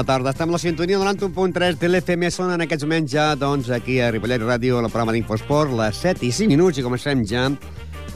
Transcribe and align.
Bona 0.00 0.14
tarda. 0.16 0.30
Estem 0.30 0.48
a 0.48 0.52
la 0.52 0.58
sintonia 0.58 0.98
de 0.98 1.04
91.3 1.04 1.76
de 1.76 1.88
l'FM. 1.90 2.30
Són 2.32 2.54
en 2.54 2.62
aquests 2.64 2.86
moments 2.86 3.12
ja, 3.12 3.26
doncs, 3.36 3.66
aquí 3.68 3.98
a 4.00 4.06
Ripollet 4.08 4.40
Ràdio, 4.40 4.78
el 4.80 4.88
programa 4.88 5.12
d'Infosport, 5.12 5.74
les 5.76 5.98
7 6.00 6.24
i 6.24 6.30
5 6.32 6.48
minuts, 6.48 6.78
i 6.80 6.84
comencem 6.86 7.20
ja, 7.28 7.42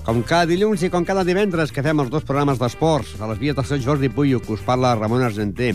com 0.07 0.23
cada 0.25 0.49
dilluns 0.49 0.81
i 0.81 0.89
com 0.89 1.05
cada 1.05 1.27
divendres, 1.29 1.75
que 1.77 1.85
fem 1.85 2.01
els 2.01 2.09
dos 2.09 2.25
programes 2.25 2.57
d'esports, 2.57 3.19
a 3.21 3.29
les 3.29 3.43
vies 3.43 3.59
del 3.59 3.69
Sant 3.69 3.85
Jordi 3.85 4.09
Puyo, 4.09 4.41
que 4.41 4.55
us 4.57 4.65
parla 4.65 4.95
Ramon 4.97 5.27
Argenter. 5.29 5.75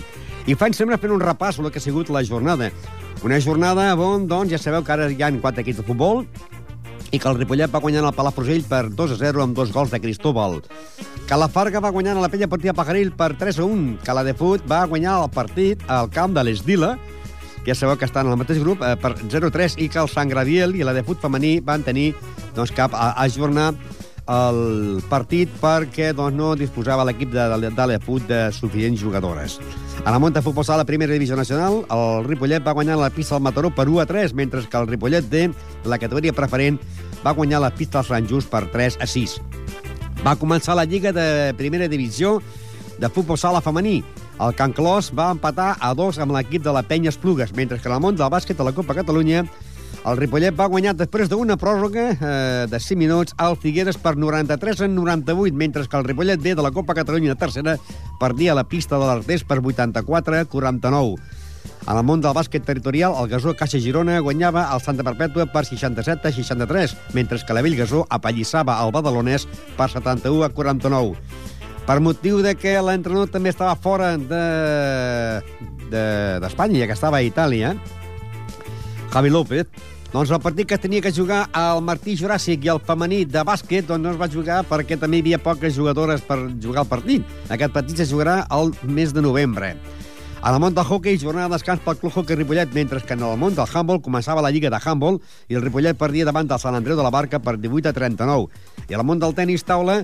I 0.50 0.58
fan 0.58 0.74
sempre 0.74 0.98
fent 0.98 1.14
un 1.14 1.22
repàs 1.22 1.62
el 1.62 1.70
que 1.70 1.78
ha 1.78 1.86
sigut 1.86 2.10
la 2.10 2.26
jornada. 2.26 2.72
Una 3.22 3.38
jornada 3.38 3.92
on, 3.94 4.26
doncs, 4.26 4.56
ja 4.56 4.58
sabeu 4.58 4.82
que 4.82 4.96
ara 4.96 5.12
hi 5.14 5.22
ha 5.22 5.30
quatre 5.38 5.62
equips 5.62 5.84
de 5.84 5.90
futbol, 5.92 6.26
i 7.12 7.20
que 7.20 7.30
el 7.30 7.38
Ripollet 7.40 7.72
va 7.74 7.82
guanyant 7.82 8.06
el 8.06 8.16
Palafrugell 8.16 8.66
per 8.70 8.88
2 8.94 9.16
a 9.16 9.18
0 9.20 9.44
amb 9.44 9.58
dos 9.58 9.72
gols 9.74 9.92
de 9.94 10.00
Cristóbal. 10.02 10.60
Que 11.30 11.38
la 11.38 11.50
Farga 11.50 11.82
va 11.82 11.94
guanyant 11.94 12.18
a 12.18 12.24
la 12.24 12.30
Pella 12.30 12.50
Partida 12.50 12.76
Pajaril 12.78 13.12
per 13.18 13.32
3 13.40 13.60
a 13.60 13.66
1. 13.66 13.96
Que 14.06 14.18
la 14.18 14.26
de 14.26 14.36
Fut 14.38 14.66
va 14.70 14.86
guanyar 14.90 15.20
el 15.24 15.32
partit 15.34 15.86
al 15.88 16.12
camp 16.14 16.36
de 16.38 16.44
l'Esdila, 16.46 16.96
que 17.64 17.74
ja 17.74 17.78
sabeu 17.78 17.98
que 17.98 18.08
estan 18.08 18.28
en 18.28 18.34
el 18.34 18.40
mateix 18.40 18.62
grup, 18.62 18.84
eh, 18.86 18.96
per 18.98 19.16
0-3, 19.18 19.80
i 19.82 19.90
que 19.90 20.02
el 20.02 20.10
Sant 20.10 20.30
Gradiel 20.30 20.78
i 20.78 20.86
la 20.86 20.94
de 20.94 21.04
Fut 21.04 21.22
femení 21.22 21.60
van 21.66 21.84
tenir 21.84 22.14
doncs, 22.56 22.74
cap 22.76 22.94
a 22.94 23.12
ajornar 23.26 23.74
el 24.30 25.02
partit 25.10 25.50
perquè 25.62 26.12
doncs, 26.14 26.38
no 26.38 26.54
disposava 26.58 27.06
l'equip 27.08 27.32
de, 27.34 27.46
de, 27.50 27.72
de 27.74 27.88
l'Efut 27.90 28.28
de 28.30 28.42
suficients 28.54 29.02
jugadores. 29.02 29.58
A 30.06 30.14
la 30.14 30.20
Monta 30.22 30.44
Futbol 30.46 30.66
Sala, 30.66 30.86
primera 30.86 31.14
divisió 31.14 31.36
nacional, 31.36 31.82
el 31.92 32.28
Ripollet 32.28 32.64
va 32.66 32.76
guanyar 32.78 33.00
la 33.00 33.10
pista 33.10 33.36
al 33.36 33.44
Mataró 33.44 33.74
per 33.76 33.90
1 33.90 34.04
a 34.04 34.06
3, 34.06 34.36
mentre 34.38 34.62
que 34.64 34.78
el 34.78 34.88
Ripollet 34.88 35.26
de 35.30 35.50
la 35.84 35.98
categoria 35.98 36.34
preferent 36.34 36.80
va 37.26 37.36
guanyar 37.36 37.62
la 37.64 37.72
pista 37.76 38.00
al 38.00 38.08
Sant 38.08 38.28
Just 38.30 38.50
per 38.52 38.66
3 38.74 39.00
a 39.02 39.08
6. 39.08 39.40
Va 40.26 40.36
començar 40.40 40.76
la 40.76 40.86
Lliga 40.86 41.14
de 41.16 41.54
Primera 41.58 41.88
Divisió 41.88 42.40
de 43.00 43.10
Futbol 43.10 43.38
Sala 43.40 43.62
femení. 43.64 44.02
El 44.40 44.56
Can 44.56 44.72
Clos 44.72 45.12
va 45.16 45.32
empatar 45.36 45.74
a 45.80 45.94
dos 45.96 46.20
amb 46.20 46.32
l'equip 46.36 46.64
de 46.64 46.72
la 46.76 46.84
Penya 46.84 47.12
Esplugues, 47.12 47.52
mentre 47.56 47.80
que 47.80 47.92
el 47.92 48.00
món 48.00 48.16
del 48.16 48.32
bàsquet 48.32 48.58
de 48.58 48.68
la 48.68 48.76
Copa 48.76 48.96
Catalunya 48.96 49.44
el 50.08 50.16
Ripollet 50.16 50.56
va 50.56 50.70
guanyar 50.72 50.94
després 50.96 51.28
d'una 51.28 51.58
pròrroga 51.60 52.06
eh, 52.14 52.68
de 52.72 52.80
5 52.80 53.00
minuts 53.00 53.36
al 53.38 53.58
Figueres 53.60 53.98
per 54.00 54.16
93 54.16 54.86
en 54.88 54.96
98, 54.96 55.56
mentre 55.60 55.84
que 55.88 55.98
el 56.00 56.08
Ripollet 56.08 56.40
B 56.40 56.56
de 56.56 56.64
la 56.64 56.72
Copa 56.72 56.96
Catalunya 56.96 57.36
tercera 57.36 57.76
perdia 58.20 58.56
la 58.56 58.64
pista 58.64 58.96
de 58.96 59.10
l'Artés 59.10 59.44
per 59.44 59.60
84 59.60 60.40
a 60.40 60.46
49. 60.46 61.18
En 61.88 61.98
el 61.98 62.04
món 62.06 62.22
del 62.22 62.36
bàsquet 62.36 62.66
territorial, 62.68 63.16
el 63.18 63.30
Gasó 63.32 63.56
Caixa 63.58 63.80
Girona 63.82 64.20
guanyava 64.22 64.68
el 64.74 64.82
Santa 64.84 65.04
Perpètua 65.08 65.46
per 65.54 65.66
67 65.66 66.28
a 66.28 66.32
63, 66.36 66.96
mentre 67.18 67.40
que 67.40 67.56
la 67.56 67.64
Bellgasó 67.66 68.06
apallissava 68.10 68.78
el 68.84 68.92
Badalonès 68.94 69.48
per 69.78 69.90
71 69.90 70.44
a 70.46 70.50
49. 70.54 71.16
Per 71.90 72.00
motiu 72.06 72.44
de 72.46 72.54
que 72.54 72.76
l'entrenador 72.86 73.32
també 73.34 73.50
estava 73.50 73.74
fora 73.74 74.12
d'Espanya, 74.20 75.88
de, 75.90 76.76
de, 76.76 76.80
ja 76.84 76.86
que 76.86 76.98
estava 77.00 77.18
a 77.18 77.26
Itàlia, 77.26 77.74
Javi 79.10 79.30
López, 79.34 79.66
doncs 80.14 80.32
el 80.34 80.42
partit 80.42 80.66
que 80.70 80.78
tenia 80.82 81.02
que 81.02 81.12
jugar 81.14 81.44
el 81.54 81.84
Martí 81.86 82.16
Juràssic 82.18 82.64
i 82.66 82.72
el 82.74 82.80
femení 82.82 83.24
de 83.30 83.44
bàsquet 83.46 83.86
doncs 83.86 84.02
no 84.02 84.14
es 84.14 84.18
va 84.18 84.30
jugar 84.30 84.64
perquè 84.66 84.98
també 84.98 85.20
hi 85.20 85.22
havia 85.26 85.38
poques 85.42 85.76
jugadores 85.76 86.22
per 86.26 86.38
jugar 86.62 86.82
el 86.86 86.90
partit. 86.90 87.26
Aquest 87.50 87.74
partit 87.74 88.02
se 88.02 88.08
jugarà 88.10 88.44
el 88.58 88.74
mes 88.90 89.14
de 89.14 89.22
novembre. 89.22 89.76
A 90.42 90.54
la 90.54 90.60
món 90.60 90.74
del 90.74 90.86
hockey, 90.86 91.18
jornada 91.20 91.50
de 91.50 91.58
descans 91.58 91.82
pel 91.84 91.98
Club 92.00 92.14
Hockey 92.16 92.38
Ripollet, 92.38 92.72
mentre 92.72 93.02
que 93.04 93.14
en 93.14 93.24
el 93.28 93.36
món 93.38 93.58
del 93.58 93.68
handball 93.68 94.00
començava 94.00 94.40
la 94.42 94.52
Lliga 94.56 94.70
de 94.72 94.80
Handball 94.80 95.18
i 95.52 95.58
el 95.60 95.66
Ripollet 95.66 96.00
perdia 96.00 96.24
davant 96.24 96.48
del 96.48 96.62
Sant 96.64 96.78
Andreu 96.78 96.96
de 96.96 97.04
la 97.04 97.12
Barca 97.12 97.42
per 97.44 97.58
18 97.60 97.92
a 97.92 97.94
39. 97.94 98.48
I 98.88 98.96
a 98.96 99.02
la 99.02 99.04
món 99.04 99.20
del 99.20 99.36
tennis 99.36 99.68
taula, 99.68 100.00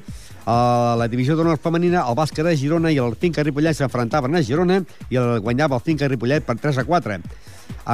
a 0.46 0.96
la 1.00 1.08
divisió 1.08 1.38
d'honor 1.40 1.56
femenina, 1.64 2.04
el 2.04 2.20
bàsquet 2.20 2.44
de 2.44 2.58
Girona 2.60 2.92
i 2.92 3.00
el 3.00 3.16
Finca 3.16 3.48
Ripollet 3.48 3.80
s'enfrontaven 3.80 4.36
a 4.36 4.44
Girona 4.44 4.82
i 5.08 5.16
el 5.22 5.40
guanyava 5.40 5.80
el 5.80 5.86
Finca 5.88 6.12
Ripollet 6.12 6.44
per 6.44 6.60
3 6.60 6.84
a 6.84 6.84
4. 6.84 7.22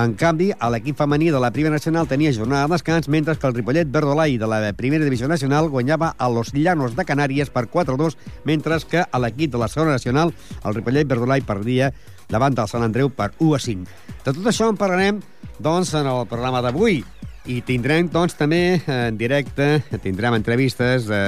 En 0.01 0.13
canvi, 0.15 0.49
a 0.57 0.69
l'equip 0.71 0.97
femení 0.97 1.29
de 1.31 1.39
la 1.39 1.51
Primera 1.51 1.75
Nacional 1.77 2.07
tenia 2.07 2.33
jornada 2.33 2.65
de 2.65 2.73
descans, 2.73 3.07
mentre 3.07 3.35
que 3.37 3.47
el 3.47 3.53
Ripollet 3.53 3.91
Verdolai 3.91 4.37
de 4.39 4.47
la 4.47 4.73
Primera 4.73 5.05
Divisió 5.05 5.27
Nacional 5.27 5.69
guanyava 5.69 6.15
a 6.17 6.29
los 6.29 6.53
Llanos 6.55 6.95
de 6.95 7.05
Canàries 7.05 7.51
per 7.53 7.67
4-2, 7.69 8.17
mentre 8.45 8.79
que 8.89 9.05
a 9.05 9.19
l'equip 9.19 9.51
de 9.51 9.59
la 9.59 9.67
Segona 9.67 9.91
Nacional, 9.91 10.33
el 10.65 10.75
Ripollet 10.75 11.07
Verdolai 11.07 11.41
perdia 11.45 11.91
davant 12.31 12.55
del 12.55 12.69
Sant 12.71 12.85
Andreu 12.87 13.11
per 13.13 13.33
1 13.37 13.55
a 13.55 13.59
5. 13.61 13.97
De 14.25 14.33
tot 14.33 14.45
això 14.47 14.69
en 14.71 14.79
parlarem 14.79 15.19
doncs, 15.61 15.93
en 15.93 16.07
el 16.09 16.23
programa 16.29 16.63
d'avui. 16.63 17.03
I 17.49 17.57
tindrem, 17.65 18.05
doncs, 18.13 18.35
també 18.37 18.81
en 18.85 19.17
directe, 19.17 19.81
tindrem 20.03 20.35
entrevistes 20.37 21.07
de 21.09 21.21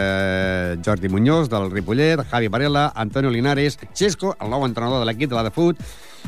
Jordi 0.85 1.09
Muñoz, 1.09 1.49
del 1.49 1.71
Ripollet, 1.71 2.21
Javi 2.29 2.51
Varela, 2.53 2.91
Antonio 2.95 3.31
Linares, 3.33 3.79
Xesco, 3.97 4.35
el 4.39 4.53
nou 4.53 4.65
entrenador 4.67 5.01
de 5.01 5.09
l'equip 5.09 5.31
de 5.31 5.39
la 5.39 5.47
de 5.47 5.53
Fut, 5.53 5.79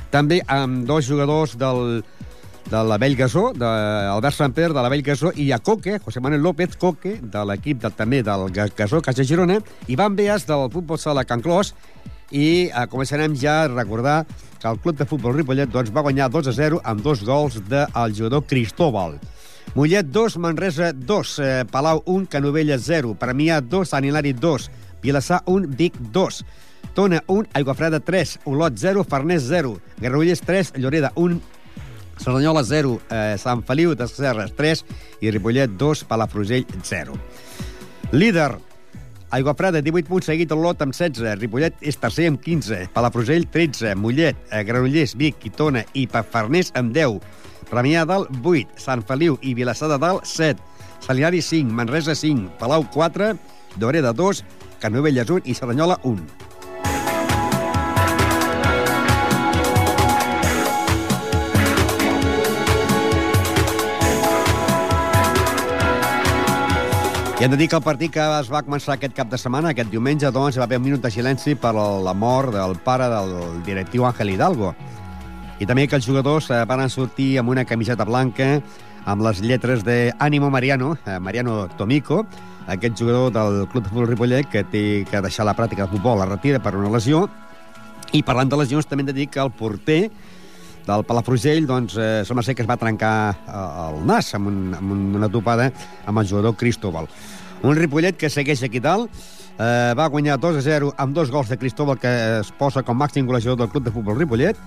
també 0.09 0.41
amb 0.49 0.87
dos 0.89 1.05
jugadors 1.05 1.53
del, 1.61 2.01
de 2.71 2.81
la 2.81 2.97
Vell 2.97 3.15
Gasó, 3.15 3.51
d'Albert 3.53 4.35
Samper, 4.35 4.71
de 4.73 4.81
la 4.81 4.89
Vell 4.89 5.05
Gasó, 5.05 5.29
i 5.37 5.51
a 5.53 5.59
Coque, 5.61 5.99
José 6.01 6.19
Manuel 6.19 6.41
López 6.41 6.77
Coque, 6.81 7.19
de 7.21 7.45
l'equip 7.45 7.83
de, 7.85 7.93
també 7.93 8.23
del 8.25 8.49
Gasó 8.49 9.03
Casa 9.05 9.23
Girona, 9.23 9.59
i 9.87 9.97
Van 9.99 10.17
Beas, 10.17 10.47
del 10.49 10.65
futbol 10.73 10.97
sala 10.97 11.27
Can 11.29 11.45
Clos, 11.45 11.75
i 12.35 12.67
eh, 12.67 12.83
començarem 12.91 13.35
ja 13.39 13.61
a 13.63 13.71
recordar 13.71 14.25
que 14.59 14.67
el 14.67 14.79
club 14.83 14.97
de 14.99 15.07
futbol 15.07 15.35
Ripollet 15.37 15.71
doncs, 15.71 15.93
va 15.95 16.03
guanyar 16.03 16.27
2 16.33 16.51
a 16.51 16.53
0 16.57 16.81
amb 16.83 17.03
dos 17.05 17.23
gols 17.23 17.61
del 17.69 18.15
jugador 18.17 18.43
Cristóbal. 18.49 19.19
Mollet 19.75 20.07
2, 20.11 20.37
Manresa 20.43 20.91
2, 20.93 21.39
eh, 21.39 21.63
Palau 21.71 22.03
1, 22.05 22.27
Canovella 22.31 22.77
0, 22.79 23.15
Premià 23.19 23.59
2, 23.61 23.89
Sant 23.89 24.05
Hilari 24.07 24.33
2, 24.33 24.69
Vilassar 25.03 25.41
1, 25.45 25.67
Vic 25.75 25.97
2, 26.11 26.43
Tona 26.95 27.23
1, 27.27 27.49
Aiguafreda 27.53 27.99
3, 27.99 28.39
Olot 28.45 28.77
0, 28.77 29.03
Farners 29.03 29.43
0, 29.49 29.75
Garriguelles 29.99 30.41
3, 30.41 30.73
Lloreda 30.77 31.11
1, 31.15 31.41
Cerdanyola 32.17 32.63
0, 32.63 32.99
eh, 33.11 33.35
Sant 33.37 33.65
Feliu 33.67 33.95
de 33.95 34.07
Serres 34.07 34.55
3 34.55 34.85
i 35.21 35.31
Ripollet 35.31 35.75
2, 35.75 36.05
Palafrugell 36.07 36.65
0. 36.83 37.19
Líder, 38.11 38.55
Aiguafreda, 39.35 39.81
18 39.83 40.07
punts, 40.07 40.29
seguit 40.29 40.51
el 40.55 40.61
Lot 40.63 40.79
amb 40.85 40.95
16. 40.95 41.33
Ripollet 41.41 41.81
és 41.83 41.97
tercer 41.99 42.29
amb 42.31 42.39
15. 42.39 42.85
Palafrugell, 42.95 43.43
13. 43.51 43.91
Mollet, 43.99 44.37
eh, 44.49 44.61
Granollers, 44.63 45.15
Vic, 45.19 45.41
Quitona 45.41 45.83
i 45.93 46.05
Farners 46.07 46.71
amb 46.73 46.93
10. 46.95 47.19
Premià 47.67 48.05
dalt, 48.05 48.31
8. 48.41 48.79
Sant 48.79 49.03
Feliu 49.03 49.37
i 49.41 49.53
Vilassar 49.53 49.89
de 49.89 49.97
Dalt, 49.99 50.23
7. 50.23 50.61
Salinari, 51.01 51.41
5. 51.41 51.67
Manresa, 51.67 52.15
5. 52.15 52.47
Palau, 52.59 52.87
4. 52.93 53.35
Doreda, 53.75 54.13
2. 54.13 54.45
Canovelles, 54.79 55.29
1 55.29 55.41
i 55.43 55.53
Cerdanyola, 55.53 55.99
1. 56.03 56.44
Hem 67.45 67.51
de 67.51 67.57
dir 67.57 67.67
que 67.69 67.75
el 67.77 67.83
partit 67.85 68.09
que 68.09 68.23
es 68.39 68.47
va 68.49 68.63
començar 68.65 68.95
aquest 68.95 69.13
cap 69.13 69.29
de 69.29 69.37
setmana, 69.37 69.69
aquest 69.69 69.91
diumenge, 69.91 70.31
doncs, 70.33 70.55
hi 70.55 70.61
va 70.63 70.65
haver 70.65 70.79
un 70.79 70.83
minut 70.87 71.03
de 71.03 71.11
silenci 71.13 71.53
per 71.53 71.75
la 71.77 72.13
mort 72.17 72.49
del 72.55 72.73
pare 72.81 73.05
del 73.11 73.35
directiu 73.67 74.07
Ángel 74.09 74.31
Hidalgo. 74.33 74.71
I 75.61 75.67
també 75.69 75.83
que 75.85 75.93
els 75.99 76.07
jugadors 76.09 76.47
eh, 76.49 76.63
van 76.65 76.89
sortir 76.89 77.35
amb 77.37 77.53
una 77.53 77.61
camiseta 77.69 78.07
blanca 78.09 78.47
amb 79.05 79.21
les 79.27 79.43
lletres 79.45 79.85
de 79.85 80.09
Ánimo 80.17 80.49
Mariano, 80.49 80.95
eh, 81.05 81.19
Mariano 81.19 81.67
Tomico, 81.77 82.23
aquest 82.65 82.97
jugador 82.97 83.29
del 83.37 83.67
Club 83.69 83.83
de 83.83 83.89
Futbol 83.91 84.09
Ripollet 84.09 84.49
que 84.49 84.63
té 84.65 84.83
que 85.05 85.21
deixar 85.21 85.45
la 85.45 85.53
pràctica 85.53 85.85
de 85.85 85.93
futbol, 85.93 86.17
la 86.17 86.25
retira 86.31 86.57
per 86.57 86.73
una 86.73 86.89
lesió. 86.89 87.27
I 88.11 88.23
parlant 88.25 88.49
de 88.49 88.57
lesions, 88.57 88.89
també 88.89 89.05
hem 89.05 89.13
de 89.13 89.19
dir 89.21 89.29
que 89.29 89.45
el 89.45 89.53
porter 89.53 90.07
del 90.85 91.05
Palafrugell, 91.05 91.65
doncs, 91.69 91.93
eh, 91.97 92.23
sembla 92.25 92.43
ser 92.45 92.57
que 92.57 92.65
es 92.65 92.69
va 92.69 92.77
trencar 92.77 93.15
eh, 93.37 93.63
el 93.85 94.01
nas 94.09 94.33
amb, 94.33 94.49
un, 94.49 94.59
amb 94.77 95.17
una 95.21 95.29
topada 95.29 95.69
amb 96.05 96.25
el 96.25 96.29
jugador 96.29 96.57
Cristóbal. 96.57 97.09
Un 97.63 97.75
Ripollet 97.75 98.17
que 98.17 98.29
segueix 98.29 98.63
aquí 98.63 98.81
dalt, 98.83 99.11
eh, 99.57 99.93
va 99.97 100.09
guanyar 100.11 100.39
2 100.39 100.59
a 100.59 100.61
0 100.61 100.93
amb 100.97 101.15
dos 101.15 101.31
gols 101.31 101.49
de 101.49 101.57
Cristóbal 101.57 101.99
que 101.99 102.11
es 102.39 102.51
posa 102.51 102.83
com 102.83 102.97
màxim 102.97 103.25
golejador 103.25 103.57
del 103.57 103.69
club 103.69 103.85
de 103.85 103.91
futbol 103.91 104.17
Ripollet. 104.17 104.57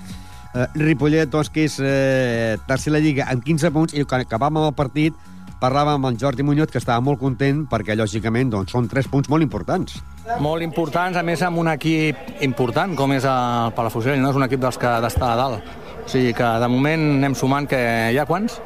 Eh, 0.54 0.66
Ripollet, 0.74 1.28
doncs, 1.28 1.50
que 1.50 1.66
és 1.68 1.78
eh, 1.80 2.56
tercer 2.66 2.92
la 2.94 3.02
Lliga 3.04 3.28
amb 3.28 3.44
15 3.44 3.70
punts 3.74 3.94
i 3.94 4.04
quan 4.04 4.24
acabàvem 4.24 4.64
el 4.64 4.74
partit 4.76 5.14
parlàvem 5.58 5.98
amb 5.98 6.06
el 6.06 6.18
Jordi 6.18 6.44
Muñoz, 6.46 6.70
que 6.70 6.78
estava 6.78 7.02
molt 7.02 7.18
content 7.18 7.64
perquè, 7.70 7.96
lògicament, 7.98 8.52
doncs, 8.52 8.72
són 8.72 8.88
tres 8.90 9.08
punts 9.10 9.28
molt 9.28 9.42
importants. 9.42 9.98
Molt 10.44 10.62
importants, 10.62 11.18
a 11.18 11.24
més, 11.26 11.42
amb 11.42 11.58
un 11.58 11.70
equip 11.72 12.42
important, 12.46 12.94
com 12.98 13.12
és 13.16 13.26
el 13.26 13.72
Palafrugell, 13.74 14.20
no? 14.22 14.30
És 14.30 14.38
un 14.38 14.46
equip 14.46 14.62
dels 14.62 14.78
que 14.78 14.86
ha 14.86 15.00
d'estar 15.02 15.32
a 15.32 15.38
dalt. 15.40 15.72
O 16.04 16.08
sigui 16.08 16.32
que, 16.36 16.50
de 16.62 16.68
moment, 16.70 17.08
anem 17.18 17.34
sumant 17.36 17.66
que 17.68 17.80
hi 18.12 18.18
ha 18.20 18.26
quants? 18.28 18.60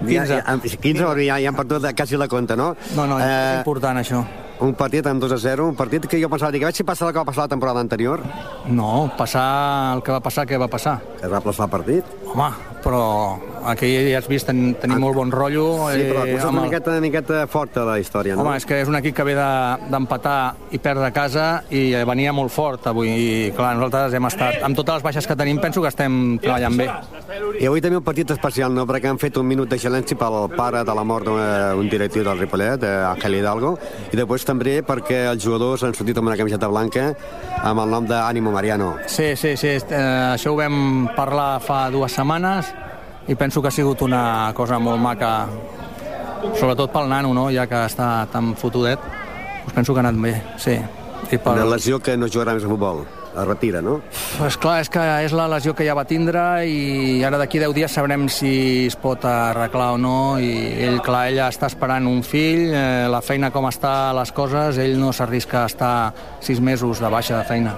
15. 0.00 0.14
Ja, 0.26 0.42
ja, 0.42 0.56
15, 0.58 1.12
ja, 1.24 1.38
ja 1.38 1.52
han 1.52 1.58
perdut 1.58 1.86
quasi 1.96 2.18
la 2.20 2.28
compta, 2.28 2.56
no? 2.56 2.74
No, 2.96 3.06
no, 3.06 3.20
eh, 3.20 3.28
és 3.28 3.58
important, 3.62 4.00
això. 4.00 4.24
Un 4.64 4.74
partit 4.78 5.06
amb 5.10 5.20
2 5.20 5.32
a 5.34 5.38
0, 5.42 5.68
un 5.68 5.74
partit 5.76 6.06
que 6.06 6.20
jo 6.20 6.28
pensava, 6.30 6.52
que 6.52 6.62
vaig 6.62 6.76
si 6.76 6.84
passa 6.86 7.06
el 7.06 7.12
que 7.12 7.18
va 7.18 7.26
passar 7.26 7.48
la 7.48 7.52
temporada 7.56 7.80
anterior. 7.80 8.22
No, 8.70 9.10
passar 9.18 9.96
el 9.96 10.02
que 10.06 10.14
va 10.14 10.20
passar, 10.20 10.46
què 10.46 10.60
va 10.60 10.68
passar? 10.70 11.00
Que 11.18 11.26
es 11.26 11.32
va 11.32 11.42
plaçar 11.42 11.66
el 11.66 11.72
partit. 11.72 12.04
Home, 12.34 12.50
però 12.82 13.38
aquí 13.64 13.88
ja 14.10 14.18
has 14.18 14.26
vist, 14.28 14.44
ten, 14.48 14.74
tenim 14.76 14.98
molt 15.00 15.14
bon 15.16 15.30
rotllo. 15.32 15.86
Sí, 15.94 16.02
però 16.10 16.24
eh, 16.26 16.34
és 16.34 16.42
amb 16.44 16.58
una 16.58 16.64
miqueta, 16.66 16.90
una 16.90 17.00
miqueta 17.04 17.44
forta 17.48 17.84
la 17.86 17.94
història, 18.02 18.34
no? 18.36 18.42
Home, 18.42 18.56
és 18.58 18.66
que 18.68 18.80
és 18.82 18.88
un 18.90 18.96
equip 18.98 19.14
que 19.16 19.24
ve 19.24 19.36
de- 19.38 19.86
d'empatar 19.92 20.38
i 20.74 20.80
perdre 20.82 21.06
a 21.06 21.12
casa 21.14 21.44
i 21.70 21.92
eh, 21.94 22.02
venia 22.04 22.32
molt 22.36 22.50
fort 22.52 22.88
avui. 22.90 23.08
I, 23.14 23.52
clar, 23.56 23.70
nosaltres 23.78 24.16
hem 24.18 24.26
estat... 24.28 24.58
Amb 24.66 24.76
totes 24.76 24.98
les 24.98 25.06
baixes 25.06 25.26
que 25.30 25.36
tenim, 25.38 25.60
penso 25.62 25.80
que 25.80 25.88
estem 25.92 26.18
treballant 26.42 26.76
bé. 26.76 26.88
I 27.62 27.68
avui 27.70 27.80
també 27.80 27.96
un 28.00 28.04
partit 28.04 28.34
especial, 28.34 28.74
no? 28.74 28.84
Perquè 28.90 29.08
han 29.12 29.22
fet 29.22 29.38
un 29.40 29.46
minut 29.48 29.70
de 29.70 29.78
silenci 29.78 30.18
pel 30.18 30.50
pare 30.58 30.82
de 30.84 30.94
la 30.98 31.06
mort 31.06 31.30
d'un 31.30 31.88
directiu 31.88 32.26
del 32.26 32.42
Ripollet, 32.42 32.82
eh, 32.82 32.92
Ángel 33.14 33.38
Hidalgo, 33.38 33.76
i 34.10 34.18
després 34.18 34.44
també 34.44 34.80
perquè 34.84 35.22
els 35.30 35.46
jugadors 35.46 35.86
han 35.86 35.94
sortit 35.94 36.18
amb 36.18 36.28
una 36.32 36.36
camiseta 36.36 36.68
blanca 36.68 37.12
amb 37.64 37.80
el 37.80 37.94
nom 37.94 38.04
d'Ànimo 38.10 38.50
Mariano. 38.52 38.96
Sí, 39.06 39.30
sí, 39.40 39.54
sí. 39.56 39.78
Eh, 39.78 40.04
això 40.34 40.52
ho 40.52 40.58
vam 40.58 41.08
parlar 41.16 41.62
fa 41.64 41.86
dues 41.94 42.10
setmanes 42.10 42.23
i 43.28 43.34
penso 43.34 43.62
que 43.62 43.68
ha 43.68 43.72
sigut 43.72 44.02
una 44.02 44.52
cosa 44.54 44.78
molt 44.78 45.00
maca, 45.00 45.46
sobretot 46.58 46.92
pel 46.92 47.08
nano, 47.08 47.32
no? 47.34 47.48
ja 47.50 47.66
que 47.66 47.84
està 47.88 48.26
tan 48.32 48.54
fotudet. 48.60 49.00
Doncs 49.64 49.74
penso 49.74 49.94
que 49.94 50.02
ha 50.02 50.04
anat 50.04 50.20
bé, 50.20 50.34
sí. 50.60 50.78
I 51.32 51.38
per... 51.38 51.54
Una 51.56 51.70
lesió 51.72 52.00
que 52.04 52.18
no 52.20 52.28
jugarà 52.28 52.52
més 52.56 52.66
a 52.66 52.70
futbol. 52.70 53.04
Es 53.34 53.46
retira, 53.48 53.80
no? 53.82 53.96
Pues 54.38 54.54
clar, 54.62 54.76
és 54.84 54.90
que 54.92 55.02
és 55.24 55.32
la 55.34 55.48
lesió 55.50 55.72
que 55.74 55.82
ja 55.82 55.96
va 55.98 56.04
tindre 56.06 56.42
i 56.70 57.24
ara 57.26 57.40
d'aquí 57.40 57.58
10 57.58 57.74
dies 57.74 57.96
sabrem 57.96 58.28
si 58.30 58.52
es 58.86 58.94
pot 58.94 59.26
arreglar 59.26 59.88
o 59.96 59.98
no 59.98 60.36
i 60.38 60.52
ell, 60.86 61.00
clar, 61.02 61.24
ella 61.32 61.48
està 61.50 61.66
esperant 61.72 62.06
un 62.06 62.22
fill, 62.22 62.68
eh, 62.70 63.08
la 63.10 63.24
feina 63.26 63.50
com 63.50 63.66
està 63.66 64.12
les 64.14 64.30
coses, 64.36 64.78
ell 64.78 65.00
no 65.02 65.10
s'arrisca 65.10 65.64
a 65.64 65.72
estar 65.72 65.94
6 66.46 66.62
mesos 66.62 67.02
de 67.02 67.10
baixa 67.10 67.40
de 67.40 67.48
feina. 67.50 67.74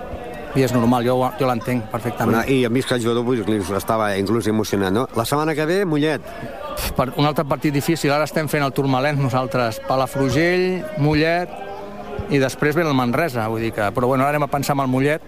I 0.56 0.64
és 0.64 0.72
normal, 0.72 1.04
jo, 1.04 1.18
jo 1.36 1.48
l'entenc 1.48 1.90
perfectament. 1.92 2.48
I 2.48 2.62
a 2.64 2.70
mi 2.72 2.80
és 2.80 2.88
que 2.88 2.96
el 2.96 3.02
jugador 3.04 3.26
pues, 3.26 3.70
estava 3.76 4.14
inclús 4.16 4.48
emocionat, 4.48 4.94
no? 4.94 5.06
La 5.16 5.26
setmana 5.28 5.54
que 5.54 5.66
ve, 5.68 5.84
Mollet. 5.84 6.24
per 6.96 7.10
un 7.16 7.26
altre 7.26 7.44
partit 7.44 7.74
difícil. 7.74 8.12
Ara 8.12 8.24
estem 8.24 8.48
fent 8.48 8.64
el 8.64 8.72
Turmalent 8.72 9.20
nosaltres. 9.20 9.80
Palafrugell, 9.88 10.82
Mollet 10.98 11.52
i 12.32 12.40
després 12.42 12.74
ve 12.74 12.82
el 12.82 12.94
Manresa, 12.96 13.46
vull 13.52 13.62
dir 13.66 13.72
que... 13.76 13.90
Però 13.94 14.08
bueno, 14.08 14.24
ara 14.24 14.34
anem 14.34 14.46
a 14.48 14.50
pensar 14.50 14.74
en 14.74 14.82
el 14.86 14.90
Mollet, 14.90 15.22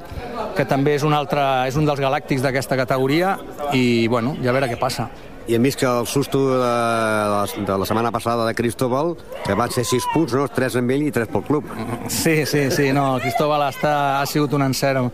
que 0.56 0.64
també 0.66 0.96
és 0.96 1.04
un, 1.06 1.14
altre, 1.14 1.44
és 1.68 1.76
un 1.78 1.86
dels 1.86 2.00
galàctics 2.00 2.42
d'aquesta 2.42 2.78
categoria 2.80 3.36
i, 3.72 4.08
bueno, 4.08 4.34
ja 4.42 4.50
a 4.50 4.56
veure 4.56 4.70
què 4.72 4.78
passa. 4.80 5.08
I 5.48 5.54
hem 5.56 5.64
vist 5.64 5.78
que 5.80 5.86
el 5.88 6.06
susto 6.06 6.42
de, 6.50 6.58
la, 6.60 7.46
de 7.56 7.76
la 7.80 7.86
setmana 7.88 8.10
passada 8.12 8.44
de 8.44 8.54
Cristóbal, 8.54 9.14
que 9.46 9.54
van 9.56 9.70
ser 9.72 9.86
6 9.88 10.08
punts, 10.12 10.34
no? 10.36 10.44
3 10.52 10.76
amb 10.82 10.92
ell 10.92 11.06
i 11.06 11.12
3 11.14 11.30
pel 11.32 11.44
club. 11.46 11.70
Sí, 12.12 12.44
sí, 12.44 12.66
sí, 12.68 12.90
no, 12.92 13.14
el 13.16 13.24
Cristóbal 13.24 13.64
està, 13.70 13.94
ha 14.20 14.26
sigut 14.28 14.52
un 14.52 14.66
encert 14.66 15.08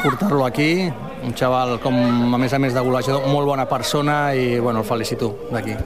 portar-lo 0.00 0.46
aquí, 0.48 0.88
un 1.24 1.36
xaval 1.36 1.76
com, 1.84 2.00
a 2.32 2.40
més 2.40 2.56
a 2.56 2.62
més 2.64 2.72
de 2.72 2.80
golejador, 2.80 3.28
molt 3.28 3.48
bona 3.52 3.68
persona 3.68 4.32
i, 4.32 4.56
bueno, 4.56 4.80
el 4.80 4.88
felicito 4.88 5.34
d'aquí. 5.52 5.76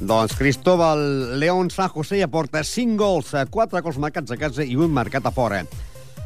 Doncs 0.00 0.32
Cristóbal 0.40 1.38
León 1.38 1.68
San 1.70 1.92
José 1.92 2.24
ja 2.24 2.32
porta 2.32 2.64
5 2.64 2.96
gols, 2.96 3.36
4 3.52 3.84
gols 3.84 4.00
marcats 4.00 4.32
a 4.32 4.40
casa 4.40 4.64
i 4.64 4.80
un 4.80 4.88
marcat 4.92 5.28
a 5.28 5.36
fora. 5.36 5.66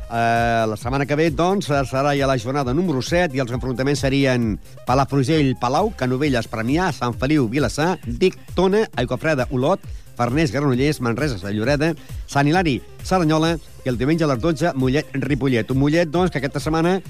Uh, 0.06 0.62
la 0.70 0.76
setmana 0.78 1.02
que 1.02 1.16
ve, 1.18 1.32
doncs, 1.34 1.66
serà 1.90 2.12
ja 2.14 2.28
la 2.30 2.38
jornada 2.38 2.70
número 2.74 3.00
7 3.02 3.34
i 3.34 3.40
els 3.42 3.50
enfrontaments 3.50 4.04
serien 4.04 4.52
Palafrugell, 4.86 5.56
Palau, 5.58 5.90
Canovelles, 5.98 6.46
Premià, 6.46 6.92
Sant 6.94 7.16
Feliu, 7.18 7.48
Vilassar, 7.50 7.96
Vic, 8.06 8.38
Tona, 8.54 8.84
Aiguafreda, 8.94 9.48
Olot, 9.50 9.82
Farners, 10.16 10.52
Granollers, 10.54 11.00
Manresa, 11.02 11.40
Sant 11.42 11.54
Lloreda, 11.54 11.92
Sant 12.30 12.46
Hilari, 12.46 12.78
Saranyola 13.02 13.56
i 13.84 13.90
el 13.90 13.98
diumenge 13.98 14.24
a 14.24 14.30
les 14.30 14.42
12, 14.42 14.72
Mollet, 14.78 15.10
Ripollet. 15.26 15.70
Un 15.74 15.82
Mollet, 15.82 16.10
doncs, 16.10 16.30
que 16.30 16.38
aquesta 16.38 16.62
setmana 16.62 17.00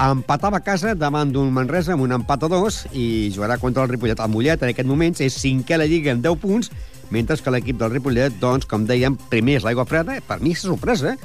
empatava 0.00 0.60
a 0.60 0.64
casa 0.64 0.94
davant 0.94 1.32
d'un 1.32 1.50
Manresa 1.54 1.94
amb 1.94 2.04
un 2.06 2.14
empat 2.18 2.46
a 2.46 2.52
dos 2.52 2.84
i 2.92 3.30
jugarà 3.34 3.58
contra 3.62 3.86
el 3.86 3.94
Ripollet. 3.94 4.20
El 4.20 4.32
Mollet, 4.34 4.62
en 4.62 4.74
aquest 4.74 4.88
moments, 4.88 5.22
és 5.24 5.38
cinquè 5.38 5.78
a 5.78 5.84
la 5.84 5.88
Lliga 5.90 6.14
amb 6.14 6.26
10 6.26 6.40
punts, 6.42 6.70
mentre 7.10 7.38
que 7.38 7.54
l'equip 7.54 7.78
del 7.80 7.94
Ripollet, 7.94 8.38
doncs, 8.42 8.68
com 8.70 8.86
dèiem, 8.86 9.18
primer 9.30 9.58
és 9.58 9.66
l'Aigua 9.66 9.88
Freda, 9.88 10.20
per 10.26 10.38
mi 10.42 10.54
és 10.54 10.62
sorpresa, 10.66 11.16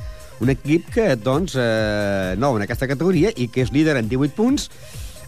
un 0.43 0.51
equip 0.51 0.89
que, 0.93 1.15
doncs, 1.15 1.55
eh, 1.59 2.35
nou 2.37 2.57
en 2.57 2.65
aquesta 2.65 2.89
categoria 2.89 3.31
i 3.35 3.47
que 3.47 3.63
és 3.63 3.71
líder 3.71 3.97
en 3.99 4.09
18 4.11 4.35
punts, 4.35 4.69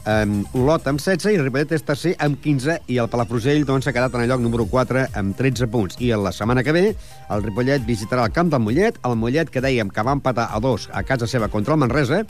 um, 0.07 0.41
Olot 0.57 0.87
amb 0.89 1.01
16 1.01 1.35
i 1.35 1.39
Ripollet 1.41 1.71
és 1.75 1.85
tercer 1.85 2.13
amb 2.23 2.39
15 2.43 2.79
i 2.91 2.99
el 3.01 3.09
Palafrugell 3.11 3.65
doncs, 3.67 3.87
s'ha 3.87 3.95
quedat 3.95 4.15
en 4.15 4.25
el 4.25 4.31
lloc 4.31 4.43
número 4.43 4.67
4 4.71 5.07
amb 5.19 5.37
13 5.37 5.69
punts. 5.71 5.99
I 6.03 6.13
la 6.15 6.33
setmana 6.35 6.63
que 6.63 6.75
ve 6.75 6.85
el 6.91 7.43
Ripollet 7.45 7.87
visitarà 7.87 8.27
el 8.27 8.35
camp 8.35 8.51
del 8.53 8.63
Mollet, 8.63 8.99
el 9.07 9.17
Mollet 9.19 9.51
que 9.53 9.63
dèiem 9.63 9.91
que 9.93 10.05
va 10.05 10.15
empatar 10.17 10.49
a 10.51 10.61
dos 10.63 10.89
a 10.91 11.03
casa 11.03 11.27
seva 11.27 11.51
contra 11.51 11.75
el 11.75 11.83
Manresa, 11.83 12.23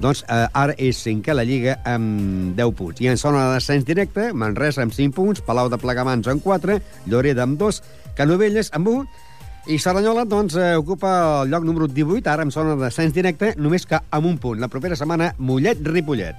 doncs 0.00 0.22
eh, 0.28 0.46
ara 0.52 0.74
és 0.76 0.98
cinquè 1.00 1.32
a 1.32 1.38
la 1.38 1.44
Lliga 1.48 1.78
amb 1.88 2.56
10 2.56 2.74
punts. 2.76 3.00
I 3.00 3.12
en 3.12 3.20
zona 3.20 3.46
de 3.46 3.54
descens 3.56 3.86
directe, 3.88 4.32
Manresa 4.34 4.84
amb 4.84 4.92
5 4.92 5.14
punts, 5.16 5.44
Palau 5.44 5.70
de 5.72 5.78
Plegamans 5.80 6.28
amb 6.28 6.44
4, 6.44 6.80
Lloreda 7.06 7.46
amb 7.46 7.58
2, 7.60 7.80
Canovelles 8.16 8.72
amb 8.76 8.92
1, 8.92 9.24
i 9.66 9.78
Saranyola, 9.82 10.24
doncs, 10.24 10.54
eh, 10.54 10.76
ocupa 10.76 11.42
el 11.42 11.50
lloc 11.50 11.64
número 11.64 11.88
18, 11.88 12.30
ara 12.30 12.44
en 12.44 12.52
zona 12.54 12.76
de 12.76 12.84
descens 12.84 13.12
directe, 13.12 13.54
només 13.58 13.86
que 13.86 13.98
amb 13.98 14.26
un 14.26 14.38
punt. 14.38 14.60
La 14.60 14.68
propera 14.68 14.94
setmana, 14.94 15.34
Mollet-Ripollet. 15.38 16.36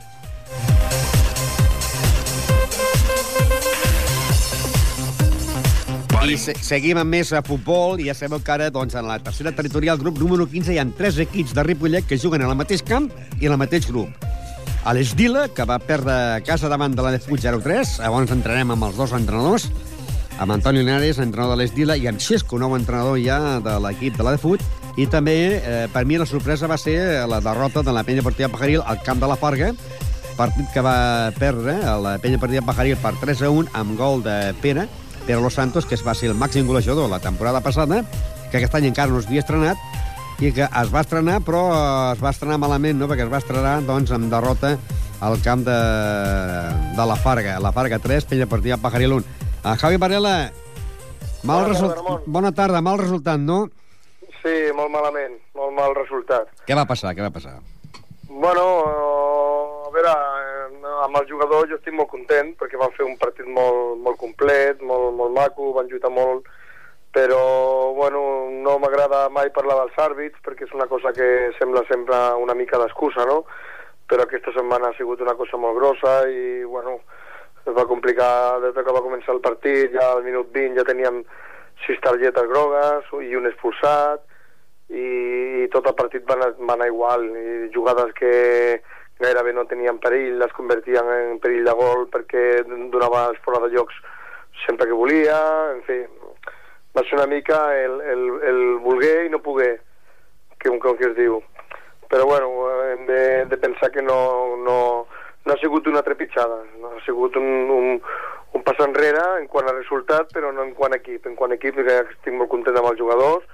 I 6.27 6.35
se 6.35 6.55
seguim 6.59 6.97
amb 6.99 7.13
més 7.13 7.29
a 7.31 7.39
futbol 7.39 8.01
i 8.03 8.09
ja 8.09 8.15
sabeu 8.15 8.41
que 8.43 8.51
ara, 8.51 8.69
doncs, 8.71 8.95
en 8.99 9.07
la 9.07 9.19
tercera 9.23 9.53
territorial, 9.55 9.99
grup 9.99 10.17
número 10.19 10.47
15, 10.47 10.73
hi 10.73 10.79
ha 10.79 10.87
tres 10.97 11.19
equips 11.23 11.53
de 11.55 11.63
Ripollet 11.63 12.07
que 12.07 12.19
juguen 12.19 12.43
en 12.43 12.51
el 12.51 12.59
mateix 12.59 12.83
camp 12.83 13.07
i 13.39 13.47
en 13.47 13.55
el 13.55 13.59
mateix 13.59 13.87
grup. 13.87 14.11
A 14.87 14.93
l'Esdila, 14.95 15.49
que 15.51 15.67
va 15.67 15.79
perdre 15.83 16.41
casa 16.47 16.71
davant 16.71 16.95
de 16.95 17.03
la 17.03 17.11
Defut 17.15 17.43
0-3, 17.43 17.97
llavors 17.99 18.31
entrarem 18.31 18.71
amb 18.71 18.87
els 18.87 18.99
dos 18.99 19.11
entrenadors, 19.15 19.69
amb 20.37 20.51
Antoni 20.53 20.83
Linares, 20.83 21.17
entrenador 21.19 21.55
de 21.55 21.63
l'Esdila, 21.63 21.95
i 21.97 22.07
amb 22.09 22.21
Xesco, 22.21 22.59
nou 22.61 22.75
entrenador 22.77 23.17
ja 23.21 23.57
de 23.63 23.77
l'equip 23.81 24.17
de 24.17 24.25
la 24.25 24.35
Defut, 24.35 24.61
i 24.97 25.07
també, 25.09 25.37
eh, 25.57 25.87
per 25.93 26.05
mi, 26.05 26.17
la 26.17 26.25
sorpresa 26.29 26.69
va 26.69 26.77
ser 26.77 26.97
la 27.29 27.39
derrota 27.41 27.83
de 27.83 27.93
la 27.93 28.03
penya 28.03 28.25
partida 28.25 28.49
Pajaril 28.49 28.83
al 28.85 29.01
camp 29.05 29.21
de 29.21 29.29
la 29.29 29.37
Farga, 29.37 29.73
partit 30.37 30.69
que 30.73 30.81
va 30.85 31.33
perdre 31.37 31.79
a 31.81 31.97
la 31.97 32.17
penya 32.21 32.37
partida 32.37 32.65
Pajaril 32.65 32.97
per 33.01 33.15
3 33.21 33.41
a 33.41 33.49
1 33.49 33.73
amb 33.73 33.97
gol 33.97 34.21
de 34.23 34.53
Pere, 34.61 34.87
Pere 35.25 35.41
Los 35.41 35.55
Santos, 35.55 35.85
que 35.85 35.95
es 35.95 36.05
va 36.05 36.13
ser 36.15 36.29
el 36.29 36.37
màxim 36.37 36.67
golejador 36.67 37.09
la 37.09 37.19
temporada 37.19 37.61
passada, 37.61 38.03
que 38.51 38.57
aquest 38.57 38.77
any 38.77 38.91
encara 38.91 39.11
no 39.11 39.21
s'havia 39.21 39.41
estrenat, 39.41 39.77
i 40.37 40.51
que 40.53 40.67
es 40.69 40.93
va 40.93 41.01
estrenar, 41.01 41.41
però 41.41 41.65
eh, 41.73 42.13
es 42.13 42.21
va 42.21 42.29
estrenar 42.29 42.61
malament, 42.61 42.99
no? 42.99 43.09
perquè 43.09 43.25
es 43.25 43.33
va 43.33 43.41
estrenar 43.41 43.79
doncs, 43.85 44.13
amb 44.13 44.29
derrota 44.29 44.77
al 45.19 45.41
camp 45.41 45.65
de, 45.65 45.77
de 46.93 47.05
la 47.09 47.17
Farga. 47.17 47.57
La 47.59 47.73
Farga 47.73 47.97
3, 47.99 48.29
penya 48.29 48.45
partida 48.45 48.77
Pajaril 48.77 49.17
1. 49.17 49.46
Uh, 49.63 49.75
Javi 49.81 49.97
Varela, 49.97 50.51
mal 51.43 51.63
Bona 51.63 51.65
tarda, 51.65 51.73
result... 51.73 51.95
Ramon. 51.97 52.21
Bona 52.25 52.51
tarda, 52.51 52.81
mal 52.81 52.99
resultat, 52.99 53.39
no? 53.39 53.65
Sí, 54.43 54.55
molt 54.77 54.93
malament, 54.93 55.39
molt 55.57 55.73
mal 55.75 55.95
resultat. 55.97 56.51
Què 56.67 56.77
va 56.77 56.85
passar, 56.87 57.15
què 57.17 57.25
va 57.25 57.33
passar? 57.33 57.57
Bueno, 58.29 58.63
a 59.87 59.91
veure, 59.95 60.13
eh, 60.13 60.93
amb 61.07 61.17
el 61.19 61.27
jugador 61.29 61.67
jo 61.71 61.79
estic 61.79 61.95
molt 61.97 62.11
content 62.11 62.53
perquè 62.59 62.79
van 62.79 62.93
fer 62.95 63.05
un 63.07 63.17
partit 63.19 63.47
molt, 63.49 63.97
molt 64.05 64.19
complet, 64.21 64.83
molt, 64.85 65.09
molt 65.17 65.33
maco, 65.35 65.71
van 65.75 65.89
lluitar 65.89 66.11
molt, 66.13 66.45
però 67.15 67.41
bueno, 67.97 68.21
no 68.63 68.77
m'agrada 68.83 69.25
mai 69.33 69.49
parlar 69.55 69.79
dels 69.81 69.97
àrbits 70.05 70.43
perquè 70.45 70.67
és 70.67 70.75
una 70.77 70.85
cosa 70.91 71.13
que 71.17 71.49
sembla 71.57 71.81
sempre 71.89 72.19
una 72.43 72.53
mica 72.53 72.77
d'excusa, 72.77 73.25
no? 73.25 73.41
Però 74.07 74.23
aquesta 74.23 74.53
setmana 74.55 74.91
ha 74.91 74.97
sigut 74.99 75.23
una 75.25 75.35
cosa 75.39 75.57
molt 75.57 75.79
grossa 75.79 76.19
i 76.29 76.63
bueno, 76.63 76.99
es 77.67 77.75
va 77.75 77.87
complicar 77.89 78.59
des 78.63 78.73
de 78.75 78.83
que 78.83 78.95
va 78.95 79.03
començar 79.05 79.35
el 79.35 79.43
partit, 79.43 79.91
ja 79.93 80.13
al 80.13 80.23
minut 80.25 80.49
20 80.55 80.79
ja 80.79 80.87
teníem 80.87 81.21
sis 81.85 81.99
targetes 82.01 82.49
grogues 82.49 83.11
i 83.23 83.35
un 83.37 83.49
expulsat, 83.49 84.23
i, 84.89 85.07
i 85.63 85.67
tot 85.73 85.87
el 85.89 85.95
partit 85.99 86.23
va 86.27 86.37
anar, 86.37 86.53
va 86.59 86.77
anar 86.77 86.87
igual 86.87 87.25
i 87.27 87.71
jugades 87.73 88.13
que 88.15 88.31
gairebé 89.19 89.53
no 89.53 89.65
tenien 89.67 89.99
perill 89.99 90.37
les 90.39 90.53
convertien 90.55 91.09
en 91.11 91.41
perill 91.43 91.65
de 91.67 91.73
gol 91.75 92.05
perquè 92.13 92.45
donava 92.67 93.25
els 93.31 93.41
fora 93.43 93.59
de 93.65 93.73
llocs 93.73 93.97
sempre 94.65 94.87
que 94.87 94.99
volia 94.99 95.37
en 95.73 95.81
fi, 95.87 95.99
va 96.95 97.03
ser 97.03 97.17
una 97.19 97.27
mica 97.27 97.59
el, 97.77 97.99
el, 98.13 98.23
el 98.51 98.61
voler 98.85 99.25
i 99.25 99.33
no 99.33 99.43
poder 99.43 99.75
que 100.57 100.69
un 100.69 100.79
com 100.81 100.97
que 100.97 101.11
es 101.11 101.15
diu. 101.17 101.41
Però 102.09 102.25
bueno, 102.25 102.47
hem 102.87 103.05
de, 103.05 103.45
de 103.51 103.57
pensar 103.61 103.91
que 103.91 104.01
no, 104.01 104.55
no, 104.63 104.77
no 105.47 105.55
ha 105.55 105.61
sigut 105.61 105.87
una 105.87 106.03
trepitjada 106.03 106.59
no 106.81 106.93
ha 106.95 107.03
sigut 107.05 107.37
un, 107.39 107.47
un, 107.77 108.01
un 108.53 108.65
pas 108.67 108.79
enrere 108.83 109.23
en 109.41 109.47
quant 109.51 109.69
a 109.69 109.75
resultat 109.75 110.33
però 110.35 110.51
no 110.51 110.65
en 110.67 110.73
quant 110.75 110.95
a 110.95 110.99
equip 111.01 111.29
en 111.29 111.37
quant 111.39 111.55
a 111.55 111.59
equip 111.59 111.79
estic 111.83 112.35
molt 112.35 112.51
content 112.51 112.77
amb 112.77 112.91
els 112.91 112.99
jugadors 112.99 113.47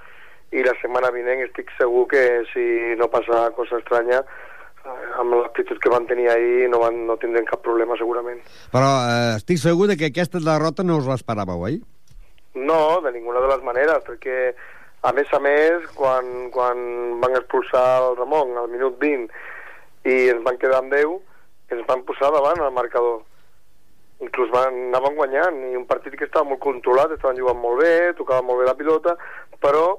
i 0.54 0.62
la 0.66 0.74
setmana 0.80 1.12
vinent 1.14 1.46
estic 1.46 1.70
segur 1.78 2.06
que 2.10 2.24
si 2.52 2.66
no 2.98 3.10
passa 3.12 3.46
cosa 3.56 3.80
estranya 3.80 4.20
eh, 4.20 5.08
amb 5.22 5.38
l'actitud 5.38 5.80
que 5.82 5.92
van 5.94 6.06
tenir 6.10 6.28
ahir 6.30 6.68
no, 6.70 6.82
van, 6.82 7.04
no 7.08 7.18
tindrem 7.22 7.46
cap 7.48 7.62
problema 7.64 7.98
segurament 8.00 8.42
Però 8.74 8.92
eh, 9.08 9.34
estic 9.38 9.62
segur 9.62 9.90
de 9.90 9.98
que 10.00 10.10
aquesta 10.10 10.42
derrota 10.42 10.86
no 10.86 11.00
us 11.00 11.10
l'esperàveu, 11.10 11.68
oi? 11.70 11.82
no, 12.54 13.00
de 13.02 13.10
ninguna 13.12 13.42
de 13.42 13.50
les 13.50 13.62
maneres 13.66 14.02
perquè 14.06 14.54
a 15.04 15.12
més 15.12 15.30
a 15.36 15.40
més 15.42 15.86
quan, 15.98 16.48
quan 16.54 16.78
van 17.20 17.34
expulsar 17.36 17.84
el 18.00 18.16
Ramon 18.20 18.54
al 18.56 18.70
minut 18.72 18.96
20 19.02 19.28
i 20.10 20.16
ens 20.32 20.44
van 20.46 20.58
quedar 20.60 20.80
amb 20.80 20.94
10 20.94 21.18
ens 21.72 21.86
van 21.88 22.02
posar 22.08 22.32
davant 22.34 22.60
al 22.60 22.74
marcador. 22.74 23.22
Inclús 24.22 24.50
van, 24.52 24.74
anaven 24.90 25.16
guanyant, 25.18 25.60
i 25.70 25.78
un 25.78 25.86
partit 25.90 26.14
que 26.18 26.26
estava 26.28 26.46
molt 26.48 26.62
controlat, 26.62 27.12
estaven 27.12 27.40
jugant 27.40 27.60
molt 27.60 27.82
bé, 27.82 27.94
tocaven 28.18 28.46
molt 28.46 28.62
bé 28.62 28.68
la 28.68 28.76
pilota, 28.78 29.16
però, 29.62 29.98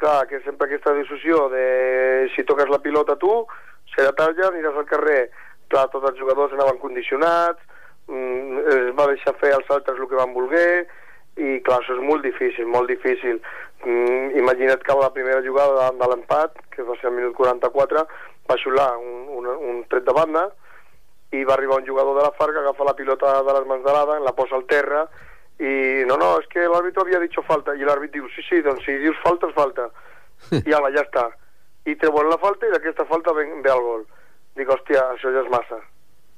clar, 0.00 0.26
que 0.30 0.42
sempre 0.44 0.68
aquesta 0.68 0.94
discussió 0.98 1.48
de 1.52 1.64
si 2.34 2.44
toques 2.44 2.70
la 2.70 2.82
pilota 2.84 3.16
tu, 3.20 3.32
serà 3.94 4.12
tarda, 4.16 4.50
aniràs 4.50 4.76
al 4.78 4.90
carrer. 4.90 5.22
Clar, 5.72 5.88
tots 5.92 6.10
els 6.10 6.20
jugadors 6.20 6.52
anaven 6.52 6.78
condicionats, 6.82 7.62
mm, 8.06 8.66
es 8.74 8.90
va 8.98 9.08
deixar 9.10 9.34
fer 9.40 9.54
als 9.54 9.70
altres 9.70 9.98
el 9.98 10.10
que 10.10 10.20
van 10.20 10.34
voler, 10.34 10.86
i 11.36 11.60
clar, 11.66 11.80
això 11.80 11.96
és 11.96 12.04
molt 12.04 12.22
difícil, 12.22 12.66
molt 12.66 12.88
difícil. 12.88 13.40
Mm, 13.84 14.36
imagina't 14.38 14.84
que 14.84 14.94
la 15.00 15.12
primera 15.12 15.42
jugada 15.42 15.90
de 15.90 16.10
l'empat, 16.10 16.60
que 16.70 16.82
va 16.82 16.94
ser 17.00 17.08
al 17.08 17.16
minut 17.16 17.34
44, 17.34 18.04
va 18.48 18.60
xular 18.60 18.92
un, 18.98 19.26
un, 19.40 19.48
un 19.48 19.82
tret 19.88 20.04
de 20.04 20.12
banda, 20.12 20.44
i 21.34 21.44
va 21.44 21.54
arribar 21.54 21.80
un 21.80 21.86
jugador 21.86 22.18
de 22.18 22.24
la 22.26 22.34
Farga, 22.38 22.60
agafa 22.60 22.86
la 22.86 22.96
pilota 22.96 23.36
de 23.42 23.54
les 23.58 23.66
mans 23.66 23.84
de 23.84 23.92
l'Ada, 23.92 24.18
la 24.22 24.34
posa 24.36 24.56
al 24.56 24.66
terra, 24.70 25.04
i 25.58 26.02
no, 26.08 26.16
no, 26.18 26.34
és 26.42 26.48
que 26.50 26.66
l'àrbitro 26.66 27.04
havia 27.04 27.20
dit 27.22 27.34
falta, 27.46 27.74
i 27.74 27.86
l'àrbit 27.86 28.12
diu, 28.14 28.26
sí, 28.34 28.42
sí, 28.48 28.60
doncs 28.62 28.84
si 28.86 28.96
dius 29.02 29.18
falta, 29.22 29.50
és 29.50 29.54
falta. 29.54 29.88
I 30.60 30.74
ala, 30.74 30.90
ja 30.94 31.04
està. 31.06 31.28
I 31.86 31.94
treuen 32.00 32.30
la 32.30 32.40
falta 32.42 32.66
i 32.66 32.72
d'aquesta 32.72 33.06
falta 33.06 33.34
ve, 33.36 33.44
ve 33.62 33.70
el 33.70 33.82
gol. 33.86 34.06
Dic, 34.58 34.70
hòstia, 34.70 35.04
això 35.14 35.30
ja 35.34 35.44
és 35.44 35.50
massa. 35.52 35.78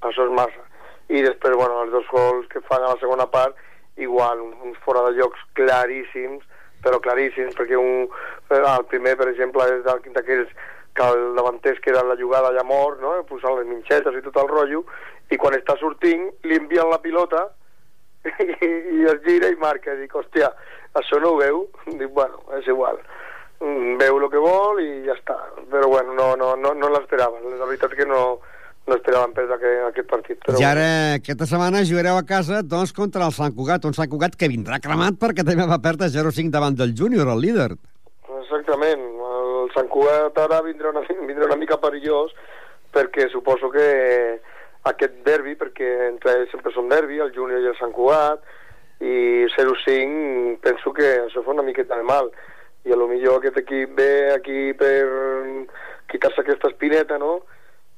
Això 0.04 0.26
és 0.26 0.34
massa. 0.36 0.64
I 1.08 1.22
després, 1.22 1.56
bueno, 1.56 1.82
els 1.84 1.94
dos 1.94 2.06
gols 2.12 2.48
que 2.52 2.62
fan 2.66 2.82
a 2.82 2.92
la 2.92 3.00
segona 3.00 3.28
part, 3.30 3.56
igual, 3.96 4.42
uns 4.66 4.78
fora 4.84 5.04
de 5.06 5.16
llocs 5.16 5.40
claríssims, 5.56 6.44
però 6.84 7.00
claríssims, 7.02 7.56
perquè 7.56 7.78
un, 7.80 8.08
el 8.52 8.88
primer, 8.90 9.16
per 9.16 9.30
exemple, 9.32 9.64
és 9.78 9.84
d'aquells 9.86 10.52
que 10.96 11.10
el 11.12 11.36
davanter 11.36 11.74
es 11.76 11.82
queda 11.84 12.02
en 12.02 12.10
la 12.10 12.16
jugada 12.18 12.54
ja 12.56 12.64
mort, 12.64 13.00
no? 13.02 13.12
posant 13.28 13.58
les 13.58 13.68
minxetes 13.68 14.16
i 14.16 14.24
tot 14.24 14.40
el 14.42 14.50
rotllo, 14.50 14.82
i 15.30 15.38
quan 15.40 15.56
està 15.58 15.76
sortint 15.80 16.28
li 16.46 16.58
envien 16.58 16.88
la 16.90 17.02
pilota 17.02 17.46
i, 18.26 18.72
i 18.98 19.06
es 19.12 19.22
gira 19.26 19.52
i 19.52 19.60
marca. 19.60 19.94
I 19.94 20.04
dic, 20.04 20.16
hòstia, 20.16 20.50
això 20.98 21.20
no 21.22 21.34
ho 21.34 21.40
veu? 21.40 21.64
Dic, 21.86 22.10
bueno, 22.16 22.42
és 22.58 22.68
igual. 22.72 23.00
Mm, 23.60 23.96
veu 24.00 24.18
el 24.20 24.28
que 24.32 24.42
vol 24.42 24.82
i 24.82 24.90
ja 25.06 25.16
està. 25.16 25.38
Però 25.72 25.88
bueno, 25.92 26.14
no, 26.16 26.34
no, 26.40 26.52
no, 26.60 26.74
no 26.76 26.92
l'esperava. 26.92 27.40
La 27.40 27.68
veritat 27.68 27.96
que 27.96 28.06
no, 28.08 28.22
no 28.86 28.98
esperàvem 28.98 29.34
perdre 29.36 29.56
aquest, 29.56 29.84
aquest 29.90 30.10
partit. 30.12 30.40
Però 30.44 30.60
I 30.60 30.68
ara, 30.68 30.86
aquesta 31.18 31.48
setmana, 31.48 31.84
jugareu 31.88 32.20
a 32.20 32.26
casa 32.28 32.62
doncs, 32.62 32.94
contra 32.96 33.26
el 33.26 33.34
Sant 33.36 33.54
Cugat, 33.56 33.88
un 33.88 33.96
Sant 33.96 34.10
Cugat 34.12 34.36
que 34.38 34.50
vindrà 34.52 34.80
cremat 34.82 35.18
perquè 35.20 35.46
també 35.46 35.68
va 35.68 35.80
perdre 35.82 36.10
0-5 36.12 36.52
davant 36.54 36.76
del 36.78 36.94
júnior, 36.98 37.30
el 37.32 37.44
líder. 37.48 37.70
Exactament. 38.42 39.15
Sant 39.76 39.88
Cugat 39.92 40.38
ara 40.40 40.62
vindrà 40.64 40.90
una, 40.94 41.04
vindrà 41.30 41.46
una 41.50 41.60
mica 41.60 41.78
perillós 41.82 42.34
perquè 42.96 43.28
suposo 43.28 43.68
que 43.70 43.86
aquest 44.88 45.16
derbi, 45.26 45.56
perquè 45.58 45.88
entre 46.08 46.38
ells 46.38 46.52
sempre 46.54 46.72
són 46.72 46.88
derbi, 46.88 47.18
el 47.20 47.34
júnior 47.34 47.60
i 47.60 47.68
el 47.72 47.76
Sant 47.78 47.92
Cugat, 47.92 48.40
i 49.04 49.44
0-5 49.52 50.60
penso 50.64 50.92
que 50.96 51.08
això 51.26 51.42
fa 51.44 51.52
una 51.52 51.64
miqueta 51.66 51.98
de 51.98 52.06
mal 52.06 52.30
i 52.86 52.94
a 52.94 52.96
lo 52.96 53.08
millor 53.10 53.40
aquest 53.40 53.58
equip 53.60 53.92
ve 53.98 54.32
aquí 54.32 54.72
per 54.78 55.66
quitar-se 56.08 56.40
aquesta 56.40 56.70
espineta, 56.70 57.18
no? 57.18 57.40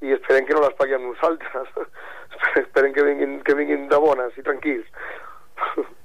I 0.01 0.15
esperem 0.17 0.47
que 0.47 0.57
no 0.57 0.63
les 0.65 0.75
paguem 0.79 1.05
nosaltres. 1.05 1.69
esperem 2.65 2.95
que 2.97 3.05
vinguin, 3.05 3.39
que 3.45 3.55
vinguin 3.59 3.89
de 3.93 4.01
bones 4.01 4.39
i 4.41 4.47
tranquils. 4.47 4.89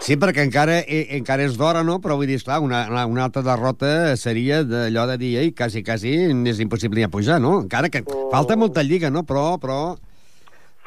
Sí, 0.00 0.16
perquè 0.16 0.40
encara, 0.46 0.78
eh, 0.80 1.02
encara 1.18 1.44
és 1.44 1.58
d'hora, 1.60 1.82
no? 1.84 1.98
Però 2.00 2.14
vull 2.16 2.30
dir, 2.30 2.38
esclar, 2.40 2.62
una, 2.64 2.86
una 3.04 3.26
altra 3.26 3.42
derrota 3.44 4.16
seria 4.16 4.62
d'allò 4.64 5.04
de 5.10 5.16
dir, 5.20 5.34
ei, 5.42 5.50
quasi, 5.52 5.82
quasi 5.84 6.14
és 6.48 6.62
impossible 6.64 7.04
ja 7.04 7.10
pujar, 7.12 7.36
no? 7.44 7.58
Encara 7.66 7.90
que 7.92 8.00
oh. 8.06 8.30
falta 8.32 8.56
molta 8.56 8.80
lliga, 8.80 9.10
no? 9.12 9.26
Però, 9.28 9.58
però... 9.60 9.80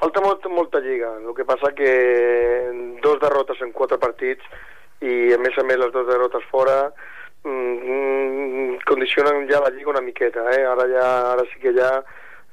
Falta 0.02 0.24
molt, 0.26 0.48
molta 0.50 0.82
lliga. 0.82 1.14
El 1.22 1.38
que 1.38 1.46
passa 1.46 1.72
que 1.78 1.92
dos 3.06 3.22
derrotes 3.22 3.62
en 3.62 3.72
quatre 3.78 4.02
partits 4.02 4.42
i, 5.06 5.30
a 5.36 5.38
més 5.38 5.62
a 5.62 5.68
més, 5.68 5.78
les 5.78 5.94
dues 5.94 6.10
derrotes 6.10 6.50
fora 6.50 6.80
mm, 7.46 8.82
condicionen 8.90 9.46
ja 9.52 9.62
la 9.62 9.72
lliga 9.78 9.94
una 9.94 10.02
miqueta, 10.02 10.50
eh? 10.58 10.66
Ara, 10.74 10.90
ja, 10.90 11.08
ara 11.36 11.46
sí 11.54 11.62
que 11.62 11.78
ja 11.78 12.00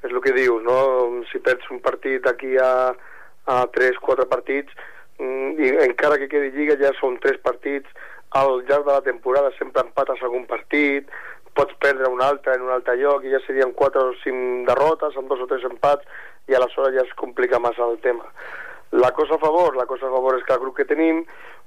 és 0.05 0.13
el 0.13 0.21
que 0.21 0.37
dius, 0.37 0.61
no? 0.69 1.25
Si 1.33 1.41
perds 1.41 1.73
un 1.73 1.81
partit 1.81 2.29
aquí 2.29 2.53
a, 2.61 2.93
a 3.49 3.61
3-4 3.73 4.29
partits, 4.29 4.77
i 5.21 5.75
encara 5.87 6.19
que 6.19 6.31
quedi 6.33 6.55
lliga 6.55 6.79
ja 6.81 6.95
són 7.01 7.19
tres 7.21 7.41
partits. 7.45 7.89
Al 8.39 8.63
llarg 8.69 8.87
de 8.87 8.95
la 8.95 9.05
temporada 9.05 9.51
sempre 9.59 9.83
empates 9.83 10.23
algun 10.23 10.47
partit 10.51 11.11
pots 11.55 11.75
perdre 11.83 12.09
un 12.09 12.21
altre 12.23 12.55
en 12.55 12.63
un 12.63 12.71
altre 12.71 12.95
lloc 12.97 13.25
i 13.27 13.33
ja 13.33 13.41
serien 13.45 13.73
quatre 13.77 14.03
o 14.13 14.13
cinc 14.23 14.69
derrotes 14.69 15.17
amb 15.19 15.31
dos 15.31 15.43
o 15.43 15.49
tres 15.51 15.65
empats 15.67 16.07
i 16.49 16.55
aleshores 16.55 16.95
ja 16.95 17.03
es 17.07 17.15
complica 17.19 17.59
massa 17.59 17.87
el 17.87 17.99
tema. 18.05 18.27
La 18.93 19.13
cosa 19.15 19.35
a 19.35 19.43
favor, 19.43 19.77
la 19.77 19.87
cosa 19.87 20.07
a 20.07 20.15
favor 20.15 20.39
és 20.39 20.45
que 20.47 20.55
el 20.55 20.63
grup 20.63 20.77
que 20.79 20.87
tenim 20.87 21.25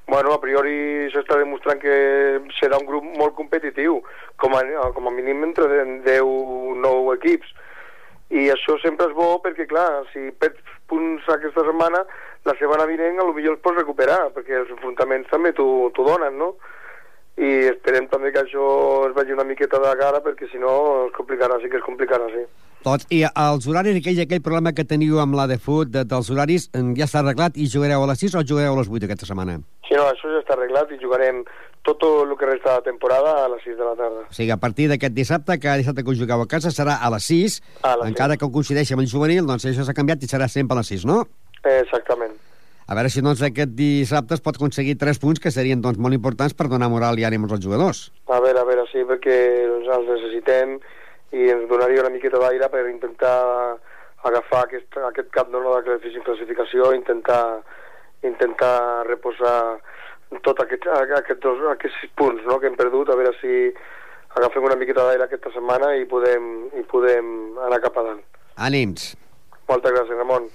bueno, 0.07 0.33
a 0.33 0.39
priori 0.41 1.07
s'està 1.13 1.38
demostrant 1.39 1.79
que 1.79 1.93
serà 2.57 2.79
un 2.79 2.88
grup 2.88 3.05
molt 3.19 3.36
competitiu 3.38 4.01
com 4.41 4.55
a, 4.57 4.63
com 4.95 5.07
a 5.07 5.13
mínim 5.15 5.45
entre 5.48 5.69
10 6.03 6.25
o 6.27 6.74
9 6.75 7.15
equips. 7.19 7.53
I 8.33 8.50
això 8.51 8.75
sempre 8.81 9.07
és 9.07 9.15
bo 9.15 9.38
perquè, 9.43 9.67
clar, 9.69 10.03
si 10.12 10.31
perds 10.41 10.60
punts 10.91 11.27
aquesta 11.31 11.63
setmana, 11.63 12.03
la 12.46 12.56
setmana 12.60 12.88
vinent 12.90 13.20
a 13.20 13.26
lo 13.26 13.34
millor 13.34 13.56
els 13.56 13.64
pots 13.64 13.80
recuperar, 13.80 14.28
perquè 14.36 14.60
els 14.60 14.72
enfrontaments 14.76 15.32
també 15.32 15.54
t'ho 15.56 15.92
donen, 15.96 16.38
no? 16.38 16.54
I 17.34 17.72
esperem 17.72 18.06
també 18.12 18.30
que 18.34 18.44
això 18.44 18.66
es 19.08 19.16
vagi 19.16 19.34
una 19.34 19.48
miqueta 19.48 19.80
de 19.82 19.94
cara, 19.98 20.20
perquè 20.22 20.52
si 20.52 20.60
no 20.62 21.08
es 21.08 21.16
complicarà, 21.16 21.58
sí 21.62 21.72
que 21.72 21.80
es 21.80 21.86
complicarà, 21.86 22.28
sí. 22.30 22.44
Tots. 22.84 23.08
I 23.16 23.24
els 23.26 23.66
horaris, 23.66 23.98
aquell, 23.98 24.20
aquell 24.26 24.44
problema 24.44 24.74
que 24.76 24.84
teniu 24.86 25.22
amb 25.24 25.38
la 25.40 25.48
de 25.50 25.58
fut, 25.58 25.90
de, 25.90 26.04
dels 26.06 26.30
horaris, 26.30 26.68
ja 26.74 27.08
està 27.08 27.24
arreglat 27.24 27.56
i 27.58 27.70
jugareu 27.72 28.04
a 28.04 28.10
les 28.12 28.26
6 28.26 28.36
o 28.38 28.44
jugareu 28.44 28.76
a 28.76 28.82
les 28.82 28.92
8 28.92 29.08
aquesta 29.08 29.30
setmana? 29.30 29.62
Sí, 29.88 29.96
no, 29.96 30.04
això 30.12 30.30
ja 30.34 30.42
està 30.44 30.58
arreglat 30.58 30.92
i 30.92 31.00
jugarem 31.02 31.42
tot 31.88 32.04
el 32.08 32.36
que 32.40 32.48
resta 32.48 32.76
de 32.78 32.92
temporada 32.92 33.38
a 33.46 33.48
les 33.56 33.64
6 33.64 33.80
de 33.80 33.88
la 33.88 33.96
tarda. 33.96 34.26
O 34.28 34.36
sigui, 34.36 34.52
a 34.52 34.60
partir 34.60 34.90
d'aquest 34.92 35.16
dissabte, 35.16 35.58
cada 35.64 35.80
dissabte 35.80 36.04
que 36.04 36.12
us 36.12 36.20
jugueu 36.20 36.44
a 36.44 36.48
casa 36.48 36.72
serà 36.76 37.00
a 37.00 37.10
les 37.16 37.32
6, 37.32 37.58
a 37.82 37.96
les 38.02 38.12
encara 38.12 38.38
6. 38.38 38.44
que 38.44 38.52
coincideixi 38.60 38.94
amb 38.94 39.08
el 39.08 39.10
juvenil, 39.10 39.48
doncs 39.48 39.66
això 39.72 39.88
s'ha 39.88 39.96
canviat 39.96 40.24
i 40.24 40.30
serà 40.30 40.52
sempre 40.52 40.78
a 40.78 40.84
les 40.84 40.92
6, 40.94 41.08
no? 41.08 41.24
Exactament. 41.63 42.34
A 42.84 42.98
veure 42.98 43.10
si 43.10 43.22
doncs, 43.24 43.41
aquest 43.46 43.72
dissabte 43.77 44.36
es 44.36 44.43
pot 44.43 44.58
aconseguir 44.60 44.98
3 45.00 45.20
punts 45.22 45.39
que 45.39 45.53
serien 45.55 45.82
doncs, 45.82 45.98
molt 46.03 46.17
importants 46.17 46.53
per 46.53 46.67
donar 46.67 46.89
moral 46.91 47.20
i 47.20 47.24
ànims 47.24 47.53
als 47.55 47.63
jugadors. 47.63 48.01
A 48.27 48.41
veure, 48.43 48.60
a 48.60 48.67
veure, 48.67 48.84
sí, 48.91 49.05
perquè 49.08 49.38
doncs, 49.70 49.88
els 49.88 50.10
necessitem 50.12 50.75
i 51.34 51.48
ens 51.53 51.63
donaria 51.70 52.03
una 52.03 52.12
miqueta 52.13 52.41
d'aire 52.43 52.67
per 52.70 52.84
intentar 52.89 53.38
agafar 54.27 54.65
aquest, 54.65 55.00
aquest 55.12 55.32
cap 55.36 55.50
no, 55.51 55.63
de 55.63 55.96
classificació 56.27 56.91
i 56.91 57.00
intentar, 57.00 57.63
intentar 58.27 59.08
reposar 59.08 59.79
tot 60.43 60.60
aquest, 60.63 60.86
aquest 60.91 61.41
dos, 61.43 61.63
aquests 61.72 62.12
punts 62.20 62.43
no, 62.48 62.60
que 62.60 62.67
hem 62.67 62.77
perdut, 62.79 63.10
a 63.10 63.17
veure 63.20 63.34
si 63.39 63.72
agafem 64.36 64.65
una 64.65 64.77
miqueta 64.79 65.08
d'aire 65.08 65.27
aquesta 65.27 65.51
setmana 65.55 65.93
i 66.00 66.08
podem, 66.10 66.51
i 66.79 66.84
podem 66.89 67.34
anar 67.67 67.82
cap 67.84 68.00
a 68.00 68.05
dalt. 68.10 68.39
Ànims. 68.58 69.13
Moltes 69.70 69.93
gràcies, 69.96 70.20
Ramon. 70.20 70.51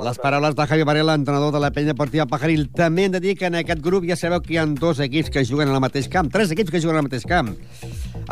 Les 0.00 0.16
paraules 0.16 0.54
de 0.56 0.64
Javi 0.66 0.84
Varela, 0.88 1.14
entrenador 1.14 1.52
de 1.52 1.60
la 1.60 1.70
penya 1.70 1.92
Portiva 1.92 2.24
Pajaril. 2.24 2.64
També 2.72 3.04
hem 3.04 3.12
de 3.12 3.20
dir 3.20 3.34
que 3.36 3.44
en 3.50 3.58
aquest 3.60 3.82
grup 3.84 4.06
ja 4.08 4.16
sabeu 4.16 4.40
que 4.40 4.54
hi 4.54 4.56
ha 4.56 4.64
dos 4.64 5.02
equips 5.04 5.28
que 5.30 5.44
juguen 5.44 5.68
al 5.68 5.82
mateix 5.84 6.08
camp, 6.08 6.30
tres 6.32 6.50
equips 6.54 6.72
que 6.72 6.80
juguen 6.80 6.96
al 6.96 7.04
mateix 7.04 7.26
camp. 7.28 7.50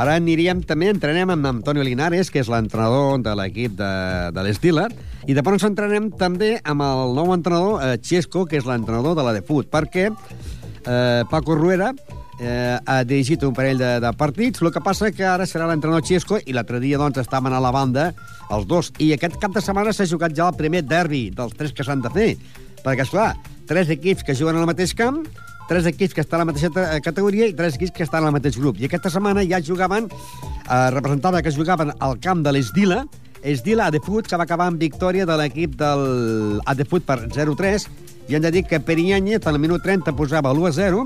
Ara 0.00 0.14
aniríem, 0.16 0.62
també 0.64 0.88
entrenem 0.88 1.30
amb 1.34 1.50
Antonio 1.50 1.84
Linares, 1.84 2.30
que 2.32 2.40
és 2.40 2.48
l'entrenador 2.48 3.20
de 3.20 3.34
l'equip 3.36 3.76
de, 3.76 3.90
de 4.32 4.46
l'Estila, 4.46 4.86
i 5.28 5.36
de 5.36 5.44
ens 5.44 5.68
entrenem 5.68 6.08
també 6.16 6.54
amb 6.64 6.86
el 6.86 7.12
nou 7.18 7.34
entrenador, 7.36 7.84
eh, 7.84 7.98
Xesco, 8.00 8.46
que 8.48 8.56
és 8.56 8.64
l'entrenador 8.64 9.18
de 9.18 9.26
la 9.26 9.36
de 9.36 9.44
Fut, 9.44 9.68
perquè 9.68 10.08
eh, 10.08 11.22
Paco 11.28 11.60
Ruera 11.60 11.92
eh, 12.40 12.78
ha 12.84 13.02
dirigit 13.04 13.44
un 13.44 13.54
parell 13.54 13.78
de, 13.78 13.90
de 14.00 14.12
partits, 14.16 14.62
el 14.64 14.72
que 14.72 14.82
passa 14.82 15.12
que 15.12 15.26
ara 15.26 15.46
serà 15.46 15.68
l'entrenador 15.68 16.02
Xesco 16.06 16.40
i 16.40 16.56
l'altre 16.56 16.80
dia 16.82 16.98
doncs, 16.98 17.20
estaven 17.20 17.52
a 17.52 17.60
la 17.62 17.70
banda 17.74 18.10
els 18.50 18.66
dos. 18.66 18.90
I 18.98 19.12
aquest 19.14 19.36
cap 19.42 19.54
de 19.54 19.62
setmana 19.62 19.92
s'ha 19.94 20.08
jugat 20.08 20.34
ja 20.36 20.48
el 20.48 20.58
primer 20.58 20.82
derbi 20.88 21.28
dels 21.36 21.54
tres 21.58 21.76
que 21.76 21.86
s'han 21.86 22.02
de 22.02 22.12
fer. 22.16 22.32
Perquè, 22.80 23.04
esclar, 23.04 23.34
tres 23.68 23.92
equips 23.92 24.24
que 24.24 24.34
juguen 24.34 24.56
al 24.56 24.68
mateix 24.70 24.96
camp, 24.96 25.22
tres 25.68 25.86
equips 25.86 26.16
que 26.16 26.24
estan 26.24 26.40
a 26.40 26.44
la 26.44 26.50
mateixa 26.50 27.00
categoria 27.04 27.46
i 27.46 27.54
tres 27.54 27.76
equips 27.76 27.94
que 27.94 28.06
estan 28.08 28.24
al 28.24 28.34
mateix 28.34 28.56
grup. 28.58 28.80
I 28.80 28.88
aquesta 28.88 29.12
setmana 29.12 29.44
ja 29.46 29.60
jugaven, 29.62 30.08
eh, 30.10 30.86
representava 30.96 31.42
que 31.42 31.52
jugaven 31.54 31.92
al 32.00 32.18
camp 32.18 32.42
de 32.42 32.56
l'Esdila, 32.56 33.04
Esdila 33.42 33.86
Adefut, 33.86 34.26
que 34.28 34.36
va 34.36 34.44
acabar 34.44 34.66
amb 34.68 34.80
victòria 34.80 35.24
de 35.24 35.36
l'equip 35.36 35.76
del 35.80 36.60
Adefut 36.68 37.06
per 37.06 37.22
0-3, 37.28 37.86
i 38.30 38.36
hem 38.36 38.42
de 38.42 38.50
dir 38.54 38.62
que 38.62 38.78
Perianyet 38.78 39.42
en 39.42 39.56
el 39.56 39.58
minut 39.58 39.82
30 39.82 40.12
posava 40.14 40.52
l'1-0, 40.54 41.00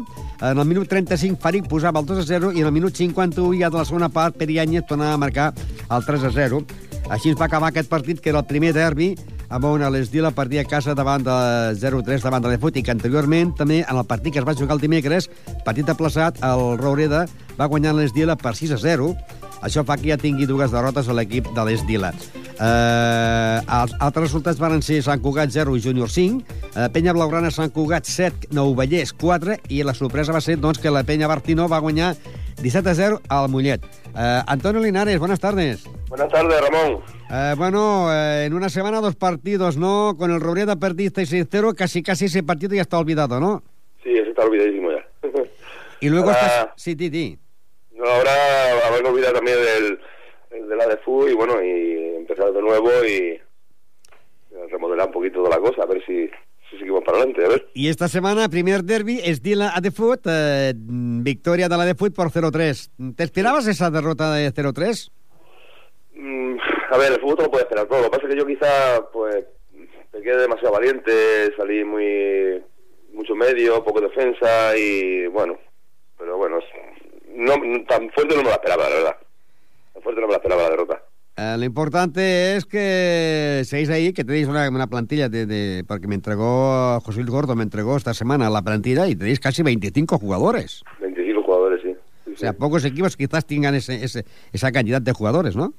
en 0.45 0.59
el 0.61 0.67
minut 0.69 0.91
35 0.93 1.41
Farik 1.41 1.69
posava 1.71 2.03
el 2.03 2.09
2-0 2.11 2.51
i 2.53 2.61
en 2.61 2.69
el 2.69 2.75
minut 2.77 2.93
51 3.01 3.57
ja 3.57 3.71
de 3.73 3.81
la 3.81 3.85
segona 3.89 4.11
part 4.13 4.37
Perianyet 4.37 4.85
tornava 4.91 5.17
a 5.17 5.21
marcar 5.23 5.47
el 5.89 6.05
3-0. 6.05 6.61
Així 7.09 7.33
es 7.33 7.39
va 7.41 7.47
acabar 7.49 7.71
aquest 7.73 7.89
partit, 7.89 8.21
que 8.21 8.29
era 8.29 8.43
el 8.43 8.49
primer 8.49 8.75
derbi, 8.77 9.15
amb 9.49 9.65
on 9.71 9.87
l'Esdila 9.95 10.35
perdia 10.37 10.67
a 10.67 10.69
casa 10.69 10.93
davant 10.93 11.25
de 11.25 11.39
0-3 11.81 12.25
davant 12.25 12.45
de 12.45 12.53
l'Efut, 12.53 12.77
i 12.77 12.85
que 12.85 12.93
anteriorment 12.93 13.55
també 13.57 13.81
en 13.81 13.97
el 13.97 14.05
partit 14.05 14.35
que 14.35 14.43
es 14.43 14.49
va 14.49 14.57
jugar 14.57 14.77
el 14.77 14.85
dimecres, 14.85 15.31
partit 15.65 15.89
aplaçat, 15.89 16.43
el 16.45 16.77
Roureda 16.77 17.25
va 17.57 17.71
guanyar 17.73 17.97
l'Esdila 17.97 18.37
per 18.37 18.53
6-0, 18.53 19.13
Això 19.65 19.81
fa 19.89 19.97
que 19.97 20.11
ja 20.13 20.19
tingui 20.21 20.45
dues 20.47 20.71
derrotes 20.75 21.09
a 21.09 21.15
l'equip 21.17 21.47
de 21.57 21.63
l'Esdila. 21.65 22.11
Eh, 22.55 23.59
els 23.65 23.95
altres 23.99 24.27
resultats 24.29 24.61
van 24.61 24.83
ser 24.85 25.01
Sant 25.03 25.23
Cugat 25.25 25.51
0, 25.55 25.75
Júnior 25.83 26.11
5, 26.13 26.43
eh, 26.77 26.89
Penya 26.93 27.15
Blaugrana, 27.17 27.51
Sant 27.51 27.73
Cugat 27.73 28.05
7, 28.07 28.51
Novellers 28.55 29.15
4, 29.17 29.57
i 29.73 29.83
la 29.83 29.95
sorpresa 29.97 30.33
va 30.37 30.43
ser 30.45 30.59
doncs, 30.61 30.79
que 30.79 30.93
la 30.93 31.03
Penya 31.09 31.27
Bartino 31.31 31.67
va 31.69 31.81
guanyar 31.81 32.13
17 32.61 32.91
a 32.91 32.95
0 32.95 33.21
al 33.29 33.49
Mollet. 33.49 33.83
Eh, 34.15 34.43
Antonio 34.47 34.81
Linares, 34.83 35.19
buenas 35.19 35.41
tardes. 35.41 35.85
Buenas 36.09 36.29
tardes, 36.29 36.61
Ramón. 36.61 37.01
Eh, 37.31 37.55
bueno, 37.57 38.13
eh, 38.13 38.45
en 38.47 38.55
una 38.55 38.69
semana 38.69 39.01
dos 39.01 39.17
partidos, 39.17 39.77
¿no? 39.77 40.15
Con 40.17 40.31
el 40.31 40.41
Robreda 40.41 40.77
perdiste 40.77 41.23
6-0, 41.27 41.75
casi 41.75 42.03
casi 42.03 42.27
ese 42.27 42.43
partido 42.43 42.75
ya 42.77 42.83
está 42.83 42.99
olvidado, 42.99 43.41
¿no? 43.41 43.63
Sí, 44.03 44.11
eso 44.11 44.31
está 44.31 44.45
olvidadísimo 44.45 44.91
ya. 44.93 45.05
Y 46.01 46.09
luego 46.11 46.29
Ahora- 46.29 46.41
estás... 46.47 46.69
Sí, 46.77 46.95
Titi. 46.95 47.39
No, 47.95 48.05
ahora 48.05 48.87
haberme 48.89 49.09
olvidado 49.11 49.35
también 49.35 49.57
del, 49.57 50.01
el 50.51 50.69
de 50.69 50.77
la 50.77 50.87
de 50.87 50.97
fútbol 50.99 51.31
y 51.31 51.35
bueno, 51.35 51.63
y 51.63 52.17
empezar 52.17 52.53
de 52.53 52.61
nuevo 52.63 52.91
y 53.05 53.41
remodelar 54.71 55.09
un 55.09 55.13
poquito 55.13 55.43
de 55.43 55.51
la 55.51 55.59
cosa, 55.59 55.83
a 55.83 55.87
ver 55.87 56.05
si, 56.07 56.29
si 56.71 56.79
seguimos 56.79 57.03
para 57.05 57.19
adelante, 57.19 57.45
a 57.45 57.49
ver. 57.49 57.69
Y 57.75 57.89
esta 57.89 58.09
semana, 58.09 58.49
primer 58.49 58.83
derby, 58.83 59.21
es 59.23 59.43
Dila 59.43 59.69
a 59.69 59.91
Foot, 59.91 60.23
eh, 60.27 60.73
victoria 60.77 61.69
de 61.69 61.77
la 61.77 61.85
de 61.85 61.95
Foot 61.95 62.15
por 62.15 62.31
0-3. 62.31 63.15
¿Te 63.17 63.23
esperabas 63.25 63.67
esa 63.67 63.91
derrota 63.91 64.33
de 64.35 64.53
0-3? 64.53 65.11
Mm, 66.15 66.57
a 66.91 66.99
ver, 66.99 67.13
el 67.13 67.21
fútbol 67.21 67.37
te 67.37 67.43
lo 67.45 67.51
puede 67.51 67.65
esperar 67.65 67.87
todo. 67.87 67.99
Lo 67.99 68.05
que 68.05 68.11
pasa 68.11 68.29
es 68.29 68.35
que 68.35 68.41
yo 68.41 68.47
quizá, 68.47 69.11
pues, 69.13 69.45
me 70.13 70.21
quedé 70.21 70.43
demasiado 70.43 70.75
valiente, 70.75 71.55
salí 71.57 71.85
muy, 71.85 72.63
mucho 73.13 73.35
medio, 73.35 73.83
poco 73.83 74.01
defensa 74.01 74.77
y 74.77 75.27
bueno, 75.27 75.59
pero 76.19 76.37
bueno, 76.37 76.59
no, 77.35 77.55
tan 77.89 78.11
fuerte 78.11 78.35
no 78.37 78.43
me 78.43 78.49
la 78.49 78.55
esperaba, 78.55 78.89
la 78.89 78.95
verdad. 78.97 79.17
Tan 79.93 80.03
fuerte 80.03 80.21
no 80.21 80.27
me 80.27 80.33
la 80.33 80.37
esperaba 80.39 80.63
la 80.63 80.71
derrota. 80.71 81.03
Eh, 81.37 81.57
lo 81.59 81.65
importante 81.65 82.57
es 82.57 82.65
que 82.65 83.63
seáis 83.65 83.91
ahí, 83.91 84.13
que 84.13 84.23
tenéis 84.25 84.47
una, 84.47 84.69
una 84.69 84.87
plantilla 84.87 85.29
de, 85.29 85.47
de- 85.47 85.83
Porque 85.87 86.07
me 86.07 86.15
entregó, 86.15 87.01
José 87.01 87.19
Luis 87.21 87.31
Gordo 87.31 87.57
me 87.57 87.65
entregó 87.65 87.97
esta 87.97 88.15
semana 88.15 88.49
la 88.51 88.63
plantilla 88.63 89.09
y 89.09 89.17
tenéis 89.17 89.41
casi 89.41 89.63
25 89.65 90.19
jugadores. 90.19 90.83
25 91.01 91.43
jugadores, 91.43 91.83
sí. 91.83 91.97
Sí, 92.27 92.33
O 92.35 92.37
sea, 92.37 92.51
sí. 92.53 92.57
pocos 92.59 92.85
equipos 92.85 93.17
quizás 93.17 93.45
tengan 93.47 93.75
ese, 93.75 94.05
ese- 94.05 94.25
esa 94.53 94.71
cantidad 94.71 95.03
de 95.03 95.13
jugadores, 95.13 95.57
¿no? 95.57 95.75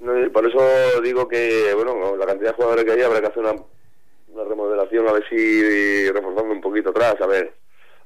No, 0.00 0.24
y 0.24 0.28
por 0.28 0.44
eso 0.46 0.58
digo 1.02 1.26
que, 1.28 1.72
bueno, 1.74 2.16
la 2.16 2.26
cantidad 2.26 2.50
de 2.50 2.56
jugadores 2.56 2.84
que 2.84 2.90
hay 2.92 3.02
habrá 3.02 3.20
que 3.20 3.26
hacer 3.28 3.42
una, 3.44 3.52
una 3.52 4.44
remodelación, 4.44 5.06
a 5.08 5.12
ver 5.12 5.24
si 5.30 6.10
reforzando 6.10 6.52
un 6.52 6.60
poquito 6.60 6.90
atrás, 6.90 7.14
a 7.20 7.26
ver, 7.26 7.54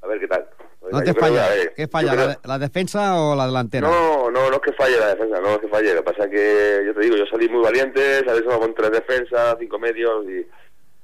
a 0.02 0.06
ver 0.06 0.20
qué 0.20 0.28
tal. 0.28 0.46
¿No 0.90 1.02
te 1.02 1.14
falla? 1.14 1.34
que, 1.34 1.40
a 1.40 1.48
ver, 1.54 1.74
¿Qué 1.74 1.88
falla? 1.88 2.12
creo- 2.12 2.26
¿La, 2.26 2.38
la 2.44 2.58
defensa 2.58 3.20
o 3.20 3.36
la 3.36 3.46
delantera? 3.46 3.88
No, 3.88 4.30
no, 4.30 4.48
no 4.50 4.54
es 4.56 4.60
que 4.60 4.72
falle 4.72 4.98
la 4.98 5.14
defensa, 5.14 5.40
no 5.40 5.50
es 5.50 5.58
que 5.58 5.68
falle. 5.68 5.94
Lo 5.94 6.02
que 6.02 6.10
pasa 6.12 6.24
es 6.24 6.30
que, 6.30 6.82
yo 6.86 6.94
te 6.94 7.00
digo, 7.00 7.16
yo 7.16 7.26
salí 7.26 7.48
muy 7.48 7.62
valiente, 7.62 8.24
salí 8.24 8.42
solo 8.42 8.60
con 8.60 8.74
tres 8.74 8.90
defensas, 8.92 9.56
cinco 9.60 9.78
medios 9.78 10.24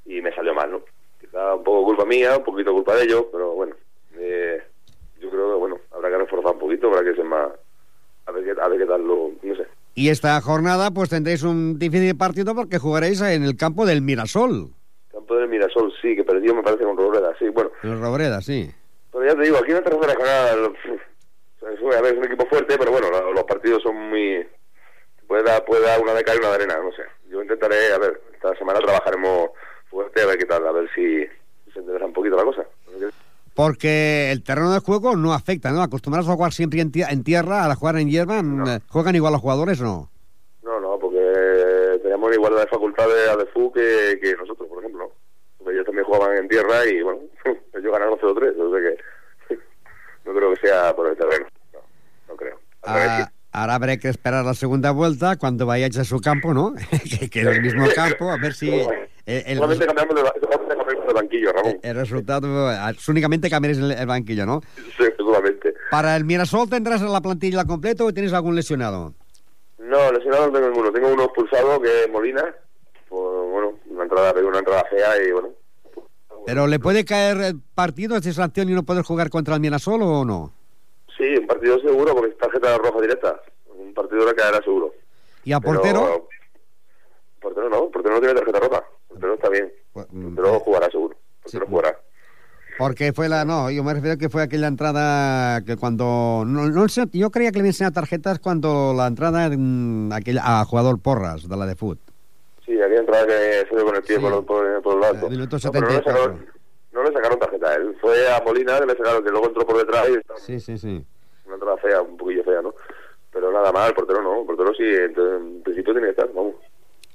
y, 0.07 0.15
y 0.17 0.23
me 0.23 0.35
salió 0.35 0.55
mal, 0.55 0.71
¿no? 0.73 0.81
Quizá 1.21 1.55
un 1.55 1.63
poco 1.65 1.85
culpa 1.85 2.05
mía, 2.05 2.37
un 2.39 2.45
poquito 2.45 2.73
culpa 2.73 2.95
de 2.97 3.05
ellos, 3.05 3.27
pero 3.31 3.53
bueno, 3.53 3.75
eh, 4.19 4.63
yo 5.21 5.31
creo 5.31 5.51
que, 5.53 5.59
bueno, 5.59 5.79
habrá 5.95 6.09
que 6.11 6.19
reforzar 6.19 6.53
un 6.55 6.59
poquito 6.59 6.91
para 6.91 7.05
que 7.05 7.15
sea 7.15 7.25
más... 7.25 7.49
A 8.27 8.33
ver 8.33 8.43
qué, 8.45 8.61
a 8.61 8.69
ver 8.69 8.79
qué 8.81 8.87
tal 8.87 9.03
lo... 9.07 9.31
no 9.43 9.55
sé. 9.57 9.67
Y 9.95 10.09
esta 10.09 10.41
jornada 10.41 10.91
pues 10.91 11.09
tendréis 11.11 11.43
un 11.43 11.79
difícil 11.79 12.17
partido 12.17 12.55
porque 12.55 12.79
jugaréis 12.79 13.21
en 13.21 13.45
el 13.45 13.57
campo 13.57 13.87
del 13.87 14.03
Mirasol, 14.03 14.71
Campo 15.13 15.37
del 15.37 15.49
Mirasol, 15.49 15.93
sí, 16.03 16.15
que 16.17 16.25
perdió 16.25 16.55
me 16.55 16.63
parece 16.63 16.85
con 16.85 16.97
Robreda, 16.97 17.35
sí, 17.39 17.49
bueno. 17.51 17.71
en 17.83 17.91
el 17.93 18.01
Robreda, 18.01 18.43
sí. 18.43 18.69
Pero 19.17 19.29
ya 19.33 19.35
te 19.35 19.43
digo, 19.45 19.57
aquí 19.57 19.71
en 19.71 19.77
la 19.79 19.83
tercera 19.83 20.13
regional, 20.13 20.73
pf, 20.73 21.97
a 21.97 22.01
ver, 22.03 22.13
es 22.13 22.19
un 22.19 22.25
equipo 22.25 22.47
fuerte, 22.47 22.77
pero 22.79 22.91
bueno, 22.93 23.11
lo- 23.11 23.33
los 23.33 23.45
partidos 23.45 23.83
son 23.83 23.97
muy... 24.11 24.47
Puede 25.27 25.43
dar, 25.43 25.65
puede 25.65 25.83
dar 25.83 26.01
una 26.01 26.13
de 26.13 26.23
cal 26.23 26.37
y 26.37 26.39
una 26.41 26.49
de 26.51 26.55
arena, 26.57 26.77
no 26.83 26.93
sé. 26.93 27.03
Yo 27.31 27.43
intentaré, 27.43 27.93
a 27.93 27.99
ver, 27.99 28.21
esta 28.35 28.55
semana 28.57 28.79
trabajaremos 28.81 29.51
fuerte, 29.91 30.23
a 30.23 30.27
ver 30.27 30.39
qué 30.39 30.45
tal, 30.45 30.67
a 30.67 30.71
ver 30.73 30.89
si 30.95 31.25
se 31.73 31.79
endereza 31.81 32.05
un 32.05 32.13
poquito 32.13 32.37
la 32.37 32.45
cosa. 32.45 32.65
Porque 33.55 34.31
el 34.31 34.43
terreno 34.45 34.71
de 34.73 34.81
juego 34.81 35.17
no 35.17 35.33
afecta, 35.33 35.71
¿no? 35.73 35.83
Acostumbrados 35.83 36.29
a 36.29 36.35
jugar 36.35 36.53
siempre 36.53 36.81
en, 36.81 36.93
en 36.95 37.25
tierra, 37.25 37.65
a 37.65 37.75
jugar 37.75 37.97
en 37.97 38.11
hierba, 38.11 38.43
No. 38.43 38.71
eh, 38.71 38.81
¿juegan 38.89 39.15
igual 39.17 39.33
los 39.33 39.41
jugadores 39.41 39.81
no? 39.81 40.11
No, 40.63 40.79
no, 40.79 40.99
porque 40.99 41.99
tenemos 42.03 42.33
igualdad 42.35 42.61
de 42.61 42.67
facultades 42.69 43.29
a 43.31 43.37
DFU 43.37 43.73
que, 43.73 44.19
que 44.23 44.37
nosotros, 44.37 44.69
por 44.69 44.81
ejemplo. 44.81 45.11
Porque 45.59 45.73
ellos 45.75 45.87
también 45.87 46.05
jugaban 46.05 46.37
en 46.37 46.49
tierra 46.49 46.85
y, 46.87 47.01
bueno, 47.03 47.21
ellos 47.87 47.93
ganaron 47.93 48.19
0-3, 48.19 48.61
o 48.61 48.71
sea 48.71 48.81
que 49.49 49.55
no 50.25 50.35
creo 50.35 50.55
que 50.55 50.61
sea 50.67 50.95
por 50.95 51.09
el 51.09 51.17
terreno. 51.17 51.47
No, 51.73 51.81
no 52.29 52.37
creo. 52.37 52.61
Ah, 52.83 53.31
ahora 53.53 53.75
habrá 53.75 53.97
que 53.97 54.09
esperar 54.09 54.45
la 54.45 54.55
segunda 54.55 54.91
vuelta 54.91 55.37
cuando 55.37 55.67
vayáis 55.67 55.99
a 55.99 56.05
su 56.05 56.21
campo, 56.21 56.53
¿no? 56.55 56.75
que, 57.19 57.29
que 57.31 57.41
en 57.41 57.49
el 57.49 57.63
mismo 57.63 57.87
campo, 57.95 58.31
a 58.31 58.37
ver 58.39 58.53
si 58.55 58.71
eh, 58.71 59.45
el, 59.47 59.57
Solamente 59.59 59.87
cambiamos 59.87 60.15
de 60.17 61.13
banquillo, 61.15 61.53
Ramón. 61.53 61.79
el 61.83 61.97
resultado... 61.97 62.71
eh, 62.73 62.77
Únicamente 63.09 63.51
cambiaréis 63.51 63.83
el, 63.83 63.91
el 63.93 64.07
banquillo, 64.07 64.47
¿no? 64.47 64.61
Sí, 64.97 65.05
solamente. 65.17 65.75
¿Para 65.91 66.17
el 66.17 66.25
Mirasol 66.25 66.69
tendrás 66.69 67.01
la 67.03 67.21
plantilla 67.21 67.65
completa 67.65 68.05
o 68.05 68.13
tienes 68.13 68.33
algún 68.33 68.55
lesionado? 68.55 69.15
No, 69.79 70.13
lesionado 70.13 70.49
no 70.49 70.53
tengo 70.53 70.69
ninguno. 70.69 70.93
Tengo 70.93 71.13
uno 71.13 71.25
expulsado 71.25 71.81
que 71.81 72.05
es 72.05 72.11
Molina. 72.11 72.45
Por, 73.09 73.49
bueno, 73.51 73.79
una 73.87 74.03
entrada, 74.03 74.33
una 74.43 74.59
entrada 74.59 74.85
fea 74.91 75.23
y 75.23 75.33
bueno. 75.33 75.49
¿Pero 76.47 76.67
le 76.69 76.79
puede 76.79 77.05
caer 77.05 77.41
eh, 77.43 77.55
partidos 77.75 78.23
de 78.23 78.33
sanción 78.33 78.69
y 78.71 78.73
no 78.73 78.85
poder 78.85 79.03
jugar 79.03 79.31
contra 79.31 79.55
el 79.55 79.61
Mirasol 79.61 80.01
o 80.03 80.25
no? 80.25 80.53
Sí, 81.19 81.25
un 81.41 81.47
partido 81.47 81.81
seguro 81.81 82.15
porque 82.15 82.31
es 82.31 82.39
tarjeta 82.39 82.79
roja 82.79 83.01
directa. 83.01 83.41
Un 83.77 83.93
partido 83.93 84.25
le 84.27 84.35
caerá 84.35 84.63
seguro. 84.63 84.93
¿Y 85.45 85.53
a 85.53 85.61
Pero- 85.61 85.75
portero? 85.75 86.29
Portero 87.41 87.69
no, 87.69 87.91
portero 87.91 88.15
no 88.15 88.21
tiene 88.21 88.35
tarjeta 88.35 88.61
roja. 88.61 88.85
Portero 89.09 89.35
está 89.35 89.49
bien. 89.49 89.73
Pues, 89.93 90.07
mm, 90.11 90.35
Portero 90.35 90.61
jugará 90.61 90.91
seguro. 90.91 91.17
Sí. 91.17 91.59
Portero 91.59 91.67
jugará. 91.67 92.01
Porque 92.79 93.13
fue 93.13 93.29
la... 93.29 93.45
No, 93.45 93.71
yo 93.71 93.83
me 93.83 93.95
refiero 93.95 94.19
que 94.19 94.29
fue 94.29 94.43
aquella 94.43 94.67
entrada 94.69 95.63
que 95.63 95.77
cuando... 95.77 96.45
No, 96.47 96.69
no 96.69 96.87
yo 96.87 97.31
creía 97.31 97.51
que 97.51 97.61
le 97.63 97.69
enseñado 97.69 97.95
tarjetas 97.95 98.39
cuando 98.39 98.93
la 98.95 99.07
entrada 99.07 99.49
mm, 99.49 100.13
aquella, 100.13 100.61
a 100.61 100.65
jugador 100.67 101.01
Porras, 101.01 101.49
de 101.49 101.57
la 101.57 101.67
de 101.67 101.75
fútbol. 101.75 101.99
Sí, 102.67 102.73
aquella 102.83 103.01
entrada 103.01 103.27
que 103.27 103.67
se 103.71 103.85
con 103.85 103.95
el 103.97 104.03
pie 104.03 104.17
Sí. 104.17 104.23
por, 104.23 104.45
por, 104.45 104.83
por 104.83 104.99
el 104.99 105.05
alto. 105.05 105.31
Minuto 105.31 105.57
No, 105.63 105.71
pero 105.73 105.87
no, 105.87 105.93
le 105.93 105.95
74. 106.03 106.13
sacaron, 106.13 106.47
no 106.93 107.03
le 107.05 107.13
sacaron 107.13 107.39
tarjeta. 107.39 107.75
Él 107.77 107.97
fue 108.01 108.29
a 108.33 108.43
Molina, 108.45 108.79
que 108.81 108.87
le 108.87 108.97
sacaron, 108.97 109.25
que 109.25 109.31
luego 109.31 109.47
entró 109.47 109.67
por 109.67 109.77
detrás 109.79 110.09
y 110.09 110.41
Sí, 110.41 110.61
sí, 110.61 110.77
sí. 110.77 111.05
una 111.47 111.55
entrada 111.55 111.77
fea, 111.79 112.03
un 112.03 112.17
poquillo 112.17 112.43
fea, 112.45 112.61
¿no? 112.63 112.75
Pero 113.33 113.53
nada 113.53 113.71
más, 113.71 113.89
el 113.89 113.95
portero 113.95 114.21
no, 114.23 114.41
el 114.41 114.47
portero 114.47 114.73
sí, 114.75 114.83
entonces, 114.85 115.41
en 115.41 115.63
principio 115.63 115.93
tiene 115.93 116.07
que 116.09 116.11
estar, 116.13 116.29
vamos. 116.35 116.55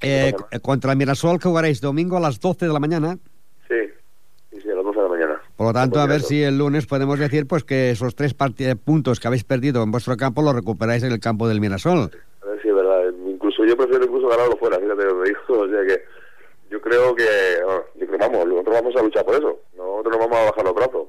Eh, 0.02 0.34
No 0.52 0.60
contra 0.62 0.92
el 0.92 0.98
Mirasol 0.98 1.38
que 1.40 1.48
jugaréis 1.50 1.82
domingo 1.82 2.16
a 2.18 2.20
las 2.22 2.40
12 2.40 2.66
de 2.68 2.74
la 2.74 2.80
mañana. 2.80 3.18
Sí, 3.68 3.76
sí, 4.62 4.70
a 4.70 4.76
las 4.76 4.84
12 4.86 4.98
de 5.00 5.04
la 5.04 5.10
mañana. 5.10 5.42
Por 5.58 5.68
lo 5.68 5.74
tanto, 5.74 6.00
a 6.00 6.06
ver 6.08 6.22
si 6.22 6.42
el 6.44 6.58
lunes 6.58 6.86
podemos 6.88 7.20
decir 7.20 7.46
pues 7.48 7.64
que 7.64 7.92
esos 7.92 8.16
tres 8.16 8.34
puntos 8.84 9.20
que 9.20 9.28
habéis 9.28 9.44
perdido 9.44 9.84
en 9.84 9.92
vuestro 9.92 10.16
campo 10.18 10.42
los 10.42 10.56
recuperáis 10.56 11.04
en 11.04 11.12
el 11.12 11.20
campo 11.20 11.48
del 11.48 11.60
Mirasol 11.60 12.10
ver 12.46 12.62
si 12.62 12.70
es 12.70 12.76
verdad. 12.76 13.12
Incluso 13.62 13.70
yo 13.70 13.78
prefiero 13.78 14.06
incluso 14.06 14.28
ganarlo 14.28 14.58
fuera, 14.58 14.78
fíjate 14.80 15.04
lo 15.06 15.22
que 15.22 15.30
digo. 15.30 15.40
O 15.64 15.68
sea 15.68 15.82
que 15.88 16.04
yo 16.70 16.82
creo 16.82 17.16
que, 17.16 17.26
bueno, 17.66 17.82
yo 17.96 18.08
creo, 18.08 18.18
vamos, 18.20 18.48
nosotros 18.48 18.76
vamos 18.76 18.96
a 18.96 19.02
luchar 19.04 19.26
por 19.26 19.36
eso. 19.36 19.60
Nosotros 19.76 20.14
no 20.18 20.20
vamos 20.20 20.38
a 20.38 20.44
bajar 20.46 20.64
los 20.66 20.74
brazos. 20.76 21.08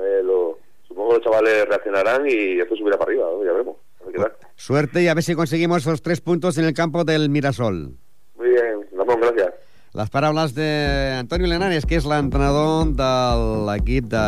Ver, 0.00 0.24
lo- 0.24 0.58
supongo 0.88 1.08
que 1.10 1.14
los 1.16 1.24
chavales 1.24 1.68
reaccionarán 1.68 2.26
y 2.28 2.60
esto 2.60 2.74
subirá 2.76 2.96
para 2.98 3.10
arriba, 3.10 3.26
¿no? 3.30 3.44
ya 3.44 3.52
veremos. 3.52 3.76
Suerte 4.54 5.02
y 5.02 5.08
a 5.08 5.14
ver 5.14 5.22
si 5.24 5.34
conseguimos 5.34 5.78
esos 5.82 6.00
tres 6.00 6.20
puntos 6.20 6.56
en 6.58 6.64
el 6.64 6.72
campo 6.74 7.04
del 7.04 7.28
Mirasol. 7.28 7.90
Muy 8.36 8.48
bien, 8.48 8.86
Ramón, 8.96 9.20
gracias. 9.20 9.52
Les 9.96 10.10
paraules 10.10 10.52
d'Antonio 10.54 11.46
Lenares, 11.48 11.86
que 11.88 11.96
és 11.96 12.04
l'entrenador 12.04 12.90
de 12.92 13.06
l'equip 13.64 14.04
de 14.12 14.20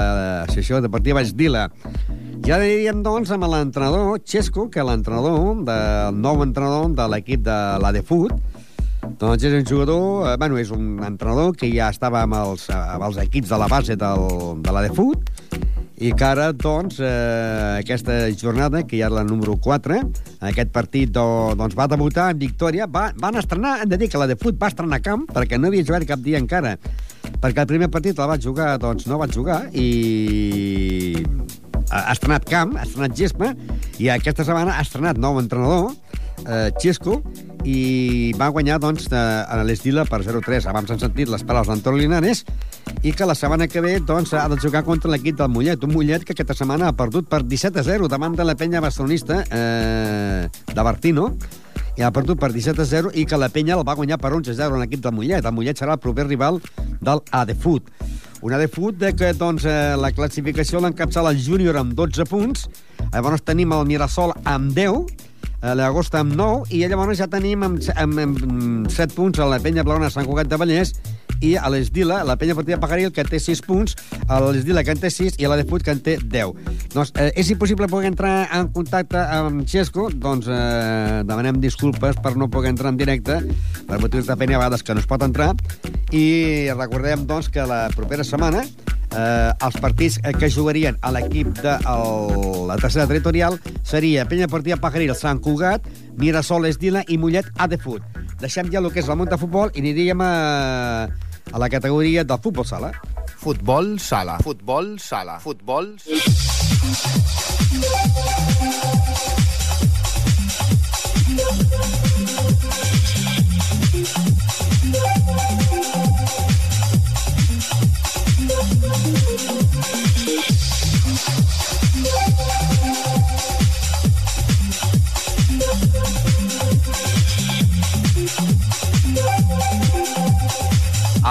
Sessió 0.55 0.79
Deportiva 0.81 1.21
Esdila. 1.21 1.67
Ja 2.47 2.59
diríem, 2.61 3.03
doncs, 3.05 3.31
amb 3.35 3.49
l'entrenador 3.51 4.21
Xesco, 4.25 4.69
que 4.71 4.85
l'entrenador, 4.85 5.65
del 5.67 6.21
nou 6.23 6.43
entrenador 6.45 6.93
de 6.97 7.07
l'equip 7.13 7.43
de 7.47 7.57
la 7.83 7.93
de 7.93 8.03
Foot, 8.07 8.35
doncs 9.19 9.45
és 9.45 9.57
un 9.59 9.67
jugador, 9.67 10.29
eh, 10.29 10.37
bueno, 10.41 10.59
és 10.61 10.71
un 10.75 11.03
entrenador 11.05 11.55
que 11.57 11.71
ja 11.73 11.91
estava 11.91 12.23
amb 12.23 12.39
els, 12.39 12.69
amb 12.75 13.09
els 13.09 13.19
equips 13.25 13.51
de 13.51 13.59
la 13.59 13.69
base 13.69 13.97
del, 13.97 14.29
de 14.63 14.75
la 14.75 14.85
de 14.87 14.93
Foot, 14.95 15.31
i 15.99 16.13
que 16.15 16.25
ara, 16.25 16.53
doncs, 16.55 17.01
eh, 17.03 17.81
aquesta 17.81 18.21
jornada, 18.39 18.85
que 18.87 19.01
ja 19.01 19.09
és 19.09 19.15
la 19.17 19.25
número 19.27 19.57
4, 19.59 19.99
aquest 20.47 20.71
partit 20.71 21.11
do, 21.11 21.25
doncs, 21.59 21.75
va 21.75 21.89
debutar 21.91 22.29
en 22.31 22.39
victòria. 22.39 22.87
Va, 22.87 23.09
van 23.19 23.41
estrenar, 23.41 23.81
hem 23.83 23.91
de 23.91 23.99
dir 23.99 24.09
que 24.13 24.21
la 24.21 24.29
de 24.31 24.39
fut 24.39 24.55
va 24.61 24.71
estrenar 24.71 25.03
camp, 25.03 25.27
perquè 25.35 25.59
no 25.59 25.73
havia 25.73 25.83
jugat 25.83 26.07
cap 26.07 26.23
dia 26.23 26.39
encara. 26.39 26.77
Perquè 27.43 27.65
el 27.65 27.71
primer 27.71 27.91
partit 27.91 28.19
el 28.19 28.31
vaig 28.31 28.47
jugar, 28.47 28.77
doncs 28.79 29.09
no 29.11 29.19
vaig 29.19 29.35
jugar, 29.35 29.65
i 29.75 31.25
ha 31.91 32.13
estrenat 32.13 32.47
camp, 32.49 32.77
ha 32.77 32.87
estrenat 32.87 33.17
gespa, 33.17 33.53
i 33.99 34.11
aquesta 34.13 34.47
setmana 34.47 34.77
ha 34.77 34.85
estrenat 34.85 35.19
nou 35.21 35.39
entrenador, 35.41 35.93
eh, 36.47 36.71
Xesco, 36.81 37.21
i 37.67 38.33
va 38.39 38.51
guanyar 38.55 38.79
doncs, 38.81 39.09
a 39.13 39.63
l'Estila 39.67 40.05
per 40.09 40.23
0-3. 40.25 40.69
Abans 40.71 40.91
han 40.93 41.01
sentit 41.03 41.29
les 41.29 41.45
paraules 41.45 41.69
d'Antonio 41.69 42.05
Linares, 42.05 42.45
i 43.03 43.13
que 43.13 43.27
la 43.27 43.37
setmana 43.39 43.69
que 43.69 43.83
ve 43.85 43.99
doncs, 44.01 44.33
ha 44.35 44.49
de 44.49 44.59
jugar 44.61 44.85
contra 44.85 45.11
l'equip 45.11 45.39
del 45.39 45.51
Mollet. 45.53 45.85
Un 45.85 45.95
Mollet 45.95 46.25
que 46.25 46.35
aquesta 46.37 46.57
setmana 46.57 46.89
ha 46.89 46.97
perdut 46.97 47.29
per 47.29 47.43
17 47.45 47.81
a 47.81 47.87
0 47.87 48.09
davant 48.09 48.37
de 48.37 48.47
la 48.47 48.57
penya 48.59 48.83
barcelonista 48.85 49.43
eh, 49.51 50.49
de 50.49 50.83
Bertino 50.83 51.33
i 51.99 52.05
ha 52.07 52.13
perdut 52.15 52.39
per 52.39 52.53
17 52.55 52.83
a 52.83 52.87
0 52.87 53.13
i 53.19 53.25
que 53.27 53.39
la 53.39 53.51
penya 53.51 53.75
el 53.75 53.85
va 53.87 53.97
guanyar 53.99 54.21
per 54.23 54.33
11 54.37 54.55
a 54.55 54.59
0 54.63 54.79
en 54.79 54.85
l'equip 54.85 55.03
del 55.03 55.15
Mollet. 55.15 55.45
El 55.45 55.55
Mollet 55.55 55.79
serà 55.79 55.99
el 55.99 56.03
proper 56.03 56.29
rival 56.29 56.63
del 57.03 57.23
Adefut. 57.31 57.91
Un 58.41 58.53
Adefut 58.55 58.95
de 58.95 59.11
que 59.19 59.33
doncs, 59.35 59.65
eh, 59.67 59.97
la 59.99 60.13
classificació 60.15 60.79
l'encapçala 60.79 61.33
el 61.35 61.41
júnior 61.43 61.77
amb 61.81 61.97
12 61.99 62.27
punts, 62.31 62.69
llavors 63.11 63.43
tenim 63.43 63.73
el 63.75 63.87
Mirasol 63.89 64.31
amb 64.47 64.71
10, 64.77 65.27
a 65.67 65.75
l'agost 65.75 66.15
amb 66.15 66.37
9, 66.39 66.69
i 66.71 66.85
llavors 66.87 67.19
ja 67.19 67.27
tenim 67.27 67.65
amb, 67.67 67.83
amb, 67.99 68.21
amb 68.23 68.91
7 68.95 69.17
punts 69.17 69.43
a 69.43 69.49
la 69.51 69.59
penya 69.59 69.83
Blaona 69.83 70.11
Sant 70.15 70.29
Cugat 70.29 70.47
de 70.47 70.61
Vallès 70.61 70.95
i 71.45 71.55
a 71.57 71.71
l'Esdila, 71.71 72.23
la 72.27 72.37
penya 72.41 72.57
partida 72.59 72.81
Pagaril, 72.81 73.13
que 73.15 73.25
té 73.27 73.41
6 73.43 73.63
punts, 73.67 73.97
a 74.27 74.41
l'Esdila, 74.43 74.85
que 74.85 74.95
en 74.95 75.03
té 75.03 75.11
6, 75.13 75.39
i 75.39 75.47
a 75.47 75.53
la 75.53 75.59
de 75.61 75.67
Fut, 75.69 75.85
que 75.85 75.95
en 75.95 76.03
té 76.05 76.19
10. 76.23 76.53
Doncs 76.95 77.15
eh, 77.17 77.31
és 77.39 77.53
impossible 77.55 77.89
poder 77.91 78.13
entrar 78.13 78.49
en 78.57 78.73
contacte 78.75 79.23
amb 79.39 79.65
Xesco, 79.69 80.09
doncs 80.11 80.51
eh, 80.51 81.23
demanem 81.29 81.61
disculpes 81.63 82.19
per 82.25 82.35
no 82.37 82.51
poder 82.51 82.75
entrar 82.75 82.93
en 82.95 83.01
directe, 83.01 83.41
per 83.89 84.03
motius 84.03 84.29
de 84.29 84.37
feina 84.37 84.59
a 84.59 84.63
vegades 84.65 84.85
que 84.85 84.97
no 84.97 85.05
es 85.05 85.09
pot 85.11 85.25
entrar, 85.27 85.55
i 86.13 86.27
recordem, 86.75 87.27
doncs, 87.29 87.51
que 87.53 87.67
la 87.69 87.87
propera 87.95 88.27
setmana 88.27 88.65
eh, 89.15 89.53
els 89.65 89.79
partits 89.81 90.19
que 90.39 90.51
jugarien 90.51 90.99
a 91.03 91.13
l'equip 91.15 91.53
de 91.63 91.77
el, 91.91 92.67
la 92.69 92.77
tercera 92.81 93.07
territorial 93.07 93.59
seria 93.83 94.27
Penya 94.29 94.49
Partida 94.49 94.79
Pajaril, 94.81 95.15
Sant 95.17 95.41
Cugat, 95.45 95.87
Mirasol, 96.19 96.69
Esdila 96.69 97.05
i 97.09 97.19
Mollet 97.19 97.49
a 97.57 97.69
de 97.71 97.79
Fut. 97.81 98.05
Deixem 98.43 98.71
ja 98.73 98.83
el 98.83 98.91
que 98.93 99.03
és 99.03 99.09
món 99.09 99.31
de 99.31 99.39
futbol 99.41 99.73
i 99.75 99.83
aniríem 99.83 100.21
a, 100.23 100.33
a 101.53 101.59
la 101.59 101.69
categoria 101.69 102.25
del 102.25 102.39
futbol 102.39 102.67
sala. 102.67 102.93
Futbol 103.39 103.99
sala. 104.01 104.39
Futbol 104.39 104.99
sala. 105.01 105.39
Futbol... 105.41 105.97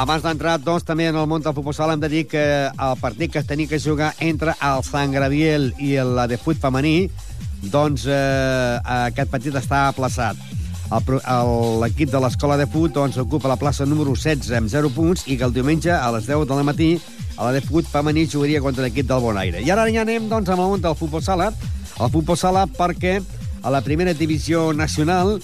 Abans 0.07 0.23
d'entrar, 0.23 0.53
doncs, 0.63 0.85
també 0.87 1.09
en 1.11 1.17
el 1.19 1.25
món 1.27 1.41
del 1.43 1.51
futbol 1.51 1.73
sala 1.75 1.91
hem 1.97 1.99
de 1.99 2.07
dir 2.07 2.21
que 2.31 2.41
el 2.71 2.93
partit 3.01 3.33
que 3.33 3.41
es 3.41 3.47
tenia 3.47 3.67
que 3.67 3.75
jugar 3.75 4.13
entre 4.23 4.53
el 4.63 4.83
Sant 4.87 5.11
Graviel 5.11 5.73
i 5.83 5.97
la 5.99 6.29
de 6.31 6.37
fut 6.39 6.55
femení, 6.61 7.09
doncs 7.73 8.05
eh, 8.07 8.79
aquest 8.93 9.27
partit 9.33 9.57
està 9.59 9.81
aplaçat. 9.89 10.39
L'equip 10.87 12.13
de 12.13 12.21
l'escola 12.23 12.55
de 12.55 12.69
fut 12.71 12.95
doncs, 12.95 13.19
ocupa 13.19 13.51
la 13.51 13.59
plaça 13.59 13.83
número 13.83 14.15
16 14.15 14.55
amb 14.61 14.71
0 14.71 14.93
punts 14.95 15.27
i 15.27 15.35
que 15.35 15.43
el 15.43 15.51
diumenge 15.51 15.91
a 15.91 16.07
les 16.15 16.31
10 16.31 16.47
de 16.47 16.55
la 16.55 16.63
matí 16.71 16.93
a 17.35 17.49
la 17.49 17.51
de 17.51 17.65
fut 17.67 17.91
femení 17.91 18.29
jugaria 18.31 18.63
contra 18.63 18.87
l'equip 18.87 19.11
del 19.11 19.19
Bonaire. 19.19 19.59
I 19.59 19.75
ara 19.75 19.89
ja 19.91 20.07
anem 20.07 20.31
doncs, 20.31 20.47
amb 20.47 20.63
el 20.63 20.71
món 20.71 20.87
del 20.87 20.95
futbol 20.95 21.19
sala. 21.19 21.51
El 21.99 22.15
futbol 22.15 22.39
sala 22.39 22.63
perquè 22.79 23.17
a 23.59 23.75
la 23.75 23.83
primera 23.83 24.15
divisió 24.15 24.71
nacional 24.71 25.41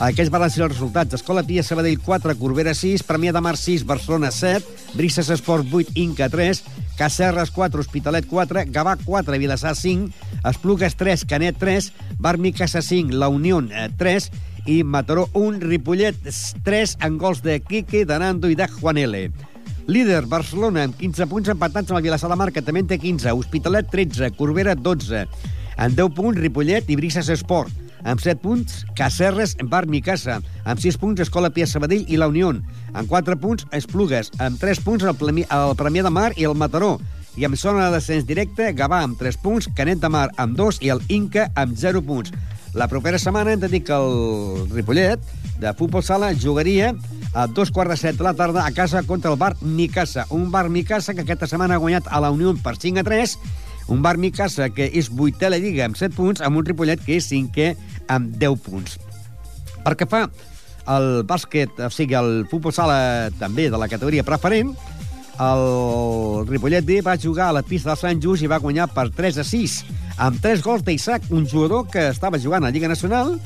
aquests 0.00 0.32
van 0.32 0.46
ser 0.48 0.64
els 0.64 0.72
resultats. 0.72 1.18
Escola 1.18 1.42
Pia 1.44 1.62
Sabadell 1.62 1.98
4, 2.00 2.32
Corbera 2.40 2.72
6, 2.76 3.02
Premià 3.04 3.34
de 3.36 3.40
Mar 3.44 3.56
6, 3.60 3.84
Barcelona 3.84 4.30
7, 4.32 4.94
Brises 4.96 5.28
Esport 5.28 5.68
8, 5.68 5.92
Inca 6.00 6.30
3, 6.32 6.62
Cacerres 6.96 7.52
4, 7.52 7.84
Hospitalet 7.84 8.28
4, 8.28 8.64
Gavà 8.72 8.96
4, 9.04 9.36
Vilassar 9.42 9.74
5, 9.76 10.08
Esplugues 10.48 10.96
3, 10.96 11.26
Canet 11.28 11.58
3, 11.60 11.90
Barmi 12.18 12.54
Casa 12.56 12.80
5, 12.80 13.12
La 13.12 13.28
Unió 13.28 13.60
3 13.60 14.30
i 14.66 14.82
Mataró 14.84 15.28
1, 15.34 15.60
Ripollet 15.60 16.16
3 16.64 16.96
en 17.04 17.18
gols 17.18 17.44
de 17.44 17.60
Quique, 17.60 18.06
de 18.06 18.18
Nando 18.18 18.48
i 18.48 18.56
de 18.56 18.68
Juanele. 18.68 19.30
Líder, 19.86 20.24
Barcelona, 20.32 20.86
amb 20.88 20.96
15 20.96 21.28
punts 21.28 21.52
empatats 21.52 21.90
amb 21.90 21.98
el 22.00 22.08
Vilassar 22.08 22.30
de 22.32 22.40
Mar, 22.40 22.52
que 22.54 22.64
també 22.64 22.80
en 22.80 22.88
té 22.88 23.00
15. 23.00 23.36
Hospitalet, 23.36 23.92
13. 23.92 24.32
Corbera, 24.38 24.76
12. 24.76 25.26
En 25.76 25.96
10 25.96 26.16
punts, 26.16 26.40
Ripollet 26.40 26.88
i 26.88 26.96
Brises 26.96 27.28
Esport 27.32 27.89
amb 28.04 28.20
7 28.20 28.40
punts, 28.40 28.84
Cacerres, 28.96 29.56
Bar 29.62 29.86
Micasa, 29.86 30.40
amb 30.64 30.80
6 30.80 30.98
punts, 31.00 31.20
Escola 31.20 31.50
Pia 31.50 31.66
Sabadell 31.66 32.04
i 32.08 32.18
la 32.20 32.28
Unió, 32.28 32.52
amb 32.92 33.08
4 33.08 33.38
punts, 33.40 33.66
Esplugues, 33.76 34.32
amb 34.38 34.60
3 34.60 34.82
punts, 34.84 35.04
el, 35.04 35.16
Premi, 35.16 35.46
el 35.50 35.74
Premià 35.78 36.06
de 36.06 36.14
Mar 36.14 36.30
i 36.36 36.48
el 36.48 36.56
Mataró, 36.58 36.98
i 37.36 37.46
amb 37.46 37.58
zona 37.58 37.88
de 37.88 37.98
descens 37.98 38.26
directe, 38.26 38.72
Gavà 38.76 39.02
amb 39.04 39.18
3 39.20 39.38
punts, 39.42 39.70
Canet 39.76 40.00
de 40.02 40.10
Mar 40.12 40.28
amb 40.36 40.58
2 40.58 40.80
i 40.84 40.90
el 40.94 41.04
Inca 41.08 41.50
amb 41.54 41.76
0 41.78 42.02
punts. 42.06 42.34
La 42.74 42.86
propera 42.86 43.18
setmana 43.18 43.52
hem 43.52 43.62
de 43.62 43.68
dir 43.68 43.82
que 43.82 43.96
el 43.96 44.68
Ripollet, 44.70 45.22
de 45.58 45.72
futbol 45.74 46.04
sala, 46.06 46.30
jugaria 46.38 46.94
a 47.34 47.46
dos 47.46 47.70
quarts 47.70 47.90
de 47.90 47.96
set 47.98 48.18
de 48.18 48.24
la 48.24 48.34
tarda 48.34 48.64
a 48.66 48.70
casa 48.72 49.02
contra 49.02 49.30
el 49.30 49.38
bar 49.38 49.56
Micasa. 49.60 50.26
Un 50.30 50.50
bar 50.50 50.68
Micasa 50.70 51.14
que 51.14 51.22
aquesta 51.26 51.48
setmana 51.50 51.74
ha 51.74 51.82
guanyat 51.82 52.06
a 52.10 52.20
la 52.22 52.30
Unió 52.30 52.54
per 52.62 52.76
5 52.78 53.02
a 53.02 53.06
3 53.06 53.36
un 53.90 54.02
bar 54.02 54.18
Micasa 54.22 54.68
que 54.70 54.86
és 54.86 55.10
vuitè 55.10 55.48
a 55.48 55.50
la 55.50 55.58
Lliga 55.58 55.82
amb 55.88 55.98
7 55.98 56.14
punts, 56.14 56.42
amb 56.46 56.60
un 56.60 56.66
Ripollet 56.66 57.02
que 57.02 57.16
és 57.18 57.26
cinquè 57.26 57.72
amb 58.10 58.34
10 58.40 58.62
punts. 58.64 58.98
Per 59.84 59.94
que 59.96 60.08
fa 60.10 60.26
el 60.90 61.22
bàsquet, 61.28 61.78
o 61.86 61.90
sigui, 61.94 62.16
el 62.18 62.44
futbol 62.50 62.74
sala 62.74 63.30
també 63.38 63.68
de 63.70 63.78
la 63.78 63.88
categoria 63.88 64.26
preferent, 64.26 64.74
el 65.40 66.44
Ripollet 66.48 66.84
B 66.84 66.98
va 67.00 67.16
jugar 67.16 67.48
a 67.48 67.56
la 67.56 67.62
pista 67.64 67.94
del 67.94 68.00
Sant 68.00 68.20
Just 68.20 68.44
i 68.44 68.50
va 68.50 68.60
guanyar 68.60 68.90
per 68.92 69.06
3 69.16 69.40
a 69.40 69.46
6, 69.46 69.76
amb 70.20 70.42
3 70.42 70.60
gols 70.66 70.84
d'Isaac, 70.84 71.30
un 71.32 71.46
jugador 71.48 71.86
que 71.88 72.10
estava 72.10 72.40
jugant 72.42 72.60
a 72.60 72.68
la 72.68 72.74
Lliga 72.74 72.90
Nacional 72.92 73.38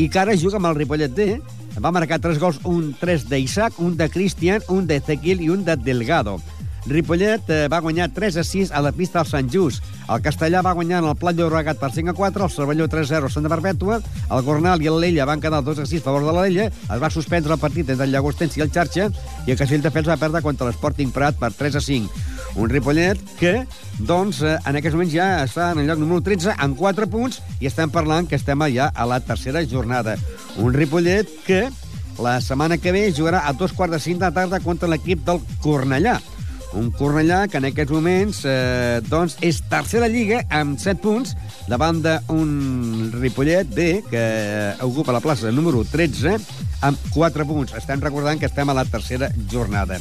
i 0.00 0.08
que 0.08 0.22
ara 0.22 0.38
juga 0.40 0.56
amb 0.56 0.70
el 0.70 0.78
Ripollet 0.78 1.12
D. 1.12 1.36
Va 1.84 1.90
marcar 1.92 2.20
3 2.22 2.38
gols, 2.38 2.60
un 2.64 2.94
3 2.96 3.26
d'Isaac, 3.28 3.80
un 3.82 3.96
de 3.98 4.08
Cristian, 4.08 4.62
un 4.70 4.86
de 4.86 4.96
Ezequiel 5.02 5.42
i 5.42 5.50
un 5.50 5.66
de 5.66 5.76
Delgado. 5.76 6.38
Ripollet 6.86 7.48
eh, 7.48 7.66
va 7.72 7.80
guanyar 7.80 8.10
3 8.12 8.36
a 8.36 8.44
6 8.44 8.72
a 8.72 8.82
la 8.84 8.92
pista 8.92 9.22
del 9.22 9.30
Sant 9.30 9.50
Just. 9.52 9.84
El 10.04 10.20
Castellà 10.24 10.60
va 10.64 10.74
guanyar 10.76 11.00
en 11.00 11.08
el 11.08 11.16
Plat 11.16 11.38
Llobregat 11.38 11.80
per 11.80 11.90
5 11.94 12.12
a 12.12 12.16
4, 12.18 12.44
el 12.44 12.52
Cervelló 12.52 12.88
3 12.92 13.08
a 13.08 13.20
0 13.20 13.30
Santa 13.32 13.52
Perpètua, 13.52 14.00
el 14.30 14.44
Gornal 14.44 14.82
i 14.84 14.90
el 14.90 15.00
Lella 15.00 15.24
van 15.24 15.40
quedar 15.40 15.62
2 15.64 15.80
a 15.80 15.86
6 15.88 16.02
a 16.02 16.04
favor 16.04 16.26
de 16.26 16.34
la 16.36 16.44
Lella, 16.44 16.66
es 16.68 17.00
va 17.02 17.10
suspendre 17.10 17.56
el 17.56 17.62
partit 17.62 17.88
entre 17.88 18.04
el 18.04 18.12
Llagostens 18.12 18.58
i 18.58 18.64
el 18.66 18.72
Xarxa, 18.74 19.08
i 19.46 19.54
el 19.54 19.58
Castelldefels 19.60 20.10
va 20.12 20.20
perdre 20.20 20.44
contra 20.44 20.68
l'Sporting 20.68 21.14
Prat 21.14 21.40
per 21.40 21.54
3 21.56 21.80
a 21.80 21.84
5. 21.84 22.24
Un 22.60 22.70
Ripollet 22.70 23.18
que, 23.38 23.54
doncs, 23.98 24.42
eh, 24.42 24.58
en 24.60 24.76
aquests 24.76 24.94
moments 24.94 25.14
ja 25.14 25.30
està 25.46 25.72
en 25.72 25.80
el 25.80 25.88
lloc 25.88 26.02
número 26.02 26.20
13 26.22 26.52
amb 26.58 26.76
4 26.78 27.08
punts 27.10 27.40
i 27.60 27.70
estem 27.70 27.90
parlant 27.90 28.28
que 28.28 28.36
estem 28.36 28.60
ja 28.74 28.92
a 28.94 29.06
la 29.08 29.18
tercera 29.20 29.64
jornada. 29.66 30.18
Un 30.60 30.76
Ripollet 30.76 31.32
que 31.46 31.64
la 32.18 32.40
setmana 32.40 32.78
que 32.78 32.92
ve 32.92 33.08
jugarà 33.12 33.42
a 33.48 33.52
dos 33.52 33.72
quarts 33.72 33.96
de 33.96 33.98
cinc 33.98 34.20
de 34.20 34.28
la 34.28 34.36
tarda 34.36 34.60
contra 34.60 34.88
l'equip 34.88 35.24
del 35.26 35.40
Cornellà. 35.64 36.20
Un 36.74 36.90
Cornellà 36.94 37.44
que 37.50 37.60
en 37.60 37.68
aquests 37.68 37.94
moments 37.94 38.40
eh, 38.48 39.00
doncs 39.06 39.36
és 39.46 39.60
tercera 39.70 40.08
lliga 40.10 40.42
amb 40.50 40.78
7 40.80 41.00
punts 41.02 41.34
davant 41.70 42.00
d'un 42.02 43.10
Ripollet 43.14 43.70
B 43.74 44.02
que 44.10 44.24
ocupa 44.82 45.14
la 45.14 45.22
plaça 45.24 45.52
número 45.54 45.84
13 45.86 46.36
amb 46.84 47.06
4 47.14 47.46
punts. 47.48 47.76
Estem 47.78 48.02
recordant 48.02 48.40
que 48.40 48.50
estem 48.50 48.68
a 48.68 48.76
la 48.76 48.84
tercera 48.84 49.30
jornada. 49.50 50.00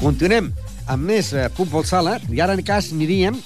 Continuem 0.00 0.52
amb 0.86 1.10
més 1.10 1.32
eh, 1.34 1.48
futbol 1.56 1.86
sala 1.88 2.18
i 2.30 2.42
ara 2.44 2.54
en 2.56 2.64
cas 2.64 2.92
aniríem 2.94 3.38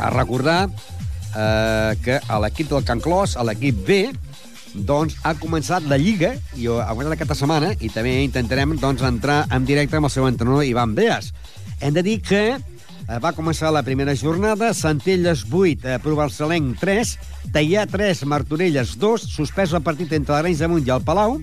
a 0.00 0.10
recordar 0.12 0.64
eh, 0.68 1.96
que 2.04 2.20
a 2.20 2.40
l'equip 2.42 2.70
del 2.72 2.84
Can 2.84 3.00
Clos, 3.00 3.36
a 3.36 3.46
l'equip 3.46 3.84
B, 3.86 4.02
doncs 4.74 5.16
ha 5.26 5.34
començat 5.38 5.86
la 5.90 5.98
Lliga, 5.98 6.32
i 6.56 6.68
ha 6.70 6.92
guanyat 6.94 7.16
aquesta 7.16 7.36
setmana, 7.38 7.72
i 7.80 7.90
també 7.92 8.20
intentarem 8.24 8.76
doncs, 8.78 9.02
entrar 9.06 9.42
en 9.50 9.66
directe 9.66 9.98
amb 9.98 10.06
el 10.08 10.14
seu 10.14 10.28
entrenador 10.28 10.66
Ivan 10.66 10.94
Beas. 10.94 11.32
Hem 11.80 11.94
de 11.96 12.02
dir 12.04 12.18
que 12.20 12.42
eh, 12.56 13.18
va 13.24 13.32
començar 13.32 13.70
la 13.72 13.82
primera 13.82 14.12
jornada, 14.14 14.74
Centelles 14.76 15.46
8, 15.48 15.86
eh, 15.88 15.96
Provençalenc 16.04 16.76
3, 16.82 17.14
Teià 17.54 17.86
3, 17.88 18.24
Martorelles 18.28 18.98
2, 19.00 19.24
suspès 19.32 19.72
el 19.72 19.84
partit 19.86 20.12
entre 20.12 20.36
l'Arenys 20.36 20.60
de 20.60 20.68
Munt 20.68 20.84
i 20.84 20.92
el 20.92 21.00
Palau, 21.06 21.38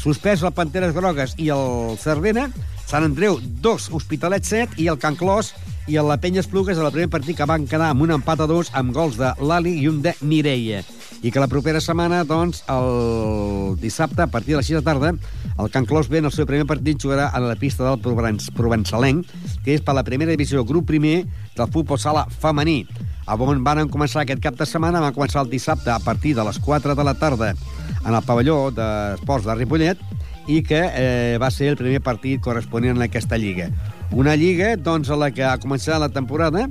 suspès 0.00 0.44
el 0.44 0.52
Panteres 0.56 0.92
Grogues 0.96 1.32
i 1.40 1.48
el 1.54 1.96
Cervera, 2.02 2.50
Sant 2.84 3.06
Andreu 3.08 3.38
2, 3.64 3.88
Hospitalet 3.96 4.44
7 4.44 4.80
i 4.84 4.90
el 4.92 5.00
Can 5.00 5.16
Clos 5.16 5.54
i 5.90 5.96
el 5.98 6.06
La 6.06 6.20
Penya 6.22 6.38
Esplugues 6.38 6.78
a 6.78 6.84
la 6.86 6.92
primer 6.94 7.10
partit 7.10 7.34
que 7.34 7.46
van 7.50 7.64
quedar 7.66 7.88
amb 7.90 8.04
un 8.04 8.12
empat 8.14 8.44
a 8.44 8.46
dos 8.46 8.68
amb 8.78 8.94
gols 8.94 9.16
de 9.18 9.32
Lali 9.42 9.72
i 9.82 9.88
un 9.90 9.98
de 10.04 10.12
Mireia 10.22 10.84
i 11.20 11.32
que 11.34 11.42
la 11.42 11.48
propera 11.50 11.82
setmana, 11.82 12.22
doncs, 12.24 12.62
el 12.70 13.74
dissabte, 13.82 14.22
a 14.22 14.30
partir 14.30 14.54
de 14.54 14.60
les 14.60 14.70
6 14.70 14.78
de 14.78 14.84
tarda, 14.86 15.10
el 15.58 15.70
Can 15.74 15.84
Clos 15.84 16.08
B 16.08 16.22
en 16.22 16.30
el 16.30 16.32
seu 16.32 16.46
primer 16.48 16.64
partit 16.70 17.02
jugarà 17.02 17.26
a 17.28 17.42
la 17.42 17.58
pista 17.60 17.84
del 17.84 18.00
Provençalenc, 18.00 19.34
que 19.66 19.74
és 19.74 19.84
per 19.84 19.96
la 19.98 20.06
primera 20.06 20.32
divisió, 20.32 20.64
grup 20.64 20.86
primer 20.88 21.26
del 21.58 21.68
futbol 21.74 22.00
sala 22.00 22.24
femení. 22.30 22.86
A 23.26 23.36
on 23.36 23.60
van 23.66 23.90
començar 23.92 24.22
aquest 24.22 24.40
cap 24.40 24.56
de 24.56 24.64
setmana, 24.64 25.02
van 25.04 25.12
començar 25.12 25.44
el 25.44 25.52
dissabte 25.52 25.90
a 25.92 26.00
partir 26.00 26.34
de 26.38 26.46
les 26.46 26.58
4 26.58 26.96
de 26.96 27.04
la 27.04 27.18
tarda 27.18 27.52
en 27.52 28.14
el 28.14 28.22
pavelló 28.24 28.70
d'esports 28.72 29.44
de 29.44 29.60
Ripollet, 29.60 30.00
i 30.48 30.62
que 30.64 30.80
eh, 30.82 31.38
va 31.38 31.50
ser 31.52 31.68
el 31.74 31.76
primer 31.76 32.00
partit 32.00 32.40
corresponent 32.40 32.96
a 32.96 33.10
aquesta 33.10 33.36
lliga. 33.36 33.68
Una 34.10 34.34
lliga 34.34 34.74
doncs, 34.76 35.10
a 35.10 35.16
la 35.18 35.30
que 35.30 35.44
ha 35.46 35.58
començat 35.62 36.00
la 36.02 36.10
temporada, 36.10 36.66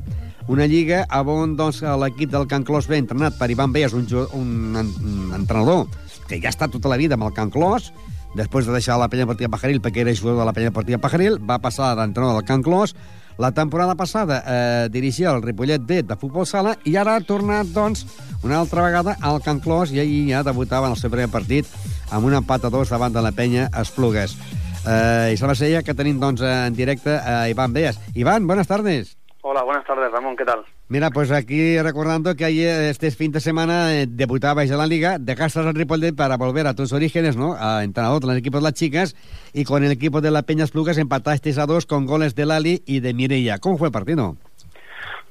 una 0.49 0.65
lliga 0.67 1.05
on 1.23 1.55
doncs, 1.55 1.81
l'equip 1.81 2.31
del 2.31 2.47
Can 2.47 2.65
Clos 2.65 2.87
ve 2.89 2.97
entrenat 2.97 3.37
per 3.39 3.49
Ivan 3.51 3.71
Beas, 3.71 3.93
un, 3.93 4.07
un, 4.33 4.75
un 4.75 5.33
entrenador 5.37 5.87
que 6.27 6.41
ja 6.41 6.49
estat 6.49 6.71
tota 6.71 6.89
la 6.89 6.97
vida 6.97 7.15
amb 7.15 7.29
el 7.29 7.33
Can 7.33 7.49
Clos, 7.49 7.93
després 8.35 8.65
de 8.65 8.73
deixar 8.73 8.99
la 8.99 9.07
penya 9.09 9.25
partida 9.25 9.49
Pajaril 9.49 9.79
perquè 9.81 10.03
era 10.03 10.13
jugador 10.13 10.41
de 10.41 10.49
la 10.49 10.53
penya 10.53 10.71
partida 10.75 10.99
Pajaril, 11.01 11.39
va 11.39 11.61
passar 11.63 11.95
d'entrenador 11.95 12.41
del 12.41 12.47
Can 12.49 12.63
Clos, 12.65 12.95
la 13.39 13.53
temporada 13.55 13.95
passada 13.95 14.43
eh, 14.45 14.89
dirigia 14.91 15.31
el 15.31 15.41
Ripollet 15.41 15.85
B 15.87 16.01
de 16.03 16.17
futbol 16.19 16.43
sala 16.45 16.75
i 16.83 16.97
ara 16.99 17.15
ha 17.15 17.23
tornat, 17.23 17.69
doncs, 17.71 18.03
una 18.43 18.59
altra 18.59 18.83
vegada 18.83 19.15
al 19.21 19.39
Can 19.41 19.61
Clos 19.63 19.93
i 19.95 20.01
ahir 20.03 20.25
ja 20.33 20.43
debutava 20.43 20.89
en 20.89 20.97
el 20.97 20.99
seu 20.99 21.13
primer 21.13 21.29
partit 21.31 21.69
amb 22.11 22.27
un 22.27 22.35
empat 22.35 22.67
a 22.67 22.73
dos 22.73 22.91
davant 22.91 23.15
de 23.15 23.23
la 23.23 23.31
penya 23.31 23.69
Esplugues. 23.79 24.35
Eh, 24.87 25.33
I 25.33 25.37
ser 25.37 25.73
ja 25.73 25.83
que 25.83 25.93
tenim, 25.93 26.19
doncs, 26.19 26.41
en 26.41 26.75
directe 26.75 27.11
a 27.11 27.49
Ivan 27.49 27.73
Beas. 27.73 27.99
Ivan, 28.15 28.47
buenas 28.47 28.67
tardes. 28.67 29.17
Hola, 29.41 29.63
buenas 29.63 29.85
tardes, 29.85 30.11
Ramón, 30.11 30.35
¿qué 30.35 30.45
tal? 30.45 30.65
Mira, 30.89 31.11
pues 31.11 31.31
aquí 31.31 31.79
recordando 31.81 32.35
que 32.35 32.45
ayer, 32.45 32.89
este 32.89 33.11
fin 33.11 33.31
de 33.31 33.39
semana, 33.39 33.95
eh, 33.95 34.05
debutabais 34.07 34.69
en 34.69 34.77
la 34.77 34.87
Liga, 34.87 35.17
dejaste 35.19 35.59
al 35.59 35.73
Ripollet 35.73 36.15
para 36.15 36.37
volver 36.37 36.67
a 36.67 36.73
tus 36.73 36.91
orígenes, 36.93 37.37
¿no? 37.37 37.55
A 37.57 37.83
entrenador 37.83 38.21
con 38.21 38.31
el 38.31 38.37
equipo 38.37 38.57
de 38.57 38.63
las 38.63 38.73
chicas 38.73 39.15
y 39.53 39.65
con 39.65 39.83
el 39.83 39.91
equipo 39.91 40.21
de 40.21 40.31
la 40.31 40.43
Peñas 40.43 40.71
Plugas 40.71 40.97
empatasteis 40.97 41.57
a 41.57 41.65
dos 41.65 41.85
con 41.85 42.05
goles 42.05 42.35
de 42.35 42.45
Lali 42.45 42.83
y 42.85 42.99
de 42.99 43.13
Mireia. 43.13 43.59
¿Cómo 43.59 43.77
fue 43.77 43.87
el 43.87 43.93
partido? 43.93 44.35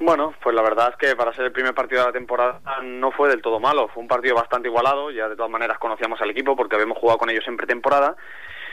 Bueno, 0.01 0.33
pues 0.43 0.55
la 0.55 0.63
verdad 0.63 0.91
es 0.93 0.97
que 0.97 1.17
para 1.17 1.35
ser 1.35 1.47
el 1.47 1.53
primer 1.53 1.75
partido 1.75 2.03
de 2.03 2.07
la 2.07 2.13
temporada 2.13 2.61
no 2.85 3.11
fue 3.11 3.29
del 3.29 3.43
todo 3.43 3.59
malo. 3.59 3.89
Fue 3.89 4.01
un 4.01 4.09
partido 4.09 4.37
bastante 4.37 4.69
igualado. 4.69 5.11
Ya 5.11 5.29
de 5.29 5.35
todas 5.35 5.51
maneras 5.51 5.77
conocíamos 5.79 6.21
al 6.23 6.31
equipo 6.31 6.55
porque 6.55 6.77
habíamos 6.77 6.99
jugado 6.99 7.19
con 7.19 7.31
ellos 7.31 7.45
en 7.49 7.57
pretemporada. 7.57 8.15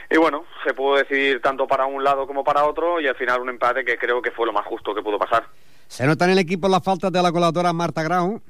Y 0.10 0.18
bueno, 0.18 0.46
se 0.63 0.74
pudo 0.74 0.98
decidir 0.98 1.41
tanto 1.41 1.68
para 1.68 1.86
un 1.86 2.04
lado 2.04 2.28
como 2.28 2.44
para 2.44 2.65
otro 2.65 3.00
y 3.00 3.08
al 3.08 3.15
final 3.15 3.41
un 3.41 3.50
empate 3.50 3.84
que 3.84 3.98
creo 3.98 4.22
que 4.22 4.32
fue 4.32 4.46
lo 4.46 4.54
más 4.54 4.65
justo 4.65 4.94
que 4.94 5.02
pudo 5.02 5.18
pasar. 5.18 5.46
¿Se 5.88 6.06
nota 6.06 6.26
en 6.26 6.32
el 6.32 6.39
equipo 6.39 6.68
la 6.68 6.82
falta 6.82 7.10
de 7.10 7.22
la 7.22 7.32
coladora 7.32 7.74
Marta 7.74 8.04
Grau? 8.04 8.41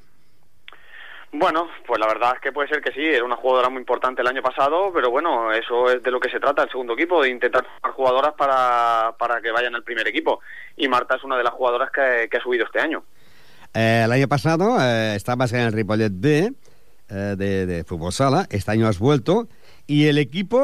Bueno, 1.37 1.67
pues 1.85 1.99
la 1.99 2.07
verdad 2.07 2.33
es 2.35 2.41
que 2.41 2.53
puede 2.53 2.69
ser 2.69 2.81
que 2.81 2.93
sí, 2.93 3.03
era 3.03 3.25
una 3.25 3.35
jugadora 3.35 3.69
muy 3.69 3.79
importante 3.79 4.21
el 4.21 4.27
año 4.27 4.41
pasado, 4.41 4.91
pero 4.93 5.11
bueno, 5.11 5.51
eso 5.51 5.89
es 5.89 6.01
de 6.01 6.09
lo 6.09 6.19
que 6.19 6.29
se 6.29 6.39
trata 6.39 6.63
el 6.63 6.69
segundo 6.69 6.93
equipo, 6.93 7.21
de 7.21 7.29
intentar 7.29 7.65
formar 7.65 7.91
jugadoras 7.93 8.33
para, 8.35 9.15
para 9.17 9.41
que 9.41 9.51
vayan 9.51 9.75
al 9.75 9.83
primer 9.83 10.07
equipo. 10.07 10.39
Y 10.77 10.87
Marta 10.87 11.15
es 11.15 11.23
una 11.25 11.37
de 11.37 11.43
las 11.43 11.53
jugadoras 11.53 11.91
que, 11.91 12.29
que 12.31 12.37
ha 12.37 12.41
subido 12.41 12.65
este 12.65 12.79
año. 12.79 13.03
Eh, 13.73 14.03
el 14.05 14.11
año 14.13 14.29
pasado 14.29 14.77
eh, 14.79 15.15
estabas 15.15 15.51
en 15.51 15.59
el 15.59 15.73
Ripollet 15.73 16.13
B 16.13 16.53
eh, 17.09 17.13
de, 17.37 17.65
de, 17.65 17.83
fútbol 17.83 18.13
sala, 18.13 18.47
este 18.49 18.71
año 18.71 18.87
has 18.87 18.97
vuelto, 18.99 19.49
y 19.87 20.07
el 20.07 20.17
equipo, 20.17 20.59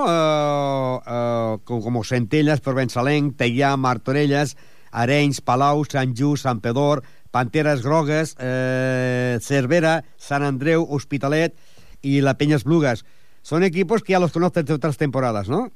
como, 1.63 1.81
como 1.83 2.03
Centellas, 2.03 2.61
Provençalenc, 2.61 3.37
Teià, 3.37 3.77
Martorelles, 3.77 4.57
Arenys, 4.91 5.41
Palau, 5.41 5.85
Sant 5.85 6.17
Just, 6.17 6.43
Sant 6.43 6.61
Pedor, 6.61 7.03
Panteres 7.31 7.83
Grogues, 7.83 8.35
eh, 8.39 9.37
Cervera, 9.41 10.03
Sant 10.17 10.43
Andreu, 10.43 10.85
Hospitalet 10.89 11.55
y 12.01 12.21
la 12.21 12.37
Peñas 12.37 12.63
Blugas. 12.63 13.05
Son 13.41 13.63
equipos 13.63 14.03
que 14.03 14.13
ya 14.13 14.19
los 14.19 14.33
conoces 14.33 14.65
de 14.65 14.73
otras 14.73 14.97
temporadas, 14.97 15.49
¿no? 15.49 15.71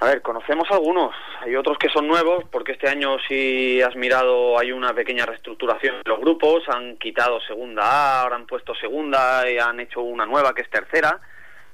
A 0.00 0.06
ver, 0.06 0.22
conocemos 0.22 0.68
algunos. 0.70 1.12
Hay 1.40 1.56
otros 1.56 1.76
que 1.76 1.88
son 1.88 2.06
nuevos, 2.06 2.44
porque 2.52 2.72
este 2.72 2.88
año, 2.88 3.16
si 3.26 3.82
has 3.82 3.96
mirado, 3.96 4.58
hay 4.58 4.70
una 4.70 4.94
pequeña 4.94 5.26
reestructuración 5.26 5.96
de 6.04 6.10
los 6.10 6.20
grupos. 6.20 6.62
Han 6.68 6.96
quitado 6.98 7.40
segunda 7.40 7.82
A, 7.82 8.22
ahora 8.22 8.36
han 8.36 8.46
puesto 8.46 8.74
segunda 8.76 9.50
y 9.50 9.58
han 9.58 9.80
hecho 9.80 10.00
una 10.00 10.24
nueva 10.24 10.54
que 10.54 10.62
es 10.62 10.70
tercera. 10.70 11.20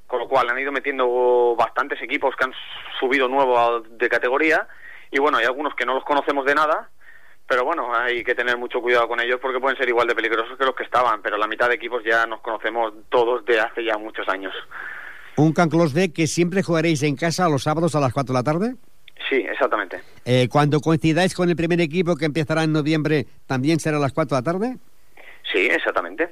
Con 0.07 0.19
lo 0.19 0.27
cual 0.27 0.49
han 0.49 0.59
ido 0.59 0.71
metiendo 0.71 1.55
bastantes 1.57 2.01
equipos 2.01 2.35
que 2.35 2.45
han 2.45 2.53
subido 2.99 3.27
nuevo 3.27 3.81
de 3.81 4.09
categoría. 4.09 4.67
Y 5.11 5.19
bueno, 5.19 5.37
hay 5.37 5.45
algunos 5.45 5.73
que 5.75 5.85
no 5.85 5.95
los 5.95 6.03
conocemos 6.03 6.45
de 6.45 6.55
nada, 6.55 6.89
pero 7.47 7.63
bueno, 7.63 7.93
hay 7.95 8.23
que 8.23 8.35
tener 8.35 8.57
mucho 8.57 8.81
cuidado 8.81 9.07
con 9.07 9.19
ellos 9.19 9.39
porque 9.41 9.59
pueden 9.59 9.77
ser 9.77 9.87
igual 9.87 10.07
de 10.07 10.15
peligrosos 10.15 10.57
que 10.57 10.65
los 10.65 10.75
que 10.75 10.83
estaban, 10.83 11.21
pero 11.21 11.37
la 11.37 11.47
mitad 11.47 11.69
de 11.69 11.75
equipos 11.75 12.03
ya 12.03 12.25
nos 12.25 12.41
conocemos 12.41 12.93
todos 13.09 13.45
de 13.45 13.59
hace 13.59 13.83
ya 13.83 13.97
muchos 13.97 14.27
años. 14.29 14.53
¿Un 15.37 15.53
Canclos 15.53 15.93
B 15.93 16.11
que 16.11 16.27
siempre 16.27 16.63
jugaréis 16.63 17.03
en 17.03 17.15
casa 17.15 17.49
los 17.49 17.63
sábados 17.63 17.95
a 17.95 17.99
las 17.99 18.13
4 18.13 18.33
de 18.33 18.39
la 18.39 18.43
tarde? 18.43 18.75
Sí, 19.29 19.35
exactamente. 19.35 20.01
Eh, 20.23 20.47
cuando 20.49 20.79
coincidáis 20.79 21.35
con 21.35 21.49
el 21.49 21.55
primer 21.55 21.81
equipo 21.81 22.15
que 22.15 22.25
empezará 22.25 22.63
en 22.63 22.71
noviembre, 22.71 23.25
¿también 23.45 23.79
será 23.79 23.97
a 23.97 23.99
las 23.99 24.13
4 24.13 24.35
de 24.35 24.41
la 24.41 24.51
tarde? 24.51 24.77
Sí, 25.51 25.67
exactamente. 25.67 26.29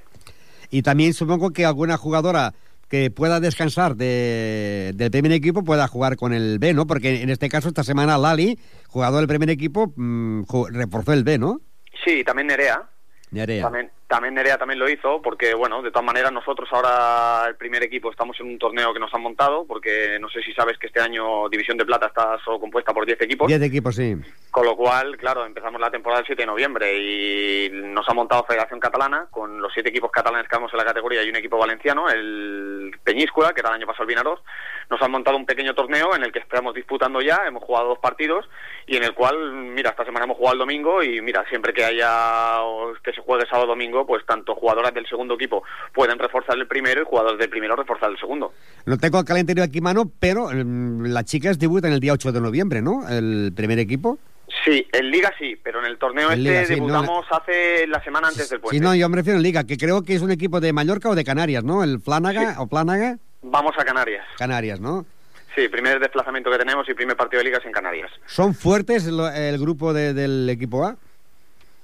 Y 0.69 0.81
también 0.81 1.13
supongo 1.13 1.51
que 1.51 1.65
alguna 1.65 1.97
jugadora 1.97 2.53
que 2.89 3.09
pueda 3.11 3.39
descansar 3.39 3.95
de, 3.95 4.91
del 4.95 5.11
primer 5.11 5.31
equipo 5.31 5.63
pueda 5.63 5.87
jugar 5.87 6.15
con 6.15 6.33
el 6.33 6.59
B, 6.59 6.73
¿no? 6.73 6.85
Porque 6.85 7.21
en 7.21 7.29
este 7.29 7.49
caso, 7.49 7.67
esta 7.67 7.83
semana 7.83 8.17
Lali, 8.17 8.59
jugador 8.87 9.19
del 9.19 9.27
primer 9.27 9.49
equipo, 9.49 9.93
mmm, 9.95 10.43
reforzó 10.71 11.13
el 11.13 11.23
B, 11.23 11.37
¿no? 11.37 11.61
Sí, 12.05 12.23
también 12.23 12.47
Nerea. 12.47 12.89
Nerea. 13.31 13.63
También, 13.63 13.91
también 14.07 14.35
Nerea 14.35 14.57
también 14.57 14.79
lo 14.79 14.89
hizo, 14.89 15.21
porque 15.21 15.53
bueno, 15.53 15.81
de 15.81 15.91
todas 15.91 16.05
maneras 16.05 16.31
nosotros 16.31 16.69
ahora 16.71 17.45
el 17.47 17.55
primer 17.55 17.83
equipo 17.83 18.11
estamos 18.11 18.39
en 18.39 18.47
un 18.47 18.59
torneo 18.59 18.93
que 18.93 18.99
nos 18.99 19.13
han 19.13 19.21
montado, 19.21 19.65
porque 19.65 20.17
no 20.19 20.29
sé 20.29 20.41
si 20.43 20.53
sabes 20.53 20.77
que 20.77 20.87
este 20.87 20.99
año 20.99 21.49
División 21.49 21.77
de 21.77 21.85
Plata 21.85 22.07
está 22.07 22.37
solo 22.43 22.59
compuesta 22.59 22.93
por 22.93 23.05
10 23.05 23.21
equipos. 23.21 23.47
10 23.47 23.61
equipos, 23.61 23.95
sí. 23.95 24.15
Con 24.51 24.65
lo 24.65 24.75
cual, 24.75 25.17
claro, 25.17 25.45
empezamos 25.45 25.81
la 25.81 25.89
temporada 25.89 26.21
el 26.21 26.27
7 26.27 26.41
de 26.41 26.45
noviembre 26.45 26.95
y 26.97 27.69
nos 27.71 28.07
ha 28.07 28.13
montado 28.13 28.43
Federación 28.43 28.79
Catalana 28.79 29.27
con 29.31 29.61
los 29.61 29.73
siete 29.73 29.89
equipos 29.89 30.11
catalanes 30.11 30.47
que 30.47 30.55
vamos 30.55 30.71
en 30.73 30.77
la 30.77 30.85
categoría 30.85 31.23
y 31.23 31.29
un 31.29 31.35
equipo 31.35 31.57
valenciano, 31.57 32.09
el 32.09 32.95
Peñíscola, 33.03 33.53
que 33.53 33.61
era 33.61 33.69
el 33.69 33.75
año 33.75 33.87
pasado 33.87 34.03
el 34.03 34.09
Vinaros. 34.09 34.41
Nos 34.89 35.01
han 35.01 35.11
montado 35.11 35.37
un 35.37 35.45
pequeño 35.45 35.73
torneo 35.73 36.15
en 36.15 36.23
el 36.23 36.31
que 36.31 36.39
estamos 36.39 36.73
disputando 36.73 37.21
ya, 37.21 37.43
hemos 37.47 37.63
jugado 37.63 37.89
dos 37.89 37.99
partidos 37.99 38.47
y 38.85 38.97
en 38.97 39.03
el 39.03 39.13
cual, 39.13 39.51
mira, 39.53 39.91
esta 39.91 40.05
semana 40.05 40.25
hemos 40.25 40.37
jugado 40.37 40.53
el 40.53 40.59
domingo 40.59 41.01
y 41.01 41.21
mira, 41.21 41.45
siempre 41.49 41.73
que 41.73 41.83
haya 41.83 42.59
que 43.03 43.13
se 43.13 43.21
juegue 43.21 43.45
sábado 43.47 43.67
domingo, 43.67 43.92
pues 44.05 44.25
tanto 44.25 44.55
jugadoras 44.55 44.93
del 44.93 45.05
segundo 45.07 45.35
equipo 45.35 45.63
pueden 45.93 46.17
reforzar 46.19 46.57
el 46.57 46.67
primero 46.67 47.01
y 47.01 47.05
jugadores 47.05 47.39
del 47.39 47.49
primero 47.49 47.75
reforzar 47.75 48.09
el 48.11 48.17
segundo. 48.17 48.51
No 48.85 48.97
tengo 48.97 49.19
el 49.19 49.25
calendario 49.25 49.63
aquí 49.63 49.79
mano, 49.81 50.11
pero 50.19 50.45
um, 50.47 51.03
las 51.05 51.25
chicas 51.25 51.59
debutan 51.59 51.91
el 51.93 51.99
día 51.99 52.13
8 52.13 52.31
de 52.31 52.41
noviembre, 52.41 52.81
¿no? 52.81 53.07
El 53.07 53.53
primer 53.55 53.79
equipo. 53.79 54.17
Sí, 54.65 54.85
en 54.91 55.09
Liga 55.09 55.31
sí, 55.39 55.55
pero 55.63 55.79
en 55.79 55.85
el 55.85 55.97
torneo 55.97 56.27
En 56.31 56.39
este 56.39 56.49
Liga 56.49 56.65
sí, 56.65 56.73
debutamos 56.75 57.25
hace 57.31 57.87
la 57.87 58.03
semana 58.03 58.27
antes 58.27 58.49
del 58.49 58.59
puente. 58.59 58.77
Sí, 58.77 58.83
no, 58.83 58.93
yo 58.95 59.07
me 59.09 59.17
refiero 59.17 59.37
en 59.37 59.43
Liga, 59.43 59.63
que 59.63 59.77
creo 59.77 60.03
que 60.03 60.15
es 60.15 60.21
un 60.21 60.31
equipo 60.31 60.59
de 60.59 60.73
Mallorca 60.73 61.09
o 61.09 61.15
de 61.15 61.23
Canarias, 61.23 61.63
¿no? 61.63 61.83
El 61.83 61.99
Flanaga 62.01 62.51
Sí. 62.53 62.55
o 62.59 62.67
Plánaga, 62.67 63.17
Vamos 63.45 63.73
a 63.77 63.83
Canarias. 63.83 64.25
Canarias, 64.37 64.79
¿no? 64.79 65.05
Sí, 65.55 65.67
primer 65.67 65.99
desplazamiento 65.99 66.49
que 66.49 66.57
tenemos 66.57 66.87
y 66.89 66.93
primer 66.93 67.15
partido 67.17 67.39
de 67.39 67.45
Liga 67.45 67.57
es 67.59 67.65
en 67.65 67.71
Canarias. 67.71 68.09
¿Son 68.25 68.53
fuertes 68.55 69.05
el 69.05 69.57
grupo 69.59 69.93
de- 69.93 70.13
del 70.13 70.49
equipo 70.49 70.85
A? 70.85 70.95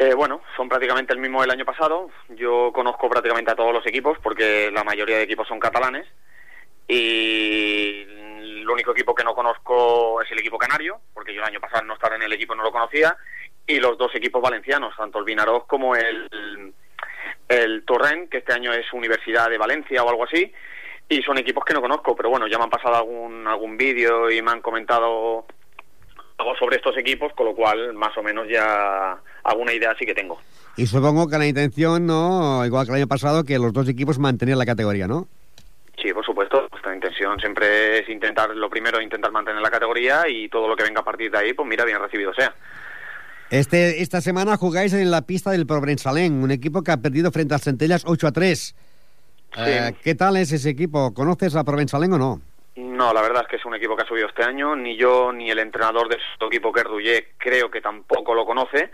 Eh, 0.01 0.13
bueno, 0.13 0.41
son 0.55 0.69
prácticamente 0.69 1.11
el 1.11 1.19
mismo 1.19 1.41
del 1.41 1.51
año 1.51 1.65
pasado. 1.65 2.09
Yo 2.29 2.71
conozco 2.73 3.09
prácticamente 3.09 3.51
a 3.51 3.55
todos 3.55 3.73
los 3.73 3.85
equipos 3.85 4.17
porque 4.23 4.71
la 4.71 4.85
mayoría 4.85 5.17
de 5.17 5.23
equipos 5.23 5.45
son 5.45 5.59
catalanes. 5.59 6.07
Y 6.87 8.03
el 8.39 8.69
único 8.69 8.93
equipo 8.93 9.13
que 9.13 9.25
no 9.25 9.35
conozco 9.35 10.21
es 10.21 10.31
el 10.31 10.39
equipo 10.39 10.57
canario, 10.57 11.01
porque 11.13 11.33
yo 11.33 11.41
el 11.41 11.47
año 11.47 11.59
pasado 11.59 11.83
no 11.83 11.95
estaba 11.95 12.15
en 12.15 12.21
el 12.21 12.31
equipo 12.31 12.55
no 12.55 12.63
lo 12.63 12.71
conocía. 12.71 13.17
Y 13.67 13.79
los 13.81 13.97
dos 13.97 14.15
equipos 14.15 14.41
valencianos, 14.41 14.95
tanto 14.95 15.19
el 15.19 15.25
Vinaroz 15.25 15.65
como 15.65 15.93
el, 15.97 16.73
el 17.49 17.83
que 18.31 18.37
este 18.37 18.53
año 18.53 18.71
es 18.71 18.91
Universidad 18.93 19.49
de 19.49 19.57
Valencia 19.57 20.01
o 20.01 20.09
algo 20.09 20.23
así. 20.23 20.53
Y 21.09 21.21
son 21.23 21.37
equipos 21.39 21.65
que 21.65 21.73
no 21.73 21.81
conozco, 21.81 22.15
pero 22.15 22.29
bueno, 22.29 22.47
ya 22.47 22.57
me 22.57 22.63
han 22.63 22.69
pasado 22.69 22.95
algún, 22.95 23.45
algún 23.45 23.75
vídeo 23.75 24.31
y 24.31 24.41
me 24.41 24.51
han 24.51 24.61
comentado 24.61 25.45
algo 26.37 26.55
sobre 26.55 26.77
estos 26.77 26.95
equipos, 26.95 27.33
con 27.33 27.47
lo 27.47 27.53
cual 27.53 27.93
más 27.93 28.15
o 28.17 28.23
menos 28.23 28.47
ya 28.47 29.19
alguna 29.43 29.73
idea 29.73 29.95
sí 29.97 30.05
que 30.05 30.13
tengo. 30.13 30.39
Y 30.77 30.87
supongo 30.87 31.27
que 31.27 31.37
la 31.37 31.47
intención, 31.47 32.05
¿no? 32.05 32.65
Igual 32.65 32.85
que 32.85 32.91
el 32.91 32.97
año 32.97 33.07
pasado, 33.07 33.43
que 33.43 33.59
los 33.59 33.73
dos 33.73 33.87
equipos 33.89 34.19
mantener 34.19 34.57
la 34.57 34.65
categoría, 34.65 35.07
¿no? 35.07 35.27
Sí, 36.01 36.13
por 36.13 36.25
supuesto. 36.25 36.67
Nuestra 36.71 36.95
intención 36.95 37.39
siempre 37.39 37.99
es 37.99 38.09
intentar, 38.09 38.55
lo 38.55 38.69
primero, 38.69 39.01
intentar 39.01 39.31
mantener 39.31 39.61
la 39.61 39.69
categoría 39.69 40.27
y 40.27 40.47
todo 40.47 40.67
lo 40.67 40.75
que 40.75 40.83
venga 40.83 41.01
a 41.01 41.03
partir 41.03 41.31
de 41.31 41.37
ahí, 41.37 41.53
pues 41.53 41.67
mira, 41.67 41.83
bien 41.83 41.99
recibido 41.99 42.33
sea. 42.33 42.53
Este, 43.49 44.01
esta 44.01 44.21
semana 44.21 44.57
jugáis 44.57 44.93
en 44.93 45.09
la 45.09 45.23
pista 45.23 45.51
del 45.51 45.65
Provençalén, 45.65 46.43
un 46.43 46.51
equipo 46.51 46.83
que 46.83 46.91
ha 46.91 46.97
perdido 46.97 47.31
frente 47.31 47.55
al 47.55 47.59
Centellas 47.59 48.03
8 48.05 48.27
a 48.27 48.31
3. 48.31 48.75
Eh, 49.57 49.93
¿Qué 50.03 50.15
tal 50.15 50.37
es 50.37 50.51
ese 50.51 50.69
equipo? 50.69 51.13
¿Conoces 51.13 51.55
a 51.55 51.63
Provençalén 51.63 52.13
o 52.13 52.17
no? 52.17 52.41
No, 52.75 53.11
la 53.11 53.21
verdad 53.21 53.41
es 53.41 53.47
que 53.47 53.55
es 53.55 53.65
un 53.65 53.75
equipo 53.75 53.95
que 53.95 54.03
ha 54.03 54.07
subido 54.07 54.27
este 54.27 54.43
año. 54.43 54.75
Ni 54.75 54.95
yo 54.95 55.33
ni 55.33 55.49
el 55.49 55.59
entrenador 55.59 56.07
de 56.07 56.17
su 56.37 56.45
equipo, 56.45 56.71
que 56.71 56.81
es 56.81 57.25
creo 57.37 57.71
que 57.71 57.81
tampoco 57.81 58.33
lo 58.33 58.45
conoce, 58.45 58.91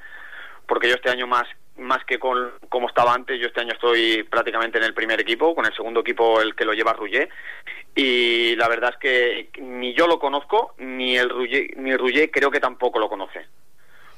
porque 0.67 0.89
yo 0.89 0.95
este 0.95 1.09
año 1.09 1.27
más 1.27 1.47
más 1.77 2.05
que 2.05 2.19
con 2.19 2.51
como 2.69 2.87
estaba 2.87 3.13
antes, 3.13 3.39
yo 3.39 3.47
este 3.47 3.61
año 3.61 3.73
estoy 3.73 4.23
prácticamente 4.23 4.77
en 4.77 4.85
el 4.85 4.93
primer 4.93 5.19
equipo, 5.19 5.53
con 5.53 5.65
el 5.65 5.73
segundo 5.73 5.99
equipo 5.99 6.41
el 6.41 6.55
que 6.55 6.65
lo 6.65 6.73
lleva 6.73 6.93
Ruggier, 6.93 7.29
y 7.95 8.55
la 8.55 8.67
verdad 8.67 8.91
es 8.93 8.97
que 8.97 9.61
ni 9.61 9.93
yo 9.93 10.07
lo 10.07 10.19
conozco, 10.19 10.73
ni 10.77 11.17
el 11.17 11.29
Ruggier, 11.29 11.77
ni 11.77 11.95
Ruggier 11.95 12.31
creo 12.31 12.51
que 12.51 12.59
tampoco 12.59 12.99
lo 12.99 13.09
conoce. 13.09 13.45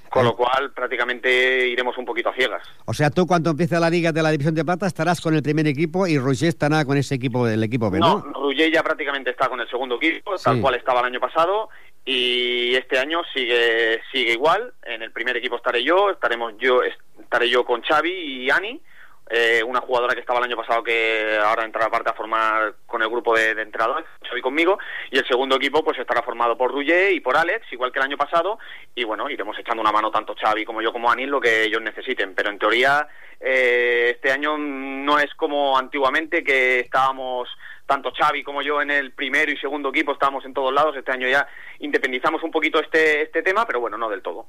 Con 0.10 0.23
lo 0.23 0.38
cual, 0.38 0.71
prácticamente 0.71 1.67
iremos 1.67 1.97
un 1.97 2.05
poquito 2.05 2.29
a 2.29 2.33
ciegas. 2.33 2.63
O 2.86 2.93
sea, 2.93 3.10
tú 3.10 3.27
cuando 3.27 3.49
empiece 3.49 3.77
la 3.77 3.89
Liga 3.89 4.13
de 4.13 4.23
la 4.23 4.31
División 4.31 4.55
de 4.55 4.63
Plata 4.63 4.88
estarás 4.88 5.19
con 5.19 5.36
el 5.36 5.43
primer 5.43 5.67
equipo 5.67 6.07
y 6.07 6.17
Roger 6.17 6.47
estará 6.47 6.86
con 6.86 6.97
ese 6.97 7.15
equipo, 7.15 7.45
el 7.45 7.62
equipo 7.62 7.91
B, 7.91 7.99
¿no? 7.99 8.23
No, 8.25 8.39
Ruggier 8.41 8.71
ya 8.71 8.83
prácticamente 8.83 9.31
está 9.31 9.49
con 9.49 9.60
el 9.60 9.69
segundo 9.69 9.95
equipo, 9.95 10.38
tal 10.38 10.62
cual 10.62 10.75
estaba 10.75 11.01
el 11.01 11.07
año 11.07 11.19
pasado, 11.19 11.69
y 12.09 12.73
este 12.73 12.97
año 12.97 13.21
sigue 13.33 14.01
sigue 14.13 14.31
igual. 14.31 14.73
En 14.83 15.01
el 15.01 15.11
primer 15.11 15.35
equipo 15.35 15.57
estaré 15.57 15.83
yo, 15.83 16.09
estaremos 16.09 16.53
yo 16.57 16.81
estaré 17.19 17.49
yo 17.49 17.65
con 17.65 17.81
Xavi 17.81 18.09
y 18.09 18.49
Ani, 18.49 18.81
eh, 19.29 19.61
una 19.63 19.81
jugadora 19.81 20.13
que 20.13 20.21
estaba 20.21 20.39
el 20.39 20.45
año 20.45 20.57
pasado 20.57 20.83
que 20.83 21.37
ahora 21.43 21.65
entrará 21.65 21.87
aparte 21.87 22.09
a 22.09 22.13
formar 22.13 22.75
con 22.85 23.01
el 23.01 23.09
grupo 23.09 23.35
de, 23.35 23.55
de 23.55 23.61
entrenadores, 23.61 24.05
conmigo, 24.41 24.77
y 25.11 25.17
el 25.17 25.27
segundo 25.27 25.55
equipo 25.55 25.83
pues 25.83 25.97
estará 25.99 26.21
formado 26.21 26.57
por 26.57 26.71
Ruggier 26.71 27.11
y 27.11 27.19
por 27.19 27.37
Alex, 27.37 27.71
igual 27.71 27.91
que 27.91 27.99
el 27.99 28.05
año 28.05 28.17
pasado, 28.17 28.59
y 28.95 29.03
bueno, 29.03 29.29
iremos 29.29 29.57
echando 29.57 29.81
una 29.81 29.91
mano 29.91 30.11
tanto 30.11 30.35
Xavi 30.35 30.65
como 30.65 30.81
yo 30.81 30.93
como 30.93 31.11
Ani 31.11 31.23
en 31.23 31.31
lo 31.31 31.41
que 31.41 31.63
ellos 31.63 31.81
necesiten, 31.81 32.33
pero 32.33 32.49
en 32.49 32.59
teoría 32.59 33.07
eh, 33.39 34.11
este 34.15 34.31
año 34.31 34.57
no 34.57 35.19
es 35.19 35.33
como 35.35 35.77
antiguamente 35.77 36.43
que 36.43 36.79
estábamos 36.79 37.49
tanto 37.85 38.11
Xavi 38.11 38.43
como 38.43 38.61
yo 38.61 38.81
en 38.81 38.91
el 38.91 39.11
primero 39.11 39.51
y 39.51 39.57
segundo 39.57 39.89
equipo 39.89 40.11
estábamos 40.11 40.45
en 40.45 40.53
todos 40.53 40.73
lados, 40.73 40.95
este 40.95 41.11
año 41.11 41.27
ya 41.27 41.47
independizamos 41.79 42.43
un 42.43 42.51
poquito 42.51 42.79
este, 42.79 43.23
este 43.23 43.43
tema, 43.43 43.65
pero 43.65 43.79
bueno, 43.79 43.97
no 43.97 44.09
del 44.09 44.21
todo. 44.21 44.47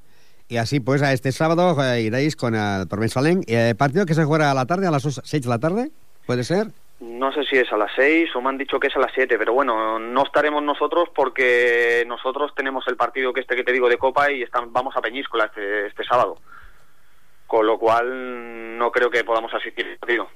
Y 0.48 0.56
así, 0.56 0.80
pues, 0.80 1.02
a 1.02 1.12
este 1.12 1.30
sábado 1.30 1.76
eh, 1.84 2.00
iréis 2.00 2.34
con 2.34 2.54
el 2.54 2.88
Tormensalén. 2.88 3.42
Eh, 3.46 3.74
partido 3.76 4.06
que 4.06 4.14
se 4.14 4.24
juega 4.24 4.50
a 4.50 4.54
la 4.54 4.64
tarde, 4.64 4.86
a 4.86 4.90
las 4.90 5.02
6 5.02 5.42
de 5.42 5.48
la 5.48 5.58
tarde, 5.58 5.90
¿puede 6.26 6.42
ser? 6.42 6.68
No 7.00 7.30
sé 7.32 7.44
si 7.44 7.56
es 7.56 7.70
a 7.72 7.76
las 7.76 7.92
6 7.94 8.34
o 8.34 8.40
me 8.40 8.48
han 8.48 8.58
dicho 8.58 8.80
que 8.80 8.88
es 8.88 8.96
a 8.96 9.00
las 9.00 9.12
7, 9.14 9.38
pero 9.38 9.52
bueno, 9.52 9.98
no 9.98 10.22
estaremos 10.24 10.62
nosotros 10.62 11.10
porque 11.14 12.04
nosotros 12.08 12.52
tenemos 12.56 12.88
el 12.88 12.96
partido 12.96 13.32
que 13.32 13.40
este 13.40 13.54
que 13.54 13.62
te 13.62 13.72
digo 13.72 13.88
de 13.88 13.98
Copa 13.98 14.32
y 14.32 14.42
están, 14.42 14.72
vamos 14.72 14.96
a 14.96 15.02
Peñíscola 15.02 15.44
este, 15.44 15.86
este 15.86 16.04
sábado. 16.04 16.38
Con 17.46 17.66
lo 17.66 17.78
cual 17.78 18.76
no 18.78 18.90
creo 18.90 19.10
que 19.10 19.24
podamos 19.24 19.52
asistir 19.54 19.86
al 19.86 19.98
partido. 19.98 20.28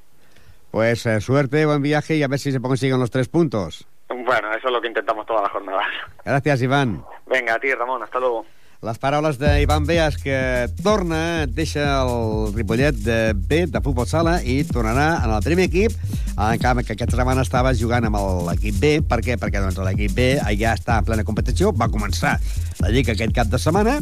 Pues 0.71 1.05
eh, 1.07 1.21
suerte, 1.21 1.67
buen 1.67 1.83
viaje 1.83 2.17
y 2.17 2.23
a 2.23 2.29
ver 2.29 2.39
si 2.39 2.53
se 2.53 2.61
consiguen 2.61 3.01
los 3.01 3.11
tres 3.11 3.29
puntos. 3.29 3.87
Bueno, 4.09 4.51
eso 4.53 4.69
es 4.69 4.73
lo 4.73 4.81
que 4.81 4.89
intentamos 4.89 5.27
toda 5.27 5.43
la 5.43 5.49
jornada. 5.49 5.83
Gràcies, 6.25 6.63
Ivan. 6.63 7.05
Venga, 7.27 7.55
a 7.55 7.59
ti, 7.59 7.73
Ramón, 7.75 8.03
hasta 8.03 8.21
luego. 8.21 8.47
Les 8.83 8.99
paraules 8.99 9.37
d'Ivan 9.39 9.85
Beas, 9.87 10.17
que 10.19 10.67
torna, 10.83 11.47
deixa 11.47 11.85
el 12.01 12.49
Ripollet 12.51 12.97
de 13.05 13.19
B, 13.31 13.61
de 13.71 13.79
futbol 13.85 14.09
sala, 14.11 14.41
i 14.43 14.65
tornarà 14.67 15.21
en 15.23 15.31
el 15.31 15.45
primer 15.45 15.69
equip, 15.69 15.95
en 16.33 16.59
canvi 16.59 16.83
que 16.83 16.97
aquesta 16.97 17.15
setmana 17.15 17.45
estava 17.47 17.71
jugant 17.79 18.09
amb 18.09 18.19
l'equip 18.49 18.81
B. 18.83 18.91
Per 19.07 19.21
què? 19.23 19.37
Perquè 19.39 19.63
doncs, 19.63 19.79
l'equip 19.87 20.17
B 20.19 20.27
ja 20.59 20.75
està 20.75 20.99
en 20.99 21.07
plena 21.07 21.23
competició, 21.23 21.71
va 21.71 21.87
començar 21.95 22.35
la 22.83 22.91
Lliga 22.91 23.15
aquest 23.15 23.37
cap 23.39 23.55
de 23.55 23.63
setmana, 23.63 24.01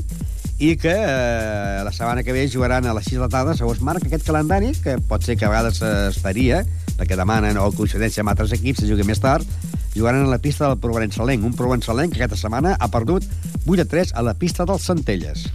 i 0.57 0.73
que 0.81 0.97
eh, 0.97 1.85
la 1.85 1.93
setmana 1.93 2.25
que 2.25 2.33
ve 2.33 2.49
jugaran 2.49 2.89
a 2.89 2.97
les 2.97 3.13
6 3.13 3.19
de 3.19 3.27
la 3.27 3.33
tarda, 3.37 3.59
segons 3.61 3.85
marca 3.85 4.09
aquest 4.09 4.25
calendari, 4.25 4.73
que 4.81 4.97
pot 5.13 5.29
ser 5.29 5.37
que 5.37 5.45
a 5.45 5.53
vegades 5.53 5.85
es 5.85 6.25
faria, 6.25 6.65
perquè 7.01 7.17
demanen 7.17 7.57
o 7.57 7.71
coincidència 7.73 8.21
amb 8.21 8.35
altres 8.35 8.53
equips, 8.53 8.83
se 8.83 8.91
jugui 8.91 9.07
més 9.09 9.23
tard, 9.25 9.49
jugaran 9.97 10.27
a 10.27 10.29
la 10.29 10.39
pista 10.43 10.69
del 10.69 10.77
Provençalenc, 10.83 11.47
un 11.49 11.57
Provençalenc 11.57 12.13
que 12.13 12.21
aquesta 12.21 12.37
setmana 12.45 12.77
ha 12.77 12.89
perdut 12.93 13.25
8 13.65 13.87
a 13.87 13.89
3 13.89 14.13
a 14.21 14.25
la 14.27 14.37
pista 14.37 14.69
dels 14.69 14.85
Centelles. 14.85 15.49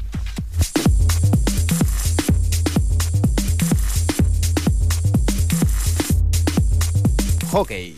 Hockey. 7.54 7.94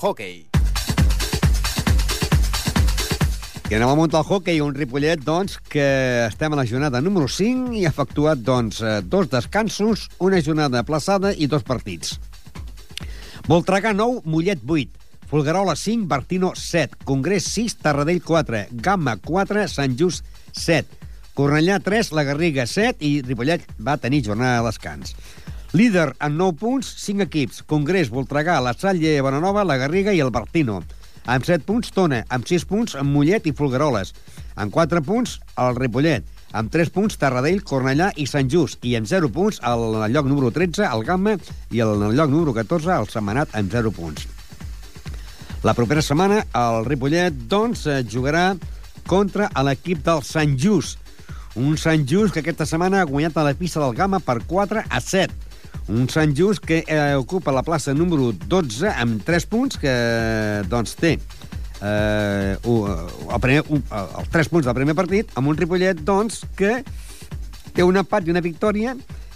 Hockey. 0.00 0.36
I 3.64 3.74
anem 3.74 3.90
al 3.90 3.98
món 3.98 4.12
del 4.12 4.22
hockey, 4.22 4.60
un 4.62 4.76
Ripollet, 4.76 5.24
doncs, 5.24 5.58
que 5.58 5.84
estem 6.28 6.54
a 6.54 6.60
la 6.60 6.66
jornada 6.68 7.02
número 7.02 7.26
5 7.26 7.74
i 7.74 7.82
ha 7.88 7.90
efectuat, 7.90 8.38
doncs, 8.46 8.78
eh, 8.84 9.00
dos 9.02 9.28
descansos, 9.32 10.06
una 10.22 10.40
jornada 10.44 10.84
aplaçada 10.84 11.34
i 11.34 11.50
dos 11.50 11.66
partits. 11.66 12.14
Voltregà 13.46 13.92
9, 13.92 14.22
Mollet 14.24 14.62
8, 14.64 14.88
Folguerola 15.28 15.74
5, 15.76 16.06
Bertino 16.08 16.54
7, 16.56 16.96
Congrés 17.04 17.44
6, 17.44 17.76
Tarradell 17.76 18.22
4, 18.22 18.68
Gamma 18.70 19.18
4, 19.18 19.66
Sant 19.68 19.98
Just 20.00 20.24
7, 20.52 20.88
Cornellà 21.36 21.76
3, 21.84 22.12
La 22.16 22.24
Garriga 22.24 22.64
7 22.64 23.04
i 23.04 23.20
Ripollet 23.20 23.66
va 23.76 23.98
tenir 24.00 24.22
jornada 24.24 24.62
de 24.62 24.70
descans. 24.70 25.12
Líder 25.76 26.14
amb 26.24 26.40
9 26.40 26.56
punts, 26.56 26.88
5 27.04 27.26
equips, 27.28 27.60
Congrés, 27.68 28.08
Voltregà, 28.08 28.56
La 28.64 28.72
Salle, 28.72 29.20
Bonanova, 29.20 29.66
La 29.68 29.76
Garriga 29.76 30.14
i 30.16 30.24
el 30.24 30.32
Bertino. 30.32 30.80
Amb 31.28 31.44
7 31.44 31.68
punts, 31.68 31.92
Tona. 31.92 32.22
Amb 32.32 32.48
6 32.48 32.64
punts, 32.70 32.96
Mollet 33.04 33.44
i 33.44 33.52
Folgueroles. 33.52 34.14
Amb 34.56 34.72
4 34.72 35.04
punts, 35.04 35.36
el 35.60 35.76
Ripollet. 35.76 36.24
Amb 36.54 36.70
3 36.70 36.90
punts, 36.94 37.16
Tarradell, 37.18 37.64
Cornellà 37.66 38.12
i 38.14 38.28
Sant 38.30 38.46
Just. 38.46 38.84
I 38.86 38.94
amb 38.94 39.08
0 39.10 39.26
punts, 39.34 39.58
el 39.66 40.04
lloc 40.14 40.28
número 40.30 40.52
13, 40.54 40.84
el 40.86 41.02
Gamma, 41.02 41.34
i 41.74 41.80
el 41.82 42.04
lloc 42.14 42.30
número 42.30 42.54
14, 42.54 42.92
el 42.94 43.08
Setmanat, 43.10 43.56
amb 43.58 43.72
0 43.74 43.90
punts. 43.96 44.28
La 45.66 45.74
propera 45.74 46.04
setmana, 46.04 46.44
el 46.54 46.84
Ripollet, 46.86 47.34
doncs, 47.50 47.86
eh, 47.88 48.04
jugarà 48.06 48.52
contra 49.10 49.48
l'equip 49.66 50.04
del 50.06 50.22
Sant 50.22 50.54
Just. 50.60 51.00
Un 51.58 51.74
Sant 51.78 52.06
Just 52.06 52.34
que 52.34 52.44
aquesta 52.44 52.68
setmana 52.70 53.00
ha 53.02 53.08
guanyat 53.10 53.40
a 53.40 53.48
la 53.48 53.54
pista 53.58 53.82
del 53.82 53.96
Gamma 53.98 54.20
per 54.22 54.44
4 54.46 54.84
a 54.86 55.00
7. 55.00 55.34
Un 55.90 56.06
Sant 56.08 56.36
Just 56.38 56.62
que 56.62 56.84
eh, 56.86 57.16
ocupa 57.18 57.52
la 57.52 57.64
plaça 57.66 57.96
número 57.98 58.30
12 58.30 58.94
amb 58.94 59.26
3 59.26 59.48
punts 59.50 59.80
que, 59.82 59.96
doncs, 60.70 60.94
té 61.02 61.16
eh, 61.82 62.56
u- 62.64 62.86
el 62.86 63.40
primer, 63.40 63.64
un, 63.68 63.82
els 63.90 64.30
3 64.32 64.48
punts 64.52 64.66
del 64.68 64.74
primer 64.76 64.94
partit 64.94 65.30
amb 65.34 65.48
un 65.48 65.56
Ripollet, 65.58 66.00
doncs, 66.06 66.42
que 66.56 66.82
té 67.74 67.82
un 67.82 67.96
empat 67.98 68.26
i 68.28 68.34
una 68.34 68.42
victòria 68.44 68.94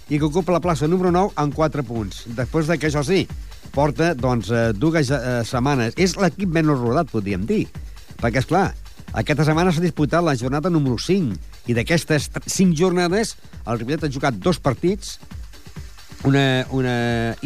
i 0.09 0.17
que 0.19 0.25
ocupa 0.25 0.55
la 0.55 0.61
plaça 0.65 0.87
número 0.89 1.11
9 1.13 1.33
amb 1.37 1.55
4 1.55 1.83
punts. 1.85 2.23
Després 2.37 2.67
de 2.71 2.79
que, 2.79 2.89
això 2.89 3.03
sí, 3.05 3.27
porta 3.75 4.15
doncs, 4.15 4.51
eh, 4.51 4.73
dues 4.73 5.11
eh, 5.11 5.43
setmanes. 5.45 5.95
És 6.01 6.17
l'equip 6.17 6.49
menys 6.49 6.79
rodat, 6.81 7.11
podríem 7.13 7.45
dir. 7.47 7.67
Perquè, 8.19 8.41
és 8.41 8.47
clar, 8.49 8.71
aquesta 9.13 9.45
setmana 9.45 9.73
s'ha 9.73 9.85
disputat 9.85 10.25
la 10.25 10.37
jornada 10.37 10.71
número 10.71 10.97
5 10.99 11.37
i 11.69 11.75
d'aquestes 11.77 12.31
5 12.47 12.75
jornades 12.77 13.35
el 13.67 13.79
Ripollet 13.83 14.05
ha 14.09 14.11
jugat 14.13 14.39
dos 14.41 14.59
partits 14.61 15.19
una, 16.25 16.67
una, 16.75 16.95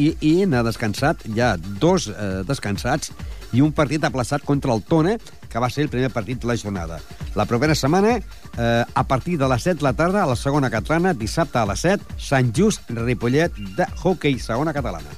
i, 0.00 0.12
i 0.24 0.46
n'ha 0.48 0.62
descansat 0.64 1.26
ja 1.36 1.56
dos 1.58 2.06
eh, 2.08 2.40
descansats 2.48 3.10
i 3.52 3.60
un 3.60 3.72
partit 3.72 4.04
aplaçat 4.04 4.44
contra 4.44 4.72
el 4.74 4.82
Tona, 4.82 5.16
que 5.48 5.60
va 5.60 5.70
ser 5.70 5.84
el 5.84 5.90
primer 5.92 6.10
partit 6.10 6.40
de 6.40 6.48
la 6.48 6.56
jornada. 6.56 7.00
La 7.34 7.46
propera 7.46 7.74
setmana, 7.74 8.16
eh, 8.18 8.84
a 8.94 9.04
partir 9.04 9.38
de 9.38 9.48
les 9.48 9.62
7 9.62 9.78
de 9.78 9.84
la 9.84 9.92
tarda, 9.92 10.22
a 10.22 10.26
la 10.26 10.36
segona 10.36 10.70
catalana, 10.70 11.14
dissabte 11.14 11.58
a 11.58 11.66
les 11.66 11.80
7, 11.80 12.16
Sant 12.18 12.52
Just 12.56 12.90
Ripollet 12.90 13.52
de 13.76 13.86
hockey 14.02 14.38
segona 14.38 14.72
catalana. 14.72 15.12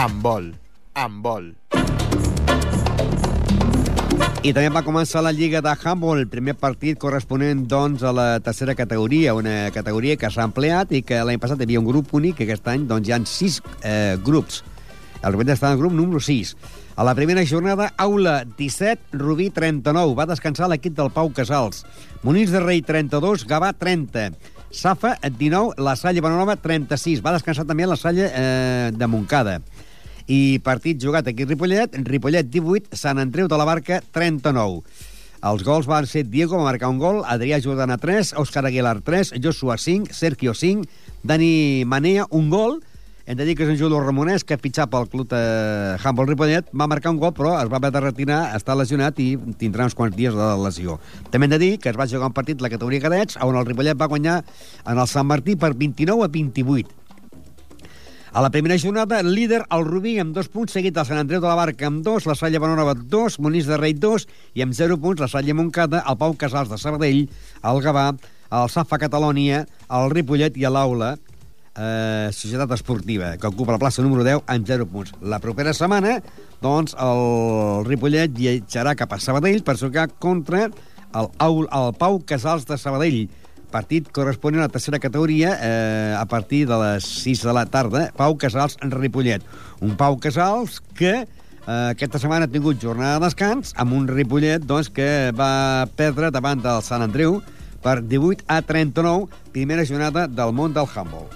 Amb 0.00 0.22
vol. 0.24 0.54
Amb 0.94 1.24
vol. 1.24 1.52
I 4.40 4.54
també 4.56 4.70
va 4.72 4.80
començar 4.80 5.20
la 5.20 5.34
Lliga 5.36 5.60
de 5.60 5.72
Handball, 5.84 6.22
el 6.22 6.28
primer 6.32 6.54
partit 6.56 6.96
corresponent 6.96 7.66
doncs, 7.68 8.00
a 8.00 8.08
la 8.16 8.28
tercera 8.40 8.72
categoria, 8.72 9.34
una 9.36 9.68
categoria 9.68 10.16
que 10.16 10.30
s'ha 10.32 10.46
ampliat 10.48 10.94
i 10.96 11.02
que 11.04 11.18
l'any 11.28 11.36
passat 11.42 11.60
hi 11.60 11.66
havia 11.66 11.82
un 11.82 11.84
grup 11.84 12.14
únic 12.16 12.40
i 12.40 12.46
aquest 12.46 12.70
any 12.72 12.86
doncs, 12.88 13.10
hi 13.10 13.12
ha 13.12 13.18
sis 13.28 13.58
eh, 13.84 14.16
grups. 14.24 14.62
El 15.20 15.34
Rubén 15.34 15.52
està 15.52 15.68
en 15.68 15.76
el 15.76 15.82
grup 15.82 15.92
número 15.92 16.24
6. 16.24 16.54
A 16.96 17.04
la 17.04 17.14
primera 17.18 17.44
jornada, 17.44 17.90
Aula 18.00 18.38
17, 18.56 19.12
Rubí 19.20 19.50
39. 19.52 20.16
Va 20.16 20.28
descansar 20.32 20.70
l'equip 20.72 20.96
del 20.96 21.12
Pau 21.12 21.28
Casals. 21.36 21.84
Monís 22.24 22.48
de 22.48 22.64
Rei 22.64 22.80
32, 22.80 23.44
Gavà 23.44 23.74
30. 23.76 24.30
Safa 24.72 25.18
19, 25.20 25.76
la 25.84 25.98
Salle 26.00 26.24
Bonanova 26.24 26.56
36. 26.56 27.20
Va 27.20 27.36
descansar 27.36 27.68
també 27.68 27.84
la 27.84 28.00
Salle 28.00 28.32
eh, 28.32 28.88
de 28.96 29.06
Montcada. 29.06 29.60
I 30.30 30.60
partit 30.62 31.00
jugat 31.02 31.26
aquí 31.26 31.42
a 31.42 31.48
Ripollet, 31.48 31.96
Ripollet 32.06 32.46
18, 32.46 32.94
Sant 32.94 33.18
Andreu 33.18 33.48
de 33.50 33.56
la 33.58 33.64
Barca 33.66 33.96
39. 34.14 34.84
Els 35.50 35.64
gols 35.66 35.88
van 35.90 36.06
ser 36.06 36.22
Diego 36.28 36.60
va 36.60 36.68
marcar 36.68 36.90
un 36.92 37.00
gol, 37.00 37.24
Adrià 37.26 37.58
Jordana 37.64 37.96
3, 37.98 38.36
Òscar 38.38 38.62
Aguilar 38.68 39.00
3, 39.02 39.32
Joshua 39.42 39.74
5, 39.80 40.14
Sergio 40.14 40.54
5, 40.54 40.86
Dani 41.26 41.82
Manea 41.82 42.28
un 42.30 42.46
gol, 42.52 42.78
hem 43.26 43.40
de 43.40 43.48
dir 43.48 43.56
que 43.58 43.66
és 43.66 43.72
en 43.72 43.80
Julio 43.80 43.98
Ramonès, 44.04 44.44
que 44.46 44.54
ha 44.54 44.60
fitxat 44.62 44.92
pel 44.92 45.08
club 45.10 45.26
de 45.32 45.40
Handball 45.98 46.30
Ripollet, 46.30 46.70
va 46.70 46.86
marcar 46.90 47.10
un 47.10 47.18
gol, 47.18 47.34
però 47.34 47.56
es 47.58 47.72
va 47.72 47.80
haver 47.80 47.90
de 47.96 48.04
retirar, 48.06 48.40
està 48.54 48.78
lesionat 48.78 49.18
i 49.18 49.32
tindrà 49.58 49.88
uns 49.90 49.98
quants 49.98 50.14
dies 50.14 50.38
de 50.38 50.52
lesió. 50.62 51.00
També 51.34 51.50
hem 51.50 51.56
de 51.56 51.62
dir 51.64 51.74
que 51.82 51.90
es 51.90 51.98
va 51.98 52.06
jugar 52.06 52.30
un 52.30 52.38
partit 52.38 52.62
a 52.62 52.68
la 52.68 52.70
categoria 52.70 53.02
cadets, 53.02 53.40
on 53.42 53.58
el 53.58 53.66
Ripollet 53.66 53.98
va 53.98 54.10
guanyar 54.14 54.40
en 54.86 54.94
el 54.94 55.06
Sant 55.10 55.26
Martí 55.26 55.58
per 55.58 55.74
29 55.74 56.30
a 56.30 56.30
28. 56.38 56.99
A 58.32 58.40
la 58.40 58.50
primera 58.50 58.78
jornada, 58.78 59.24
líder 59.24 59.64
el 59.74 59.84
Rubí 59.84 60.12
amb 60.22 60.30
dos 60.36 60.46
punts, 60.46 60.70
seguit 60.76 60.94
el 60.94 61.06
Sant 61.08 61.18
Andreu 61.18 61.40
de 61.42 61.48
la 61.50 61.56
Barca 61.58 61.88
amb 61.88 62.04
dos, 62.06 62.28
la 62.30 62.36
Salle 62.38 62.60
Bonanova 62.62 62.92
dos, 62.94 63.40
Monís 63.42 63.66
de 63.66 63.74
Rei 63.74 63.96
dos, 63.98 64.28
i 64.54 64.62
amb 64.62 64.76
zero 64.78 65.00
punts 65.02 65.18
la 65.18 65.26
Salle 65.26 65.56
Montcada, 65.58 66.04
el 66.06 66.18
Pau 66.20 66.36
Casals 66.38 66.70
de 66.70 66.78
Sabadell, 66.78 67.24
el 67.66 67.80
Gavà, 67.82 68.04
el 68.54 68.70
Safa 68.70 69.00
Catalònia, 69.02 69.64
el 69.98 70.14
Ripollet 70.14 70.54
i 70.62 70.70
l'Aula, 70.70 71.16
eh, 71.74 72.30
Societat 72.30 72.70
Esportiva, 72.78 73.32
que 73.34 73.50
ocupa 73.50 73.74
la 73.74 73.82
plaça 73.82 74.06
número 74.06 74.22
10 74.22 74.46
amb 74.46 74.70
0 74.70 74.86
punts. 74.94 75.10
La 75.26 75.42
propera 75.42 75.74
setmana, 75.74 76.20
doncs, 76.62 76.94
el 76.94 77.82
Ripollet 77.90 78.30
viatjarà 78.30 78.94
cap 78.94 79.10
a 79.10 79.18
Sabadell 79.18 79.64
per 79.66 79.74
jugar 79.80 80.06
contra 80.22 80.68
el, 80.70 81.30
el 81.66 81.94
Pau 81.98 82.22
Casals 82.22 82.70
de 82.70 82.78
Sabadell, 82.78 83.24
partit 83.70 84.08
corresponent 84.12 84.60
a 84.60 84.68
la 84.68 84.72
tercera 84.72 84.98
categoria 84.98 85.56
eh, 85.62 86.14
a 86.18 86.26
partir 86.26 86.66
de 86.68 86.76
les 86.82 87.06
6 87.24 87.44
de 87.46 87.54
la 87.56 87.66
tarda. 87.66 88.10
Pau 88.16 88.36
Casals 88.36 88.76
en 88.82 88.90
Ripollet. 88.90 89.42
Un 89.80 89.96
Pau 89.96 90.18
Casals 90.20 90.80
que 90.98 91.14
eh, 91.22 91.26
aquesta 91.66 92.20
setmana 92.20 92.48
ha 92.48 92.52
tingut 92.52 92.82
jornada 92.82 93.18
de 93.18 93.26
descans 93.28 93.74
amb 93.80 93.96
un 93.96 94.08
Ripollet 94.10 94.66
doncs, 94.66 94.90
que 94.90 95.30
va 95.36 95.86
perdre 95.96 96.30
davant 96.34 96.62
del 96.62 96.82
Sant 96.86 97.06
Andreu 97.06 97.40
per 97.80 98.00
18 98.04 98.44
a 98.48 98.60
39, 98.62 99.30
primera 99.54 99.86
jornada 99.88 100.26
del 100.28 100.52
món 100.52 100.74
del 100.76 100.90
handball. 100.94 101.30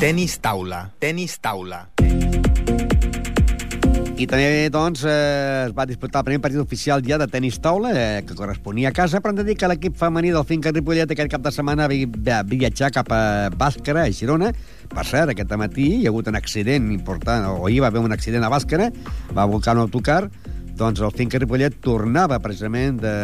Tenis 0.00 0.38
taula, 0.40 0.86
tenis 0.98 1.36
taula. 1.44 1.84
I 4.20 4.26
també, 4.28 4.68
doncs, 4.68 5.00
eh, 5.08 5.64
es 5.64 5.72
va 5.72 5.86
disputar 5.88 6.20
el 6.20 6.26
primer 6.26 6.40
partit 6.44 6.60
oficial 6.60 7.00
ja 7.06 7.16
de 7.16 7.24
tenis 7.30 7.56
taula, 7.64 7.88
eh, 7.96 8.22
que 8.28 8.34
corresponia 8.36 8.90
a 8.90 8.92
casa, 8.92 9.16
però 9.16 9.32
hem 9.32 9.38
de 9.38 9.46
dir 9.48 9.54
que 9.56 9.70
l'equip 9.70 9.96
femení 9.96 10.28
del 10.34 10.44
Finca 10.44 10.72
Ripollet 10.74 11.08
aquest 11.14 11.30
cap 11.32 11.40
de 11.40 11.52
setmana 11.54 11.86
va 11.88 12.42
viatjar 12.44 12.90
cap 12.92 13.08
a 13.16 13.48
Bàscara, 13.56 14.04
a 14.04 14.12
Girona. 14.12 14.52
Per 14.92 15.06
cert, 15.08 15.32
aquest 15.32 15.56
matí 15.56 15.88
hi 16.02 16.04
ha 16.04 16.12
hagut 16.12 16.28
un 16.28 16.36
accident 16.36 16.92
important, 16.92 17.48
o 17.48 17.70
hi 17.72 17.80
va 17.80 17.88
haver 17.88 18.04
un 18.04 18.12
accident 18.12 18.44
a 18.44 18.52
Bàscara, 18.52 18.90
va 19.32 19.48
volcar 19.48 19.72
un 19.78 19.86
autocar, 19.86 20.28
doncs 20.76 21.00
el 21.00 21.16
Finca 21.16 21.40
Ripollet 21.40 21.80
tornava 21.80 22.42
precisament 22.44 23.00
de, 23.00 23.16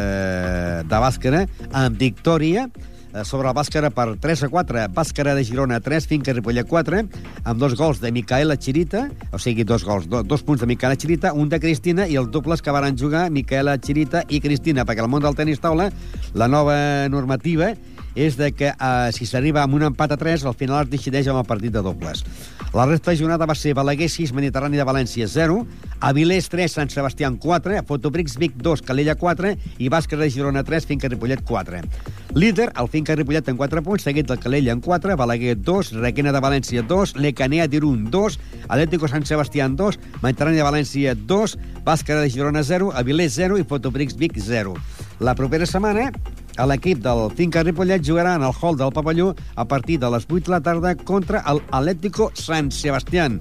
de 0.81 1.03
Bàscara 1.05 1.45
amb 1.77 2.01
victòria, 2.01 2.71
sobre 3.25 3.49
el 3.49 3.57
Bàscara 3.57 3.91
per 3.95 4.09
3 4.21 4.45
a 4.45 4.49
4. 4.53 4.85
Bàscara 4.93 5.35
de 5.39 5.45
Girona 5.47 5.81
3, 5.81 6.07
Finca 6.11 6.35
Ripollet 6.37 6.69
4, 6.69 7.03
amb 7.45 7.61
dos 7.61 7.77
gols 7.79 8.03
de 8.03 8.13
Micaela 8.13 8.59
Chirita, 8.61 9.07
o 9.33 9.41
sigui, 9.41 9.65
dos 9.65 9.85
gols, 9.87 10.09
do, 10.11 10.23
dos 10.23 10.43
punts 10.43 10.61
de 10.61 10.69
Micaela 10.69 10.97
Chirita, 10.97 11.33
un 11.33 11.49
de 11.49 11.61
Cristina 11.63 12.07
i 12.11 12.19
els 12.21 12.31
dobles 12.35 12.63
que 12.63 12.75
van 12.75 12.99
jugar 12.99 13.31
Micaela 13.31 13.79
Chirita 13.79 14.25
i 14.29 14.41
Cristina, 14.45 14.85
perquè 14.85 15.05
el 15.05 15.13
món 15.13 15.25
del 15.25 15.37
tenis 15.39 15.63
taula, 15.63 15.91
la 16.35 16.49
nova 16.49 16.77
normativa 17.09 17.73
és 18.17 18.37
de 18.41 18.51
que 18.57 18.73
eh, 18.73 19.09
si 19.13 19.29
s'arriba 19.29 19.63
amb 19.63 19.77
un 19.77 19.85
empat 19.93 20.17
a 20.17 20.19
3, 20.19 20.49
al 20.49 20.57
final 20.57 20.83
es 20.83 20.91
decideix 20.91 21.29
amb 21.29 21.43
el 21.43 21.47
partit 21.47 21.75
de 21.75 21.85
dobles. 21.85 22.25
La 22.75 22.87
resta 22.89 23.13
de 23.13 23.21
jornada 23.21 23.47
va 23.47 23.55
ser 23.55 23.77
Balaguer 23.77 24.09
6, 24.11 24.33
Mediterrani 24.35 24.81
de 24.81 24.85
València 24.89 25.29
0, 25.29 25.61
Avilés 26.01 26.49
3, 26.53 26.73
Sant 26.73 26.91
Sebastià 26.93 27.31
4, 27.31 27.83
Fotobrix 27.87 28.35
Vic 28.41 28.57
2, 28.57 28.83
Calella 28.85 29.15
4 29.21 29.53
i 29.79 29.89
Bàsquet 29.93 30.21
de 30.21 30.31
Girona 30.33 30.65
3, 30.65 30.89
Finca 30.89 31.09
Ripollet 31.13 31.45
4. 31.47 31.83
Líder, 32.37 32.71
el 32.77 32.89
Finca 32.93 33.15
Ripollet 33.17 33.49
en 33.49 33.57
4 33.57 33.83
punts, 33.85 34.05
seguit 34.05 34.29
del 34.29 34.41
Calella 34.41 34.73
en 34.73 34.81
4, 34.85 35.17
Balaguer 35.17 35.57
2, 35.61 35.93
Requena 36.03 36.33
de 36.33 36.43
València 36.45 36.83
2, 36.85 37.17
Lecanea 37.17 37.69
d'Irun 37.69 38.11
2, 38.11 38.41
Atlético 38.69 39.09
Sant 39.09 39.25
Sebastià 39.25 39.69
2, 39.69 40.01
Mediterrani 40.23 40.61
de 40.61 40.67
València 40.67 41.15
2, 41.17 41.57
Bàsquet 41.85 42.21
de 42.21 42.33
Girona 42.33 42.65
0, 42.65 42.93
Avilés 42.97 43.37
0 43.37 43.61
i 43.61 43.65
Fotobrix 43.65 44.17
Vic 44.17 44.37
0. 44.41 44.77
La 45.21 45.37
propera 45.37 45.65
setmana 45.65 46.11
l'equip 46.65 47.03
del 47.05 47.27
Finca 47.37 47.63
Ripollet 47.63 48.05
jugarà 48.05 48.37
en 48.39 48.45
el 48.47 48.55
hall 48.57 48.79
del 48.81 48.93
pavelló 48.93 49.35
a 49.55 49.67
partir 49.69 49.99
de 50.01 50.11
les 50.11 50.25
8 50.25 50.45
de 50.47 50.51
la 50.51 50.61
tarda 50.61 50.95
contra 50.97 51.43
el 51.47 51.61
Atlético 51.71 52.31
San 52.35 52.71
Sebastián 52.71 53.41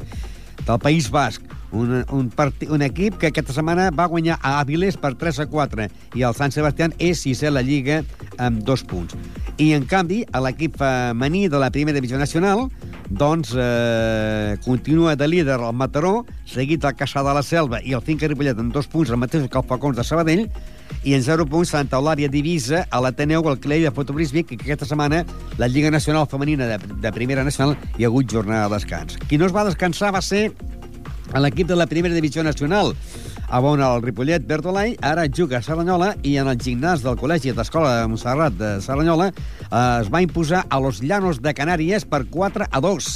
del 0.65 0.79
País 0.79 1.09
Basc. 1.09 1.41
Un, 1.71 2.05
un, 2.11 2.29
partit, 2.29 2.69
un 2.71 2.81
equip 2.85 3.17
que 3.19 3.27
aquesta 3.27 3.51
setmana 3.55 3.89
va 3.91 4.05
guanyar 4.07 4.37
a 4.41 4.59
Avilés 4.61 4.95
per 4.95 5.11
3 5.19 5.41
a 5.43 5.45
4 5.51 5.87
i 6.15 6.23
el 6.23 6.35
Sant 6.37 6.53
Sebastián 6.55 6.93
és 7.03 7.19
sisè 7.25 7.49
a 7.49 7.55
la 7.55 7.63
Lliga 7.65 8.01
amb 8.39 8.63
dos 8.63 8.83
punts. 8.87 9.15
I, 9.57 9.73
en 9.75 9.83
canvi, 9.87 10.23
l'equip 10.45 10.77
femení 10.79 11.47
de 11.51 11.59
la 11.59 11.71
primera 11.71 11.95
divisió 11.99 12.19
nacional 12.19 12.69
doncs 13.09 13.53
eh, 13.55 14.57
continua 14.65 15.15
de 15.15 15.27
líder 15.27 15.59
el 15.59 15.73
Mataró, 15.73 16.25
seguit 16.45 16.83
el 16.85 16.95
Caçà 16.97 17.23
de 17.25 17.35
la 17.37 17.43
Selva 17.43 17.81
i 17.83 17.93
el 17.93 18.03
Finca 18.05 18.27
Ripollet 18.27 18.59
amb 18.59 18.73
dos 18.73 18.87
punts, 18.89 19.11
el 19.11 19.21
mateix 19.21 19.45
que 19.49 19.59
el 19.59 19.67
Falcons 19.67 19.99
de 19.99 20.03
Sabadell, 20.07 20.47
i 21.03 21.13
en 21.17 21.23
0 21.25 21.47
punts 21.51 21.73
Santa 21.75 21.99
Eulària 21.99 22.29
divisa 22.31 22.85
a 22.89 23.01
l'Ateneu 23.03 23.45
el 23.51 23.59
Clell 23.59 23.85
de 23.87 23.91
Fotobrisbic, 23.91 24.53
que 24.53 24.61
aquesta 24.61 24.87
setmana 24.89 25.23
la 25.57 25.67
Lliga 25.67 25.91
Nacional 25.91 26.27
Femenina 26.31 26.69
de, 26.69 26.79
de 26.79 27.11
Primera 27.11 27.43
Nacional 27.43 27.75
hi 27.97 28.05
ha 28.05 28.11
hagut 28.13 28.31
jornada 28.31 28.69
de 28.69 28.75
descans. 28.77 29.19
Qui 29.27 29.37
no 29.37 29.49
es 29.49 29.55
va 29.55 29.67
descansar 29.67 30.13
va 30.15 30.23
ser 30.25 30.49
l'equip 31.35 31.67
de 31.67 31.75
la 31.75 31.87
Primera 31.87 32.15
Divisió 32.15 32.43
Nacional, 32.43 32.93
a 33.49 33.59
on 33.61 33.81
el 33.81 34.01
Ripollet 34.01 34.45
Bertolai 34.47 34.95
ara 35.01 35.27
juga 35.29 35.59
a 35.59 35.61
Saranyola 35.61 36.15
i 36.25 36.35
en 36.41 36.49
el 36.49 36.57
gimnàs 36.57 37.03
del 37.05 37.17
Col·legi 37.19 37.53
d'Escola 37.53 37.91
de 37.99 38.07
Montserrat 38.09 38.57
de 38.57 38.71
Saranyola 38.81 39.29
eh, 39.29 40.01
es 40.01 40.09
va 40.11 40.23
imposar 40.25 40.65
a 40.69 40.79
los 40.81 41.01
Llanos 41.03 41.41
de 41.41 41.53
Canàries 41.53 42.07
per 42.09 42.25
4 42.31 42.69
a 42.71 42.81
2, 42.81 43.11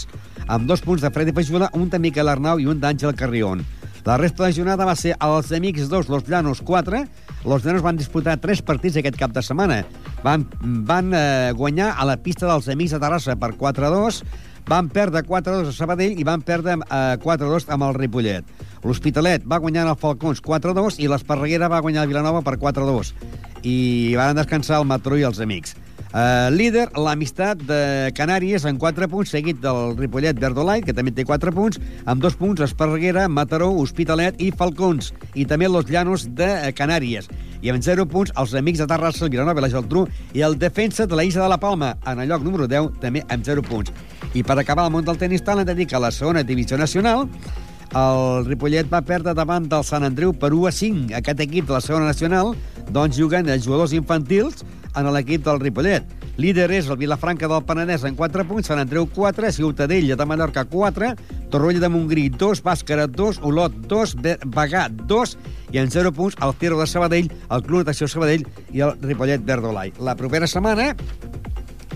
amb 0.48 0.70
dos 0.70 0.86
punts 0.86 1.02
de 1.02 1.12
Freddy 1.12 1.34
Pajula, 1.34 1.72
un 1.74 1.90
de 1.90 2.00
Miquel 2.00 2.30
Arnau 2.30 2.62
i 2.62 2.70
un 2.70 2.80
d'Àngel 2.82 3.16
Carrion. 3.18 3.66
La 4.10 4.18
resta 4.18 4.48
de 4.48 4.56
jornada 4.58 4.88
va 4.90 4.96
ser 4.98 5.12
els 5.22 5.52
Amics 5.54 5.84
2, 5.86 6.08
los 6.10 6.24
Llanos 6.26 6.64
4, 6.66 7.04
los 7.46 7.62
Llanos 7.62 7.84
van 7.86 8.00
disputar 8.00 8.40
tres 8.42 8.64
partits 8.66 8.96
aquest 8.98 9.20
cap 9.20 9.36
de 9.36 9.44
setmana. 9.46 9.84
Van, 10.24 10.48
van 10.90 11.12
eh, 11.14 11.52
guanyar 11.54 11.92
a 11.94 12.08
la 12.10 12.16
pista 12.18 12.48
dels 12.50 12.72
Amics 12.74 12.96
de 12.96 13.00
Terrassa 13.04 13.36
per 13.38 13.52
4 13.60 13.86
a 13.86 13.92
2, 13.94 14.18
van 14.66 14.90
perdre 14.90 15.22
4-2 15.28 15.70
a 15.70 15.76
Sabadell 15.78 16.18
i 16.18 16.26
van 16.26 16.42
perdre 16.42 16.80
eh, 16.80 17.20
4-2 17.22 17.70
amb 17.70 17.86
el 17.86 17.94
Ripollet. 18.00 18.50
L'Hospitalet 18.82 19.46
va 19.46 19.62
guanyar 19.62 19.86
el 19.86 19.94
Falcons 20.02 20.42
4-2 20.42 20.98
i 21.06 21.12
l'Esparreguera 21.12 21.70
va 21.70 21.84
guanyar 21.86 22.08
el 22.08 22.10
Vilanova 22.10 22.42
per 22.42 22.58
4-2. 22.58 23.14
I 23.62 23.78
van 24.18 24.42
descansar 24.42 24.82
el 24.82 24.90
Matró 24.90 25.22
i 25.22 25.28
els 25.30 25.38
amics. 25.38 25.78
Uh, 26.10 26.50
líder, 26.50 26.88
l'Amistat 26.98 27.60
de 27.70 28.10
Canàries 28.18 28.64
en 28.66 28.80
4 28.82 29.06
punts, 29.12 29.30
seguit 29.30 29.60
del 29.62 29.94
Ripollet 29.94 30.40
Verdolai, 30.42 30.82
que 30.82 30.96
també 30.98 31.14
té 31.14 31.22
4 31.22 31.54
punts, 31.54 31.78
amb 32.10 32.24
2 32.24 32.38
punts 32.40 32.64
Esparreguera, 32.66 33.28
Mataró, 33.30 33.68
Hospitalet 33.78 34.42
i 34.42 34.50
Falcons, 34.50 35.12
i 35.38 35.46
també 35.46 35.70
Los 35.70 35.86
Llanos 35.86 36.26
de 36.34 36.50
Canàries. 36.74 37.30
I 37.62 37.70
amb 37.70 37.86
0 37.86 38.08
punts 38.10 38.34
els 38.42 38.58
amics 38.58 38.82
de 38.82 38.90
Terrassa, 38.90 39.30
Vilanova 39.30 39.62
i 39.62 39.68
la 39.68 39.70
Geltrú, 39.76 40.08
i 40.34 40.42
el 40.42 40.58
defensa 40.58 41.06
de 41.06 41.14
la 41.14 41.28
Illa 41.28 41.44
de 41.44 41.52
la 41.54 41.62
Palma, 41.62 41.94
en 42.10 42.26
el 42.26 42.34
lloc 42.34 42.42
número 42.42 42.66
10, 42.66 42.90
també 43.06 43.22
amb 43.30 43.46
0 43.46 43.62
punts. 43.70 43.94
I 44.34 44.42
per 44.42 44.58
acabar 44.58 44.88
el 44.90 44.96
món 44.98 45.06
del 45.06 45.22
tenis 45.22 45.46
tal, 45.46 45.62
hem 45.62 45.70
de 45.70 45.78
dir 45.78 45.86
que 45.86 46.00
a 46.00 46.02
la 46.02 46.10
segona 46.10 46.42
divisió 46.42 46.78
nacional 46.78 47.28
el 47.90 48.46
Ripollet 48.46 48.90
va 48.90 49.06
perdre 49.06 49.34
davant 49.38 49.66
del 49.70 49.86
Sant 49.86 50.04
Andreu 50.06 50.34
per 50.34 50.52
1 50.54 50.68
a 50.70 50.74
5. 50.74 51.14
Aquest 51.22 51.40
equip 51.46 51.70
de 51.70 51.78
la 51.78 51.82
segona 51.82 52.10
nacional 52.10 52.56
doncs 52.94 53.18
juguen 53.18 53.50
els 53.50 53.66
jugadors 53.66 53.94
infantils 53.98 54.66
en 54.96 55.10
l'equip 55.14 55.46
del 55.46 55.60
Ripollet. 55.62 56.06
Líder 56.40 56.70
és 56.72 56.88
el 56.88 56.98
Vilafranca 57.00 57.50
del 57.52 57.66
Penedès 57.68 58.06
en 58.08 58.16
4 58.16 58.46
punts, 58.48 58.70
Sant 58.70 58.80
Andreu 58.80 59.10
4, 59.12 59.52
Ciutadella 59.52 60.16
de 60.16 60.26
Mallorca 60.26 60.64
4, 60.66 61.10
Torroella 61.52 61.84
de 61.84 61.90
Montgrí 61.92 62.30
2, 62.32 62.64
Bàscara 62.64 63.10
2, 63.12 63.42
Olot 63.44 63.76
2, 63.92 64.16
Bagà 64.48 64.88
2 64.90 65.36
i 65.74 65.82
en 65.82 65.92
0 65.92 66.14
punts 66.16 66.38
el 66.40 66.56
Tiro 66.62 66.80
de 66.80 66.88
Sabadell, 66.88 67.28
el 67.28 67.66
Club 67.66 67.84
Natació 67.84 68.08
Sabadell 68.08 68.48
i 68.72 68.86
el 68.86 68.96
Ripollet 69.04 69.44
Verdolai. 69.44 69.92
La 70.00 70.16
propera 70.16 70.48
setmana 70.48 70.94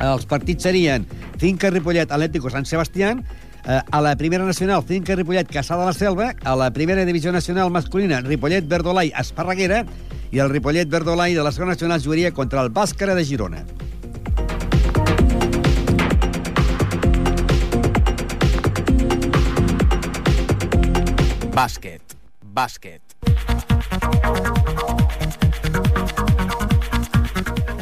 els 0.01 0.25
partits 0.27 0.65
serien 0.67 1.05
Finca 1.39 1.71
Ripollet 1.71 2.11
Atlético 2.11 2.51
Sant 2.51 2.65
Sebastián, 2.65 3.23
eh, 3.65 3.79
a 3.79 4.01
la 4.01 4.15
primera 4.15 4.45
nacional 4.45 4.83
Finca 4.83 5.15
Ripollet 5.15 5.49
Caçà 5.49 5.77
de 5.79 5.85
la 5.85 5.93
Selva, 5.93 6.33
a 6.43 6.55
la 6.55 6.71
primera 6.73 7.05
divisió 7.05 7.31
nacional 7.31 7.71
masculina 7.71 8.21
Ripollet 8.21 8.67
Verdolai 8.67 9.13
Esparreguera 9.19 9.85
i 10.33 10.39
el 10.41 10.49
Ripollet 10.49 10.89
Verdolai 10.89 11.35
de 11.37 11.43
la 11.45 11.51
segona 11.53 11.75
nacional 11.75 12.01
jugaria 12.01 12.31
contra 12.33 12.63
el 12.65 12.71
Bàscara 12.73 13.13
de 13.13 13.23
Girona. 13.23 13.61
Bàsquet. 21.53 22.17
Bàsquet. 22.41 23.52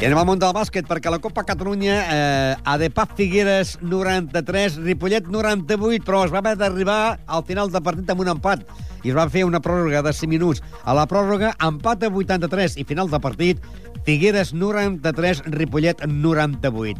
I 0.02 0.06
anem 0.08 0.18
al 0.18 0.24
món 0.26 0.40
del 0.42 0.50
bàsquet, 0.50 0.88
perquè 0.90 1.12
la 1.14 1.20
Copa 1.22 1.44
Catalunya, 1.46 1.96
eh, 2.10 2.54
Adepaf 2.72 3.12
Figueres 3.14 3.76
93, 3.86 4.80
Ripollet 4.82 5.28
98, 5.30 6.02
però 6.02 6.24
es 6.24 6.32
va 6.34 6.40
haver 6.40 6.56
d'arribar 6.58 7.20
al 7.28 7.44
final 7.46 7.70
del 7.70 7.84
partit 7.86 8.10
amb 8.10 8.24
un 8.24 8.32
empat 8.32 8.64
i 9.04 9.12
es 9.12 9.14
va 9.14 9.28
fer 9.30 9.44
una 9.46 9.60
pròrroga 9.62 10.02
de 10.02 10.10
5 10.10 10.26
minuts. 10.26 10.58
A 10.82 10.90
la 10.98 11.06
pròrroga, 11.06 11.52
empat 11.62 12.02
a 12.02 12.10
83 12.10 12.74
i 12.82 12.84
final 12.84 13.14
de 13.14 13.20
partit, 13.22 13.62
Figueres 14.02 14.50
93, 14.52 15.44
Ripollet 15.54 16.02
98. 16.02 16.98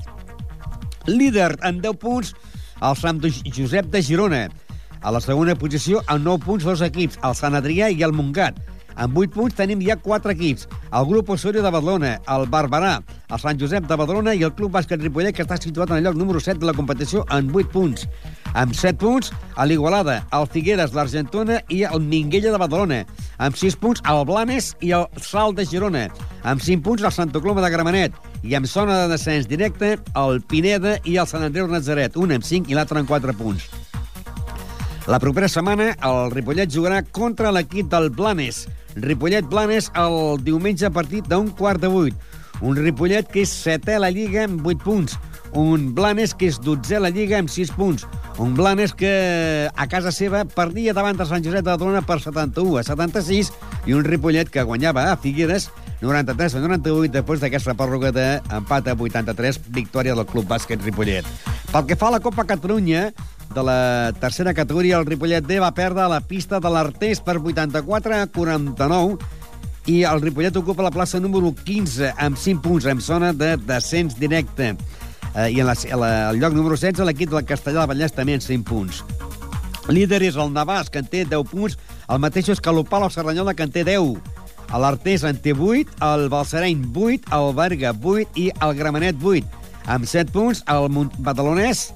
Líder 1.10 1.58
en 1.58 1.82
10 1.82 1.98
punts, 1.98 2.36
el 2.78 2.94
Sant 3.02 3.18
Josep 3.50 3.90
de 3.90 4.02
Girona. 4.06 4.44
A 5.02 5.10
la 5.10 5.18
segona 5.18 5.58
posició, 5.58 6.04
amb 6.06 6.22
9 6.22 6.44
punts, 6.46 6.70
dos 6.70 6.86
equips, 6.86 7.18
el 7.26 7.34
Sant 7.34 7.58
Adrià 7.58 7.90
i 7.90 8.06
el 8.06 8.14
Montgat. 8.14 8.62
Amb 8.96 9.16
8 9.18 9.32
punts 9.34 9.56
tenim 9.58 9.80
ja 9.84 9.96
4 9.96 10.34
equips. 10.34 10.68
El 10.92 11.06
grup 11.08 11.30
Osorio 11.30 11.62
de 11.62 11.70
Badalona, 11.70 12.16
el 12.28 12.46
Barberà, 12.50 12.98
el 13.30 13.40
Sant 13.40 13.60
Josep 13.60 13.88
de 13.88 13.96
Badalona 13.96 14.34
i 14.34 14.44
el 14.44 14.54
Club 14.54 14.74
Bàsquet 14.76 15.00
Ripollet, 15.02 15.34
que 15.36 15.46
està 15.46 15.56
situat 15.60 15.90
en 15.90 16.00
el 16.00 16.04
lloc 16.08 16.18
número 16.18 16.40
7 16.40 16.60
de 16.60 16.68
la 16.68 16.76
competició 16.76 17.24
amb 17.28 17.54
8 17.56 17.72
punts. 17.72 18.08
Amb 18.52 18.74
7 18.76 18.98
punts, 19.00 19.32
a 19.56 19.64
l'Igualada, 19.64 20.22
el 20.36 20.46
Figueres, 20.52 20.92
l'Argentona 20.92 21.62
i 21.68 21.82
el 21.88 22.00
Minguella 22.00 22.52
de 22.52 22.60
Badalona. 22.60 23.04
amb 23.42 23.56
6 23.56 23.76
punts 23.76 24.02
el 24.06 24.24
Blanes 24.24 24.76
i 24.80 24.92
el 24.94 25.06
Salt 25.18 25.56
de 25.58 25.66
Girona, 25.66 26.04
amb 26.44 26.62
5 26.62 26.82
punts 26.82 27.02
el 27.02 27.12
Santa 27.12 27.40
Coloma 27.40 27.64
de 27.64 27.70
Gramenet, 27.70 28.12
i 28.42 28.54
amb 28.54 28.66
zona 28.66 29.02
de 29.02 29.08
descens 29.14 29.48
directe 29.48 29.96
el 30.14 30.42
Pineda 30.42 30.98
i 31.04 31.16
el 31.16 31.26
Sant 31.26 31.42
Andreu 31.46 31.66
Nazaret, 31.70 32.16
un 32.16 32.32
amb 32.38 32.46
5 32.46 32.70
i 32.70 32.78
l'altre 32.78 33.02
amb 33.02 33.10
4 33.10 33.34
punts. 33.38 33.91
La 35.10 35.18
propera 35.18 35.48
setmana 35.50 35.96
el 36.06 36.30
Ripollet 36.30 36.70
jugarà 36.70 37.00
contra 37.02 37.50
l'equip 37.50 37.88
del 37.90 38.06
Blanes. 38.14 38.68
Ripollet-Blanes 38.94 39.90
el 39.98 40.38
diumenge 40.46 40.86
a 40.86 40.92
partir 40.94 41.24
d'un 41.26 41.48
quart 41.58 41.82
de 41.82 41.90
vuit. 41.90 42.14
Un 42.62 42.78
Ripollet 42.78 43.26
que 43.26 43.42
és 43.42 43.50
setè 43.64 43.96
a 43.98 44.02
la 44.04 44.12
Lliga 44.14 44.44
amb 44.46 44.62
8 44.62 44.84
punts. 44.84 45.18
Un 45.58 45.90
Blanes 45.96 46.36
que 46.38 46.46
és 46.52 46.60
dotzè 46.62 47.00
a 47.00 47.02
la 47.02 47.10
Lliga 47.10 47.40
amb 47.42 47.50
6 47.50 47.74
punts. 47.74 48.06
Un 48.38 48.54
Blanes 48.54 48.94
que 48.94 49.10
a 49.74 49.88
casa 49.90 50.14
seva 50.14 50.44
perdia 50.46 50.94
davant 50.94 51.18
de 51.18 51.26
Sant 51.26 51.42
Josep 51.42 51.64
de 51.64 51.72
Badalona 51.72 52.04
per 52.06 52.20
71 52.22 52.78
a 52.78 52.86
76 52.86 53.50
i 53.90 53.98
un 53.98 54.06
Ripollet 54.06 54.54
que 54.54 54.62
guanyava 54.62 55.10
a 55.10 55.18
Figueres 55.18 55.72
93 56.02 56.56
a 56.58 56.62
98 56.62 57.10
després 57.14 57.42
d'aquesta 57.42 57.74
pròrroga 57.78 58.10
d'empat 58.14 58.90
a 58.90 58.94
83, 58.98 59.60
victòria 59.70 60.14
del 60.18 60.26
Club 60.26 60.48
Bàsquet 60.50 60.82
Ripollet. 60.82 61.26
Pel 61.70 61.86
que 61.86 61.96
fa 61.96 62.10
a 62.10 62.16
la 62.16 62.20
Copa 62.20 62.44
Catalunya, 62.44 63.12
de 63.52 63.62
la 63.62 64.12
tercera 64.20 64.54
categoria, 64.54 64.98
el 64.98 65.06
Ripollet 65.06 65.44
D 65.44 65.58
va 65.60 65.72
perdre 65.76 66.08
la 66.08 66.20
pista 66.20 66.60
de 66.60 66.70
l'Artés 66.72 67.20
per 67.20 67.36
84 67.38 68.16
a 68.16 68.26
49 68.26 69.18
i 69.90 70.02
el 70.06 70.22
Ripollet 70.22 70.56
ocupa 70.56 70.84
la 70.86 70.92
plaça 70.94 71.20
número 71.20 71.50
15 71.52 72.12
amb 72.16 72.38
5 72.38 72.62
punts 72.62 72.86
en 72.86 73.00
zona 73.00 73.32
de 73.32 73.56
descens 73.56 74.18
directe. 74.18 74.72
Eh, 75.34 75.48
I 75.50 75.60
en 75.60 75.66
la, 75.66 75.74
la, 75.98 76.10
el 76.30 76.40
lloc 76.40 76.54
número 76.54 76.76
16 76.76 77.04
l'equip 77.08 77.32
del 77.32 77.46
Castellà 77.48 77.82
de 77.82 77.92
Vallès 77.92 78.14
també 78.14 78.36
en 78.38 78.44
5 78.44 78.68
punts. 78.68 79.02
Líder 79.90 80.22
és 80.22 80.38
el 80.38 80.52
Navàs, 80.54 80.90
que 80.92 81.02
en 81.02 81.08
té 81.10 81.24
10 81.26 81.48
punts, 81.50 81.78
el 82.08 82.22
mateix 82.22 82.52
és 82.54 82.62
Calopal 82.62 83.08
o 83.08 83.10
Serranyola, 83.10 83.56
que 83.58 83.66
en 83.66 83.74
té 83.74 83.82
10. 83.88 84.20
L'Artés 84.78 85.24
en 85.28 85.36
té 85.42 85.52
8, 85.52 85.98
el 86.06 86.28
Balsareny 86.32 86.86
8, 86.94 87.32
el 87.34 87.50
Berga 87.58 87.90
8 87.92 88.38
i 88.38 88.48
el 88.54 88.76
Gramenet 88.78 89.18
8. 89.18 89.60
Amb 89.90 90.06
7 90.06 90.30
punts, 90.32 90.62
el 90.70 90.86
Badalonès, 91.18 91.90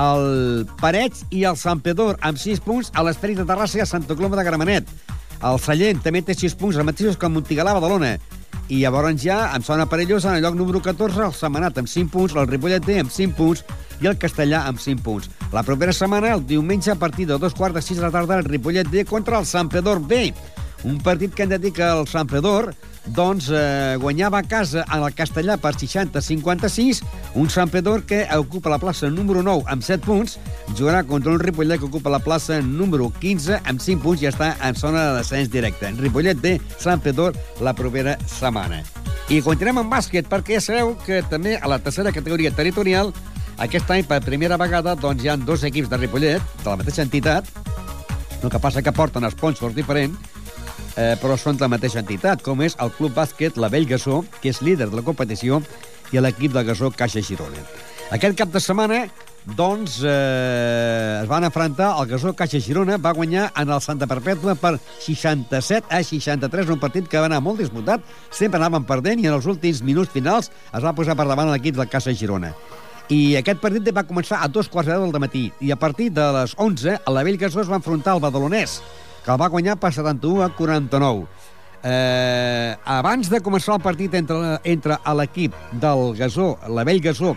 el 0.00 0.66
Parets 0.80 1.26
i 1.30 1.44
el 1.48 1.56
Sant 1.60 1.82
Pedor, 1.84 2.18
amb 2.24 2.38
6 2.40 2.62
punts, 2.64 2.92
a 2.94 3.04
l'Esperit 3.04 3.40
de 3.40 3.46
Terrassa 3.48 3.80
i 3.80 3.82
a 3.84 3.88
Santa 3.88 4.16
Coloma 4.16 4.38
de 4.38 4.46
Gramenet. 4.46 4.88
El 5.42 5.58
Sallent 5.58 6.00
també 6.04 6.22
té 6.22 6.36
6 6.38 6.54
punts, 6.56 6.78
els 6.78 6.86
mateixos 6.86 7.18
que 7.18 7.26
el 7.26 7.34
Montigalà 7.34 7.74
Badalona. 7.76 8.16
I 8.72 8.78
llavors 8.80 9.18
ja, 9.20 9.50
en 9.56 9.64
zona 9.66 9.88
perillosa, 9.90 10.30
en 10.30 10.38
el 10.38 10.46
lloc 10.46 10.54
número 10.56 10.80
14, 10.80 11.26
el 11.26 11.34
Semanat 11.36 11.80
amb 11.82 11.90
5 11.90 12.12
punts, 12.12 12.36
el 12.38 12.48
Ripollet 12.48 12.84
D 12.86 13.00
amb 13.02 13.10
5 13.10 13.36
punts 13.36 13.64
i 14.00 14.08
el 14.08 14.18
Castellà 14.18 14.64
amb 14.70 14.80
5 14.80 15.02
punts. 15.04 15.28
La 15.52 15.64
propera 15.66 15.92
setmana, 15.92 16.32
el 16.36 16.46
diumenge, 16.46 16.92
a 16.92 17.00
partir 17.00 17.26
de 17.26 17.38
dos 17.38 17.54
quarts 17.58 17.74
de 17.74 17.82
6 17.82 18.00
de 18.00 18.06
la 18.06 18.12
tarda, 18.14 18.38
el 18.38 18.48
Ripollet 18.48 18.88
D 18.88 19.04
contra 19.04 19.38
el 19.38 19.46
Sant 19.46 19.68
Pedor 19.68 20.00
B. 20.00 20.32
Un 20.84 21.02
partit 21.02 21.34
que 21.34 21.44
hem 21.44 21.52
de 21.52 21.58
dir 21.58 21.72
que 21.74 21.84
el 21.84 22.06
Sant 22.10 22.30
Pedor 22.30 22.72
doncs 23.06 23.48
eh, 23.50 23.96
guanyava 24.00 24.38
a 24.38 24.46
casa 24.46 24.84
en 24.86 25.02
el 25.02 25.14
Castellà 25.14 25.56
per 25.60 25.74
60-56, 25.74 27.02
un 27.40 27.50
Sant 27.50 27.72
Pedor 27.72 28.04
que 28.06 28.22
ocupa 28.36 28.70
la 28.70 28.78
plaça 28.82 29.10
número 29.10 29.42
9 29.42 29.66
amb 29.72 29.82
7 29.82 30.04
punts, 30.06 30.38
jugarà 30.78 31.02
contra 31.04 31.32
un 31.32 31.40
Ripollet 31.42 31.80
que 31.80 31.88
ocupa 31.90 32.12
la 32.12 32.22
plaça 32.22 32.60
número 32.62 33.10
15 33.20 33.60
amb 33.64 33.82
5 33.82 34.02
punts 34.02 34.22
i 34.22 34.30
està 34.30 34.54
en 34.62 34.78
zona 34.78 35.08
de 35.08 35.18
descens 35.20 35.50
directe. 35.50 35.90
Ripollet 35.98 36.62
Sant 36.78 37.02
Pedor 37.02 37.36
la 37.60 37.74
propera 37.74 38.16
setmana. 38.26 38.82
I 39.30 39.40
continuem 39.42 39.82
amb 39.82 39.92
bàsquet, 39.92 40.26
perquè 40.28 40.60
sabeu 40.60 40.96
que 41.06 41.22
també 41.30 41.56
a 41.56 41.68
la 41.70 41.78
tercera 41.78 42.12
categoria 42.12 42.50
territorial 42.54 43.12
aquest 43.62 43.90
any, 43.94 44.02
per 44.08 44.22
primera 44.24 44.56
vegada, 44.58 44.94
doncs, 44.98 45.22
hi 45.22 45.30
ha 45.30 45.36
dos 45.36 45.62
equips 45.64 45.90
de 45.90 45.98
Ripollet, 46.00 46.42
de 46.62 46.68
la 46.68 46.78
mateixa 46.80 47.04
entitat, 47.04 47.46
el 48.42 48.50
que 48.50 48.58
passa 48.58 48.82
que 48.82 48.92
porten 48.92 49.28
sponsors 49.30 49.76
diferents, 49.76 50.18
eh, 50.96 51.14
però 51.20 51.36
són 51.38 51.58
la 51.60 51.70
mateixa 51.72 52.02
entitat, 52.02 52.42
com 52.44 52.62
és 52.62 52.76
el 52.82 52.92
Club 52.96 53.16
Bàsquet 53.16 53.58
La 53.60 53.70
Vell 53.72 53.88
Gassó, 53.88 54.22
que 54.40 54.52
és 54.52 54.62
líder 54.62 54.90
de 54.90 54.98
la 54.98 55.06
competició, 55.06 55.62
i 56.12 56.20
l'equip 56.20 56.52
del 56.52 56.66
Gassó 56.68 56.92
Caixa 56.94 57.22
Girona. 57.24 57.66
Aquest 58.12 58.36
cap 58.36 58.50
de 58.52 58.60
setmana 58.60 59.06
doncs 59.56 59.96
eh, 60.06 61.22
es 61.22 61.28
van 61.28 61.44
enfrontar 61.44 61.94
el 61.98 62.10
Gassó 62.10 62.34
Caixa 62.36 62.60
Girona 62.62 62.98
va 63.02 63.14
guanyar 63.16 63.48
en 63.58 63.72
el 63.72 63.80
Santa 63.82 64.06
Perpètua 64.06 64.54
per 64.54 64.76
67 65.02 65.88
a 65.90 66.02
63, 66.04 66.70
un 66.70 66.82
partit 66.82 67.08
que 67.08 67.18
va 67.18 67.26
anar 67.30 67.40
molt 67.42 67.58
disputat, 67.58 68.04
sempre 68.30 68.60
anaven 68.60 68.86
perdent 68.86 69.22
i 69.22 69.26
en 69.30 69.38
els 69.38 69.48
últims 69.50 69.82
minuts 69.82 70.12
finals 70.14 70.52
es 70.52 70.84
va 70.84 70.94
posar 70.94 71.16
per 71.18 71.26
davant 71.26 71.50
l'equip 71.50 71.78
del 71.78 71.90
Caixa 71.90 72.14
Girona. 72.14 72.52
I 73.10 73.34
aquest 73.40 73.58
partit 73.60 73.88
va 73.92 74.06
començar 74.06 74.38
a 74.40 74.48
dos 74.48 74.68
quarts 74.70 74.88
de 74.88 74.96
del 75.00 75.20
matí 75.20 75.48
i 75.60 75.72
a 75.72 75.76
partir 75.76 76.12
de 76.14 76.28
les 76.38 76.54
11 76.56 77.00
a 77.04 77.12
la 77.12 77.24
Vell 77.26 77.40
Gassó 77.40 77.60
es 77.60 77.70
va 77.70 77.80
enfrontar 77.80 78.14
al 78.14 78.22
Badalonès, 78.22 78.78
que 79.24 79.32
el 79.32 79.40
va 79.40 79.50
guanyar 79.52 79.78
per 79.80 79.92
71 79.94 80.42
a 80.44 80.50
49. 80.56 81.26
Eh, 81.82 82.76
abans 82.84 83.30
de 83.30 83.40
començar 83.42 83.74
el 83.74 83.82
partit 83.82 84.14
entre, 84.14 84.58
entre 84.62 84.98
l'equip 85.18 85.54
del 85.82 86.12
Gasó, 86.18 86.56
la 86.68 86.84
Vell 86.86 87.02
Gasó, 87.02 87.34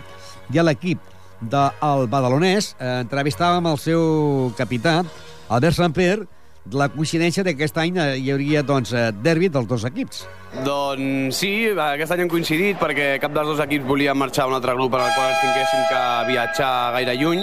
i 0.54 0.62
l'equip 0.62 1.02
del 1.40 2.06
Badalonès, 2.10 2.74
eh, 2.78 3.00
entrevistàvem 3.02 3.66
el 3.72 3.78
seu 3.82 4.52
capità, 4.58 5.00
Albert 5.48 5.76
Samper, 5.76 6.26
la 6.72 6.88
coincidència 6.88 7.44
de 7.44 7.54
que 7.54 7.64
aquest 7.64 7.78
any 7.78 7.98
eh, 7.98 8.16
hi 8.18 8.32
hauria 8.34 8.62
doncs, 8.66 8.92
eh, 8.92 9.10
derbi 9.22 9.48
dels 9.52 9.68
dos 9.68 9.84
equips. 9.86 10.24
Doncs 10.66 11.36
sí, 11.36 11.50
aquest 11.68 12.14
any 12.14 12.24
hem 12.24 12.30
coincidit 12.32 12.78
perquè 12.80 13.16
cap 13.22 13.34
dels 13.34 13.50
dos 13.52 13.62
equips 13.62 13.86
volia 13.86 14.14
marxar 14.16 14.46
a 14.46 14.50
un 14.50 14.56
altre 14.56 14.74
grup 14.74 14.94
en 14.96 15.04
el 15.04 15.14
qual 15.14 15.30
ens 15.30 15.42
tinguéssim 15.42 15.82
que 15.90 16.02
viatjar 16.30 16.70
gaire 16.96 17.16
lluny 17.20 17.42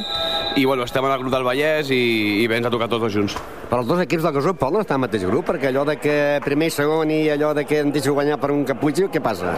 i 0.56 0.66
bueno, 0.66 0.84
estem 0.84 1.06
en 1.06 1.16
el 1.16 1.22
grup 1.22 1.34
del 1.34 1.46
Vallès 1.46 1.92
i, 1.94 2.04
i 2.44 2.48
bé, 2.48 2.60
ens 2.60 2.70
ha 2.70 2.74
tocat 2.74 2.92
tots 2.94 3.08
dos 3.08 3.14
junts. 3.14 3.38
Però 3.70 3.82
els 3.84 3.90
dos 3.90 4.02
equips 4.04 4.26
del 4.26 4.36
Gasó 4.38 4.56
poden 4.58 4.82
estar 4.84 4.98
al 4.98 5.06
mateix 5.06 5.28
grup 5.30 5.48
perquè 5.52 5.72
allò 5.72 5.86
de 5.88 5.98
que 6.02 6.18
primer 6.46 6.72
i 6.72 6.78
segon 6.78 7.14
i 7.14 7.24
allò 7.34 7.54
de 7.58 7.68
que 7.70 7.84
en 7.86 7.94
deixo 7.94 8.18
guanyar 8.18 8.42
per 8.42 8.52
un 8.54 8.66
caputxi, 8.68 9.08
què 9.14 9.22
passa? 9.24 9.56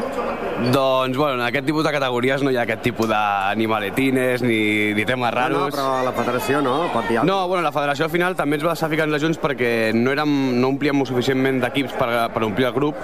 Doncs, 0.56 1.18
bueno, 1.18 1.36
en 1.36 1.42
aquest 1.42 1.66
tipus 1.68 1.84
de 1.84 1.92
categories 1.92 2.44
no 2.44 2.52
hi 2.52 2.56
ha 2.56 2.62
aquest 2.64 2.82
tipus 2.86 3.10
d'animaletines 3.12 4.44
ni, 4.46 4.94
ni 4.96 5.04
temes 5.06 5.34
raros. 5.36 5.58
No, 5.58 5.66
no, 5.68 5.74
però 5.76 5.88
la 6.06 6.14
federació 6.16 6.62
no, 6.64 6.76
pot 6.94 7.10
dir 7.10 7.20
No, 7.28 7.42
bueno, 7.50 7.62
la 7.66 7.74
federació 7.76 8.08
al 8.08 8.14
final 8.14 8.38
també 8.40 8.56
ens 8.56 8.64
va 8.64 8.72
deixar 8.72 8.90
ficant 8.92 9.12
junts 9.20 9.40
perquè 9.42 9.92
no, 9.94 10.14
érem, 10.16 10.32
no 10.62 10.72
omplíem 10.72 11.04
suficientment 11.06 11.60
d'equips 11.64 11.98
per, 12.00 12.10
per 12.32 12.46
omplir 12.48 12.70
el 12.70 12.76
grup 12.78 13.04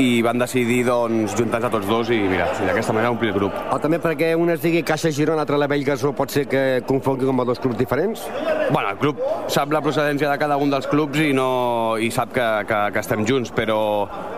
i 0.00 0.20
van 0.24 0.38
decidir 0.40 0.82
doncs, 0.86 1.34
juntar-nos 1.36 1.70
a 1.70 1.72
tots 1.72 1.88
dos 1.88 2.12
i 2.12 2.20
mira, 2.20 2.50
d'aquesta 2.60 2.92
manera 2.92 3.14
omplir 3.14 3.32
el 3.32 3.38
grup. 3.38 3.56
O 3.72 3.80
també 3.80 3.98
perquè 4.00 4.34
un 4.36 4.52
es 4.52 4.60
digui 4.62 4.84
Caixa 4.86 5.10
Girona, 5.12 5.40
l'altre 5.40 5.58
la 5.60 5.68
Vell 5.72 5.84
Gasó, 5.84 6.12
pot 6.16 6.32
ser 6.32 6.46
que 6.48 6.82
confongui 6.88 7.28
com 7.28 7.40
a 7.40 7.48
dos 7.48 7.60
clubs 7.60 7.80
diferents? 7.80 8.26
Bueno, 8.70 8.92
el 8.92 9.00
club 9.00 9.20
sap 9.50 9.72
la 9.72 9.80
procedència 9.84 10.30
de 10.30 10.38
cada 10.40 10.60
un 10.60 10.70
dels 10.72 10.86
clubs 10.90 11.20
i, 11.20 11.32
no, 11.36 11.96
i 12.00 12.10
sap 12.14 12.32
que, 12.36 12.46
que, 12.68 12.80
que 12.94 13.02
estem 13.02 13.24
junts, 13.28 13.52
però, 13.56 13.80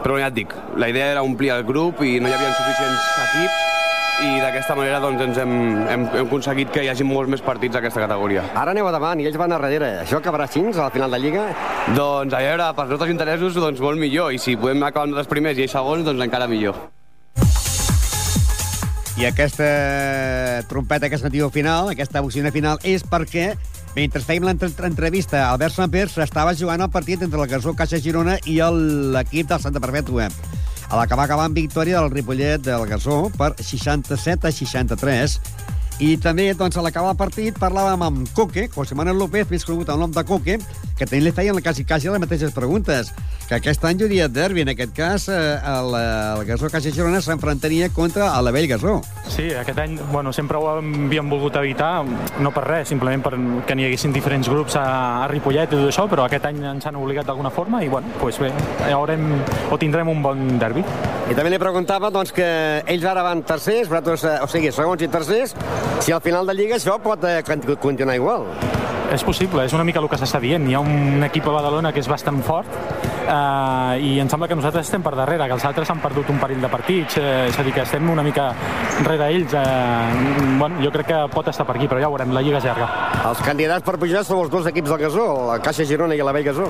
però 0.02 0.18
ja 0.22 0.30
et 0.30 0.38
dic, 0.38 0.54
la 0.78 0.88
idea 0.90 1.12
era 1.16 1.26
omplir 1.26 1.52
el 1.54 1.66
grup 1.68 2.02
i 2.06 2.16
no 2.22 2.30
hi 2.30 2.36
havia 2.38 2.51
suficients 2.56 3.12
equips 3.28 3.70
i 4.22 4.38
d'aquesta 4.38 4.76
manera 4.78 5.00
doncs, 5.02 5.22
ens 5.24 5.38
hem, 5.40 5.52
hem, 5.88 6.04
hem 6.12 6.26
aconseguit 6.26 6.70
que 6.70 6.84
hi 6.84 6.90
hagi 6.92 7.04
molts 7.06 7.30
més 7.32 7.42
partits 7.42 7.74
d'aquesta 7.74 8.04
categoria. 8.04 8.44
Ara 8.58 8.74
aneu 8.74 8.86
a 8.86 8.92
davant 8.94 9.20
i 9.20 9.26
ells 9.26 9.38
van 9.40 9.54
a 9.54 9.58
darrere. 9.58 9.88
Això 10.04 10.20
acabarà 10.20 10.46
així 10.46 10.62
a 10.68 10.76
la 10.76 10.90
final 10.94 11.10
de 11.10 11.20
Lliga? 11.22 11.48
Doncs, 11.96 12.34
a 12.36 12.42
veure, 12.44 12.68
pels 12.76 12.94
nostres 12.94 13.10
interessos, 13.14 13.58
doncs 13.58 13.82
molt 13.82 13.98
millor. 13.98 14.30
I 14.32 14.38
si 14.38 14.56
podem 14.60 14.84
acabar 14.84 15.08
amb 15.08 15.22
els 15.22 15.30
primers 15.30 15.58
i 15.58 15.66
ells 15.66 15.74
segons, 15.74 16.04
doncs 16.06 16.22
encara 16.22 16.50
millor. 16.50 16.78
I 19.20 19.26
aquesta 19.28 19.66
trompeta, 20.70 21.08
aquesta 21.08 21.28
notió 21.28 21.50
final, 21.52 21.90
aquesta 21.92 22.22
bocina 22.24 22.52
final, 22.54 22.78
és 22.84 23.04
perquè 23.04 23.52
mentre 23.96 24.22
fèiem 24.24 24.46
l'entrevista, 24.48 25.50
Albert 25.50 25.76
Samper 25.76 26.06
s'estava 26.08 26.54
jugant 26.56 26.80
el 26.80 26.92
partit 26.94 27.20
entre 27.26 27.42
el 27.42 27.50
Gasó 27.50 27.74
Caixa 27.76 28.00
Girona 28.00 28.38
i 28.48 28.56
l'equip 28.62 29.50
del 29.50 29.60
Santa 29.60 29.82
Perpètua 29.84 30.30
a 30.92 30.96
la 30.96 31.06
que 31.08 31.16
va 31.16 31.24
acabar 31.24 31.46
amb 31.48 31.56
victòria 31.56 32.02
del 32.02 32.10
Ripollet 32.12 32.60
del 32.60 32.82
Gasó 32.84 33.30
per 33.40 33.54
67 33.56 34.50
a 34.50 34.52
63. 34.52 35.38
I 36.00 36.16
també, 36.18 36.48
doncs, 36.56 36.76
a 36.78 36.82
l'acabar 36.82 37.12
el 37.12 37.18
partit, 37.20 37.58
parlàvem 37.60 38.02
amb 38.02 38.30
Coque, 38.34 38.68
José 38.72 38.96
Manuel 38.98 39.20
López, 39.20 39.50
més 39.50 39.64
conegut 39.64 39.90
amb 39.92 40.00
el 40.00 40.06
nom 40.06 40.14
de 40.14 40.24
Coque, 40.26 40.56
que 40.98 41.06
també 41.06 41.20
li 41.22 41.32
feien 41.34 41.58
quasi, 41.62 41.84
quasi 41.84 42.08
les 42.10 42.22
mateixes 42.22 42.54
preguntes. 42.56 43.12
Que 43.48 43.58
aquest 43.58 43.84
any 43.84 44.00
hi 44.00 44.06
hauria 44.06 44.28
derbi, 44.32 44.62
en 44.64 44.70
aquest 44.72 44.94
cas, 44.96 45.28
eh, 45.28 45.36
el, 45.68 45.94
el 45.98 46.44
Gasó 46.48 46.70
Caixa 46.72 46.92
Girona 46.94 47.20
s'enfrontaria 47.20 47.90
contra 47.92 48.30
el 48.38 48.50
Vell 48.54 48.68
Gasó. 48.70 49.00
Sí, 49.28 49.50
aquest 49.58 49.78
any 49.82 49.98
bueno, 50.12 50.32
sempre 50.32 50.58
ho 50.58 50.68
havíem 50.72 51.28
volgut 51.30 51.58
evitar, 51.60 52.04
no 52.40 52.54
per 52.54 52.64
res, 52.66 52.88
simplement 52.90 53.22
perquè 53.26 53.76
n'hi 53.76 53.86
haguessin 53.90 54.14
diferents 54.14 54.48
grups 54.50 54.78
a, 54.80 54.86
a 55.24 55.28
Ripollet 55.30 55.70
i 55.70 55.76
tot 55.76 55.90
això, 55.90 56.08
però 56.10 56.26
aquest 56.26 56.48
any 56.48 56.62
ens 56.72 56.88
han 56.88 56.98
obligat 56.98 57.28
d'alguna 57.28 57.52
forma 57.52 57.82
i, 57.84 57.90
bueno, 57.92 58.10
pues 58.22 58.40
bé, 58.42 58.50
haurem, 58.90 59.28
o 59.70 59.78
tindrem 59.78 60.08
un 60.08 60.22
bon 60.24 60.56
derbi. 60.62 60.86
I 61.30 61.36
també 61.38 61.52
li 61.52 61.60
preguntava 61.62 62.10
doncs, 62.14 62.32
que 62.34 62.46
ells 62.90 63.04
ara 63.08 63.22
van 63.26 63.44
tercers, 63.46 63.90
vosaltres, 63.90 64.26
o 64.42 64.48
sigui, 64.50 64.72
segons 64.74 65.02
i 65.02 65.10
tercers, 65.12 65.54
si 66.00 66.12
al 66.12 66.20
final 66.20 66.46
de 66.46 66.54
Lliga 66.54 66.76
això 66.76 66.98
pot 67.02 67.24
eh, 67.24 67.42
continuar 67.80 68.16
igual. 68.16 68.46
És 69.12 69.24
possible, 69.24 69.64
és 69.64 69.72
una 69.76 69.84
mica 69.84 70.00
el 70.00 70.08
que 70.08 70.16
s'està 70.16 70.40
dient. 70.40 70.64
Hi 70.68 70.74
ha 70.74 70.80
un 70.80 71.22
equip 71.26 71.46
a 71.46 71.56
Badalona 71.58 71.92
que 71.92 72.00
és 72.00 72.08
bastant 72.08 72.40
fort 72.42 73.01
eh, 73.26 74.00
i 74.02 74.18
em 74.20 74.28
sembla 74.30 74.48
que 74.48 74.56
nosaltres 74.58 74.86
estem 74.86 75.02
per 75.02 75.14
darrere, 75.16 75.46
que 75.46 75.56
els 75.56 75.64
altres 75.64 75.90
han 75.90 76.00
perdut 76.02 76.30
un 76.30 76.38
parell 76.40 76.60
de 76.62 76.68
partits, 76.72 77.16
eh, 77.18 77.48
és 77.48 77.58
a 77.58 77.62
dir, 77.62 77.72
que 77.72 77.82
estem 77.82 78.08
una 78.10 78.22
mica 78.22 78.50
rere 79.04 79.30
ells. 79.34 79.54
Eh, 79.54 80.56
bueno, 80.58 80.76
jo 80.82 80.90
crec 80.94 81.06
que 81.06 81.20
pot 81.32 81.48
estar 81.48 81.66
per 81.66 81.76
aquí, 81.76 81.88
però 81.88 82.00
ja 82.00 82.08
ho 82.08 82.12
veurem, 82.14 82.32
la 82.34 82.42
Lliga 82.42 82.58
és 82.58 82.64
llarga. 82.64 82.88
Els 83.28 83.42
candidats 83.46 83.84
per 83.86 83.98
pujar 83.98 84.24
són 84.24 84.42
els 84.42 84.50
dos 84.50 84.66
equips 84.66 84.90
del 84.90 84.98
Gasó, 84.98 85.26
la 85.52 85.58
Caixa 85.62 85.84
Girona 85.88 86.14
i 86.14 86.22
la 86.22 86.32
Vell 86.32 86.44
Gasó. 86.44 86.66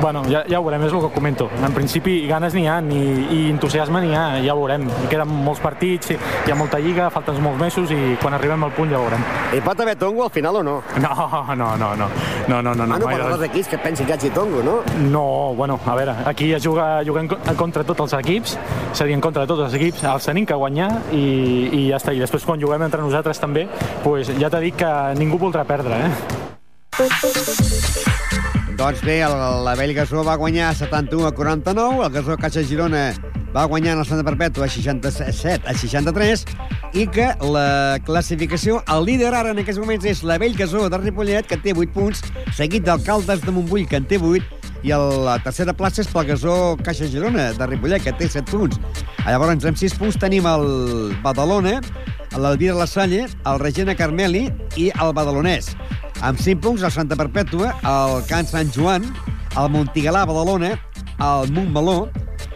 Bueno, 0.00 0.22
ja, 0.28 0.42
ja 0.48 0.58
ho 0.58 0.64
veurem, 0.64 0.86
és 0.86 0.92
el 0.92 1.00
que 1.06 1.12
comento. 1.14 1.48
En 1.62 1.72
principi, 1.72 2.26
ganes 2.26 2.54
n'hi 2.54 2.66
ha, 2.66 2.80
i, 2.82 3.02
i 3.30 3.40
entusiasme 3.50 4.00
n'hi 4.02 4.14
ha, 4.16 4.24
ja 4.42 4.54
ho 4.54 4.62
veurem. 4.62 4.88
Queden 5.10 5.28
molts 5.44 5.60
partits, 5.62 6.10
hi 6.14 6.50
ha 6.50 6.56
molta 6.58 6.80
lliga, 6.82 7.10
falten 7.10 7.38
molts 7.42 7.60
mesos 7.60 7.90
i 7.94 8.16
quan 8.22 8.34
arribem 8.34 8.64
al 8.64 8.72
punt 8.74 8.90
ja 8.90 8.98
ho 8.98 9.06
veurem. 9.06 9.24
I 9.52 9.60
pot 9.60 9.80
haver 9.80 9.96
tongo 10.00 10.24
al 10.24 10.30
final 10.30 10.56
o 10.56 10.62
no? 10.62 10.82
No, 11.02 11.54
no, 11.54 11.76
no, 11.76 11.94
no. 11.96 12.08
No, 12.48 12.62
no, 12.62 12.74
no. 12.74 12.86
no 12.86 12.94
ah, 12.94 12.98
no, 12.98 13.06
per 13.06 13.18
de- 13.18 13.32
als 13.32 13.42
equips 13.48 13.68
que 13.68 13.78
pensin 13.78 14.06
que 14.06 14.12
hi 14.12 14.16
hagi 14.16 14.30
tongo, 14.30 14.62
no? 14.62 14.80
No, 15.10 15.54
bueno, 15.54 15.78
a 15.92 15.94
veure, 15.94 16.14
aquí 16.24 16.52
es 16.56 16.64
juga, 16.64 17.02
juguem 17.04 17.28
contra 17.28 17.84
tots 17.84 18.00
els 18.06 18.14
equips, 18.16 18.56
és 18.92 19.00
a 19.02 19.04
dir, 19.04 19.12
en 19.12 19.20
contra 19.20 19.44
de 19.44 19.50
tots 19.50 19.66
els 19.66 19.74
equips, 19.76 20.00
els 20.08 20.28
tenim 20.28 20.46
que 20.48 20.56
guanyar 20.56 20.88
i, 21.12 21.24
i 21.68 21.80
ja 21.90 21.98
està. 22.00 22.14
I 22.16 22.22
després 22.22 22.46
quan 22.48 22.60
juguem 22.60 22.86
entre 22.86 23.02
nosaltres 23.04 23.40
també, 23.42 23.66
pues, 24.04 24.30
ja 24.40 24.48
t'he 24.48 24.62
dit 24.64 24.78
que 24.80 24.92
ningú 25.20 25.36
voldrà 25.42 25.66
perdre, 25.68 26.00
eh? 26.06 26.12
Doncs 28.78 29.04
bé, 29.04 29.18
el, 29.26 29.36
la 29.66 29.76
Vell 29.76 29.92
Gasó 29.94 30.24
va 30.24 30.38
guanyar 30.40 30.72
71 30.74 31.28
a 31.28 31.34
49, 31.36 32.06
el 32.06 32.16
Gasó 32.16 32.38
Caixa 32.40 32.64
Girona 32.64 33.10
va 33.52 33.66
guanyar 33.68 33.92
en 33.92 34.00
el 34.00 34.08
Santa 34.08 34.24
Perpètua 34.24 34.70
67 34.72 35.68
a 35.68 35.74
63 35.76 36.46
i 36.96 37.04
que 37.12 37.28
la 37.44 38.00
classificació, 38.06 38.80
el 38.88 39.04
líder 39.10 39.34
ara 39.36 39.52
en 39.52 39.60
aquests 39.60 39.80
moments 39.80 40.08
és 40.08 40.24
la 40.24 40.38
Vell 40.40 40.56
Gasó 40.56 40.88
de 40.88 41.04
Ripollet, 41.04 41.44
que 41.48 41.60
té 41.60 41.76
8 41.76 41.92
punts, 41.92 42.24
seguit 42.56 42.88
d'Alcaldes 42.88 43.44
de 43.44 43.52
Montbui, 43.52 43.84
que 43.88 44.00
en 44.00 44.08
té 44.08 44.16
8, 44.16 44.61
i 44.82 44.92
a 44.92 44.98
la 44.98 45.36
tercera 45.42 45.74
plaça 45.76 46.02
és 46.02 46.10
pel 46.10 46.26
Gasó 46.32 46.54
Caixa 46.82 47.06
Girona 47.10 47.50
de 47.56 47.68
Ripollet, 47.70 48.02
que 48.02 48.14
té 48.18 48.28
7 48.28 48.50
punts. 48.50 48.80
Llavors, 49.22 49.64
amb 49.68 49.78
6 49.78 49.94
punts 50.00 50.18
tenim 50.18 50.46
el 50.50 50.66
Badalona, 51.22 51.78
l'Alvira 52.36 52.74
La 52.78 52.88
Salle, 52.90 53.26
el 53.28 53.60
Regina 53.62 53.94
Carmeli 53.94 54.48
i 54.76 54.90
el 54.98 55.14
Badalonès. 55.14 55.72
Amb 56.22 56.40
5 56.40 56.62
punts, 56.64 56.82
el 56.82 56.94
Santa 56.94 57.18
Perpètua, 57.18 57.72
el 57.86 58.26
Can 58.30 58.48
Sant 58.48 58.70
Joan, 58.74 59.06
el 59.58 59.72
Montigalà 59.74 60.26
Badalona, 60.26 60.74
el 61.22 61.50
Montmeló 61.54 62.08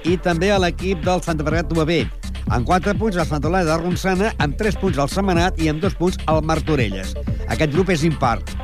i 0.06 0.16
també 0.22 0.50
a 0.50 0.60
l'equip 0.62 1.02
del 1.06 1.22
Santa 1.22 1.46
Perpètua 1.46 1.86
B. 1.86 2.04
Amb 2.46 2.66
4 2.66 2.94
punts, 2.98 3.16
el 3.18 3.26
Santa 3.26 3.50
Eulàlia 3.50 3.72
de 3.72 3.78
Ronçana, 3.80 4.30
amb 4.42 4.58
3 4.58 4.78
punts, 4.82 4.98
el 5.02 5.10
Setmanat 5.10 5.58
i 5.62 5.70
amb 5.70 5.82
2 5.82 5.98
punts, 5.98 6.18
el 6.30 6.42
Martorelles. 6.46 7.14
Aquest 7.50 7.74
grup 7.74 7.90
és 7.94 8.06
impart. 8.06 8.54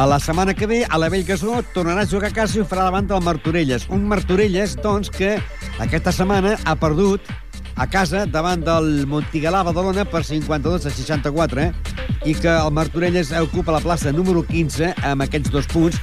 A 0.00 0.06
la 0.06 0.18
setmana 0.18 0.54
que 0.54 0.66
ve, 0.66 0.86
a 0.88 0.96
la 0.96 1.10
Vell 1.12 1.26
Gasó 1.28 1.58
tornarà 1.74 2.06
a 2.06 2.08
jugar 2.08 2.30
a 2.30 2.32
casa 2.32 2.56
i 2.56 2.62
ho 2.62 2.64
farà 2.64 2.86
davant 2.86 3.04
del 3.10 3.20
Martorelles. 3.20 3.82
Un 3.92 4.06
Martorelles, 4.08 4.78
doncs, 4.80 5.10
que 5.12 5.34
aquesta 5.84 6.14
setmana 6.16 6.54
ha 6.64 6.74
perdut 6.80 7.28
a 7.80 7.86
casa 7.88 8.26
davant 8.28 8.60
del 8.60 9.06
Montigalà 9.08 9.62
Badalona 9.64 10.04
per 10.04 10.20
52 10.28 10.84
a 10.84 10.90
64 10.92 11.62
eh? 11.62 11.70
i 12.28 12.34
que 12.36 12.50
el 12.52 12.68
Martorelles 12.76 13.30
ocupa 13.40 13.72
la 13.72 13.80
plaça 13.80 14.12
número 14.12 14.42
15 14.44 14.90
amb 15.08 15.24
aquests 15.24 15.48
dos 15.54 15.68
punts. 15.70 15.96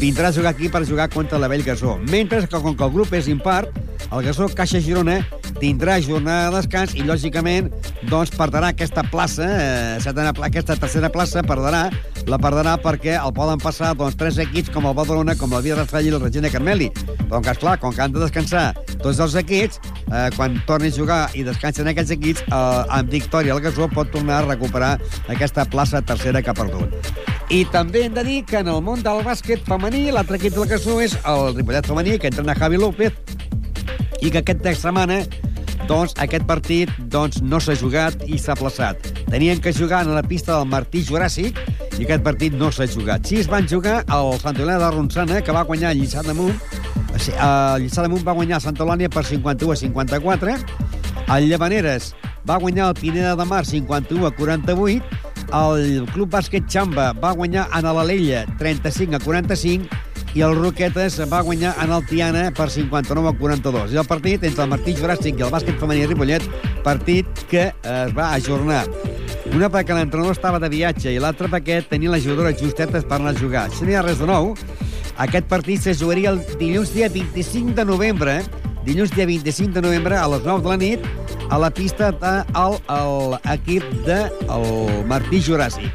Vindrà 0.00 0.32
a 0.32 0.34
jugar 0.34 0.50
aquí 0.50 0.66
per 0.68 0.82
jugar 0.88 1.06
contra 1.12 1.38
la 1.38 1.46
Vell 1.46 1.62
Gasó. 1.62 2.00
Mentre 2.10 2.42
que, 2.48 2.58
com 2.58 2.74
que 2.74 2.88
el 2.88 2.90
grup 2.96 3.14
és 3.14 3.30
impart, 3.30 3.70
el 4.10 4.24
Gasó 4.26 4.48
Caixa 4.50 4.80
Girona 4.82 5.20
tindrà 5.60 6.00
jornada 6.02 6.48
de 6.48 6.56
descans 6.56 6.96
i, 6.96 7.04
lògicament, 7.06 7.68
doncs 8.10 8.32
perdrà 8.34 8.72
aquesta 8.72 9.04
plaça, 9.06 9.46
eh, 9.46 10.24
aquesta 10.46 10.74
tercera 10.74 11.10
plaça, 11.12 11.44
perdrà, 11.46 11.84
la 12.26 12.38
perdrà 12.40 12.76
perquè 12.80 13.16
el 13.18 13.34
poden 13.36 13.60
passar 13.62 13.92
doncs, 13.94 14.16
tres 14.18 14.38
equips 14.42 14.72
com 14.74 14.88
el 14.88 14.96
Badalona, 14.96 15.36
com 15.38 15.52
el 15.54 15.62
Via 15.62 15.78
Rastrall 15.78 16.08
i 16.08 16.14
el 16.14 16.20
Regina 16.22 16.50
Carmeli. 16.50 16.90
Doncs, 17.28 17.52
esclar, 17.54 17.78
com 17.78 17.94
que 17.94 18.02
han 18.02 18.14
de 18.16 18.22
descansar 18.24 18.72
tots 19.02 19.20
els 19.20 19.36
equips, 19.38 19.80
eh, 20.10 20.28
quan 20.36 20.58
torni 20.66 20.90
a 20.90 20.96
jugar 20.96 21.19
i 21.34 21.44
descansen 21.46 21.90
aquests 21.90 22.14
equips, 22.16 22.44
eh, 22.46 22.96
amb 22.98 23.10
victòria 23.12 23.56
el 23.56 23.62
Gasó 23.64 23.88
pot 23.92 24.10
tornar 24.14 24.40
a 24.40 24.46
recuperar 24.48 24.94
aquesta 25.28 25.66
plaça 25.68 26.02
tercera 26.02 26.42
que 26.42 26.52
ha 26.52 26.56
perdut. 26.56 27.12
I 27.50 27.64
també 27.72 28.04
hem 28.06 28.14
de 28.14 28.24
dir 28.24 28.40
que 28.46 28.60
en 28.62 28.70
el 28.70 28.80
món 28.86 29.02
del 29.02 29.24
bàsquet 29.26 29.64
femení, 29.66 30.08
l'altre 30.14 30.38
equip 30.38 30.54
del 30.54 30.68
Gasó 30.70 31.00
és 31.02 31.16
el 31.26 31.54
Ripollet 31.56 31.86
femení, 31.86 32.18
que 32.18 32.30
entrena 32.30 32.54
Javi 32.54 32.78
López, 32.78 33.12
i 34.20 34.30
que 34.30 34.42
aquesta 34.44 34.74
setmana 34.76 35.24
doncs, 35.88 36.14
aquest 36.22 36.46
partit 36.46 36.90
doncs, 37.10 37.40
no 37.42 37.58
s'ha 37.58 37.74
jugat 37.78 38.22
i 38.28 38.38
s'ha 38.38 38.54
plaçat. 38.58 39.08
Tenien 39.30 39.60
que 39.62 39.72
jugar 39.74 40.04
a 40.04 40.14
la 40.14 40.22
pista 40.22 40.56
del 40.56 40.68
Martí 40.70 41.02
Juràssic 41.06 41.58
i 41.98 42.04
aquest 42.04 42.22
partit 42.26 42.54
no 42.54 42.70
s'ha 42.70 42.86
jugat. 42.90 43.26
Sí, 43.26 43.40
es 43.42 43.50
van 43.50 43.66
jugar 43.68 44.00
al 44.06 44.36
Sant 44.42 44.58
Eulàlia 44.58 44.78
de 44.84 44.92
Ronçana, 44.94 45.40
que 45.42 45.56
va 45.56 45.66
guanyar 45.66 45.94
Lliçà 45.96 46.22
d'Amunt. 46.26 46.54
El 47.10 47.82
Lliçà 47.82 48.04
d'Amunt 48.04 48.24
va 48.26 48.36
guanyar 48.38 48.60
el 48.60 48.64
Santa 48.68 48.86
Eulàlia 48.86 49.10
per 49.10 49.24
51 49.26 49.74
a 49.74 49.80
54. 49.82 50.56
El 51.30 51.46
Llevaneres 51.46 52.10
va 52.48 52.56
guanyar 52.58 52.88
el 52.90 52.94
Pineda 52.98 53.36
de 53.36 53.44
Mar 53.46 53.64
51 53.64 54.26
a 54.26 54.30
48. 54.34 55.02
El 55.54 56.06
Club 56.10 56.30
Bàsquet 56.30 56.66
Xamba 56.66 57.12
va 57.22 57.30
guanyar 57.38 57.68
en 57.76 57.86
l'Alella 57.86 58.44
35 58.58 59.14
a 59.14 59.20
45 59.22 60.00
i 60.34 60.42
el 60.46 60.56
Roquetes 60.58 61.20
va 61.30 61.42
guanyar 61.46 61.76
en 61.82 61.92
el 61.94 62.04
Tiana 62.06 62.42
per 62.54 62.66
59 62.70 63.30
a 63.30 63.38
42. 63.38 63.94
I 63.94 64.00
el 64.02 64.08
partit 64.10 64.44
entre 64.46 64.66
el 64.66 64.72
Martí 64.72 64.94
Juràssic 64.98 65.38
i 65.38 65.46
el 65.46 65.52
bàsquet 65.54 65.78
femení 65.78 66.08
Ripollet, 66.10 66.46
partit 66.82 67.26
que 67.50 67.68
eh, 67.70 67.94
es 67.94 68.14
va 68.16 68.32
ajornar. 68.34 68.84
Una 69.54 69.70
perquè 69.70 69.94
l'entrenador 69.94 70.34
estava 70.34 70.58
de 70.62 70.70
viatge 70.70 71.14
i 71.14 71.22
l'altra 71.22 71.50
perquè 71.50 71.80
tenia 71.86 72.10
les 72.14 72.26
jugadores 72.26 72.58
justetes 72.58 73.06
per 73.06 73.18
anar 73.20 73.36
a 73.36 73.38
jugar. 73.38 73.68
Si 73.74 73.86
no 73.86 73.94
hi 73.94 73.98
ha 73.98 74.02
res 74.06 74.18
de 74.22 74.26
nou, 74.30 74.54
aquest 75.22 75.46
partit 75.50 75.82
se 75.86 75.94
jugaria 75.94 76.34
el 76.34 76.42
dilluns 76.58 76.94
dia 76.94 77.10
25 77.10 77.74
de 77.78 77.86
novembre, 77.86 78.40
dilluns 78.84 79.12
dia 79.12 79.26
25 79.26 79.74
de 79.74 79.82
novembre 79.82 80.16
a 80.16 80.26
les 80.28 80.42
9 80.44 80.62
de 80.62 80.68
la 80.68 80.76
nit 80.80 81.00
a 81.50 81.58
la 81.58 81.70
pista 81.70 82.10
del 82.12 83.36
equip 83.52 83.84
de 84.06 84.20
el 84.48 85.06
Martí 85.06 85.42
Juràssic. 85.42 85.90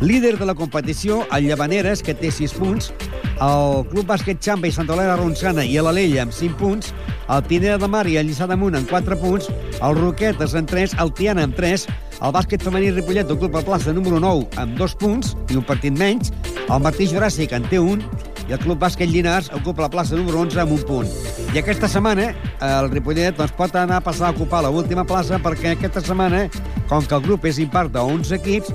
Líder 0.00 0.36
de 0.36 0.44
la 0.44 0.54
competició, 0.54 1.24
el 1.32 1.46
Llevaneres, 1.46 2.02
que 2.02 2.12
té 2.12 2.30
6 2.30 2.52
punts, 2.58 2.90
el 3.40 3.86
Club 3.88 4.04
Bàsquet 4.10 4.42
Xamba 4.42 4.68
i 4.68 4.74
Santa 4.74 4.92
Olera 4.92 5.16
Ronçana 5.16 5.64
i 5.64 5.78
l'Alella 5.80 6.26
amb 6.26 6.34
5 6.34 6.58
punts, 6.60 6.92
el 7.32 7.42
Pineda 7.48 7.78
de 7.80 7.88
Mar 7.88 8.04
i 8.10 8.18
el 8.20 8.28
Lliçà 8.28 8.48
d'Amunt 8.50 8.76
amb 8.76 8.90
4 8.90 9.16
punts, 9.22 9.48
el 9.80 9.96
Roquetes 9.96 10.54
amb 10.58 10.68
3, 10.68 10.98
el 11.00 11.14
Tiana 11.16 11.46
amb 11.48 11.56
3, 11.56 11.86
el 12.16 12.32
bàsquet 12.32 12.62
femení 12.64 12.90
Ripollet 12.92 13.30
ocupa 13.32 13.62
la 13.62 13.68
plaça 13.70 13.94
número 13.96 14.20
9 14.20 14.60
amb 14.60 14.76
2 14.76 14.96
punts 15.00 15.34
i 15.48 15.56
un 15.56 15.64
partit 15.64 15.96
menys, 15.96 16.32
el 16.66 16.82
Martí 16.84 17.08
Juràssic 17.08 17.56
en 17.56 17.64
té 17.70 17.80
un, 17.80 18.04
i 18.48 18.54
el 18.54 18.60
Club 18.62 18.78
Bàsquet 18.82 19.10
Llinars 19.10 19.50
ocupa 19.54 19.82
la 19.82 19.90
plaça 19.90 20.16
número 20.16 20.38
11 20.44 20.60
amb 20.62 20.74
un 20.76 20.82
punt. 20.86 21.10
I 21.54 21.60
aquesta 21.60 21.88
setmana 21.90 22.28
el 22.62 22.90
Ripollet 22.92 23.36
doncs, 23.38 23.54
pot 23.58 23.74
anar 23.76 24.00
a 24.00 24.04
passar 24.04 24.28
a 24.28 24.34
ocupar 24.34 24.62
l'última 24.64 25.04
plaça 25.06 25.40
perquè 25.42 25.74
aquesta 25.74 26.02
setmana, 26.04 26.46
com 26.90 27.04
que 27.04 27.16
el 27.16 27.24
grup 27.24 27.46
és 27.48 27.58
impart 27.62 27.92
de 27.94 28.02
11 28.02 28.36
equips, 28.38 28.72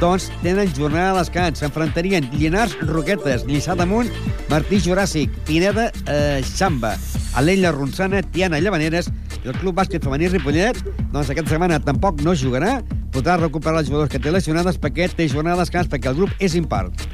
doncs 0.00 0.30
tenen 0.42 0.72
jornada 0.76 1.14
de 1.14 1.24
descans. 1.24 1.60
S'enfrontarien 1.60 2.28
Llinars, 2.34 2.76
Roquetes, 2.88 3.46
Lliçà 3.48 3.76
d'Amunt, 3.78 4.12
Martí 4.50 4.80
Juràssic, 4.84 5.32
Pineda, 5.48 5.90
eh, 6.06 6.42
Xamba, 6.44 6.94
Alella, 7.34 7.72
Ronçana, 7.72 8.22
Tiana, 8.22 8.60
Llevaneres 8.60 9.08
i 9.42 9.48
el 9.48 9.56
Club 9.60 9.76
Bàsquet 9.80 10.04
Femení 10.04 10.28
Ripollet, 10.28 10.80
doncs 11.12 11.30
aquesta 11.30 11.56
setmana 11.56 11.80
tampoc 11.80 12.20
no 12.24 12.36
jugarà, 12.36 12.78
podrà 13.14 13.38
recuperar 13.40 13.80
els 13.80 13.88
jugadors 13.88 14.10
que 14.12 14.20
té 14.20 14.32
lesionades 14.32 14.78
perquè 14.80 15.08
té 15.12 15.28
jornada 15.28 15.60
de 15.60 15.66
descans 15.66 15.90
perquè 15.90 16.12
el 16.12 16.20
grup 16.20 16.44
és 16.44 16.56
impart. 16.58 17.06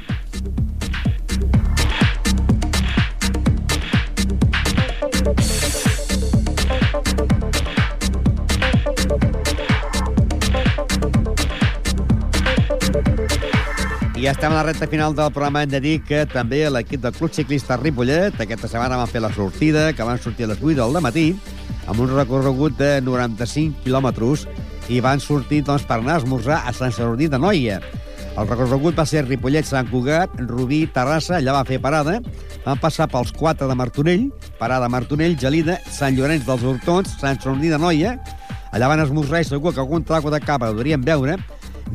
I 5.21 5.23
ja 14.23 14.31
estem 14.33 14.49
a 14.49 14.55
la 14.55 14.63
recta 14.63 14.87
final 14.89 15.13
del 15.13 15.29
programa. 15.29 15.61
Hem 15.61 15.69
de 15.69 15.81
dir 15.83 16.01
que 16.01 16.25
també 16.25 16.63
l'equip 16.73 17.03
del 17.03 17.13
Club 17.13 17.29
Ciclista 17.37 17.77
Ripollet 17.77 18.41
aquesta 18.41 18.65
setmana 18.71 18.97
van 18.97 19.09
fer 19.13 19.21
la 19.21 19.29
sortida, 19.33 19.93
que 19.93 20.07
van 20.07 20.17
sortir 20.17 20.49
a 20.49 20.51
les 20.55 20.61
8 20.61 20.73
del 20.81 21.01
matí, 21.05 21.27
amb 21.85 22.01
un 22.01 22.09
recorregut 22.15 22.73
de 22.81 22.97
95 23.05 23.85
quilòmetres, 23.85 24.47
i 24.89 25.05
van 25.05 25.21
sortir 25.21 25.61
doncs, 25.61 25.85
per 25.85 25.99
anar 26.01 26.17
a 26.17 26.23
esmorzar 26.23 26.63
a 26.65 26.73
Sant 26.73 26.97
Sadurní 26.97 27.29
de 27.29 27.37
Noia. 27.37 27.77
El 28.39 28.47
recorregut 28.47 28.95
va 28.95 29.03
ser 29.05 29.25
Ripollet, 29.25 29.67
Sant 29.67 29.89
Cugat, 29.91 30.37
Rubí, 30.47 30.85
Terrassa, 30.93 31.35
allà 31.37 31.57
va 31.57 31.65
fer 31.67 31.81
parada. 31.83 32.19
Van 32.63 32.79
passar 32.79 33.09
pels 33.11 33.33
4 33.35 33.67
de 33.67 33.75
Martorell, 33.75 34.29
parada 34.59 34.87
Martorell, 34.89 35.35
Gelida, 35.39 35.79
Sant 35.91 36.15
Llorenç 36.15 36.45
dels 36.47 36.63
Hortons, 36.63 37.17
Sant 37.19 37.41
Sadurní 37.41 37.71
de 37.73 37.79
Noia. 37.81 38.15
Allà 38.71 38.87
van 38.87 39.03
esmorzar 39.03 39.41
i 39.43 39.49
segur 39.49 39.73
que 39.75 39.83
algun 39.83 40.05
trago 40.07 40.31
de 40.31 40.39
capa 40.39 40.69
ho 40.71 40.77
podríem 40.77 41.03
veure. 41.03 41.35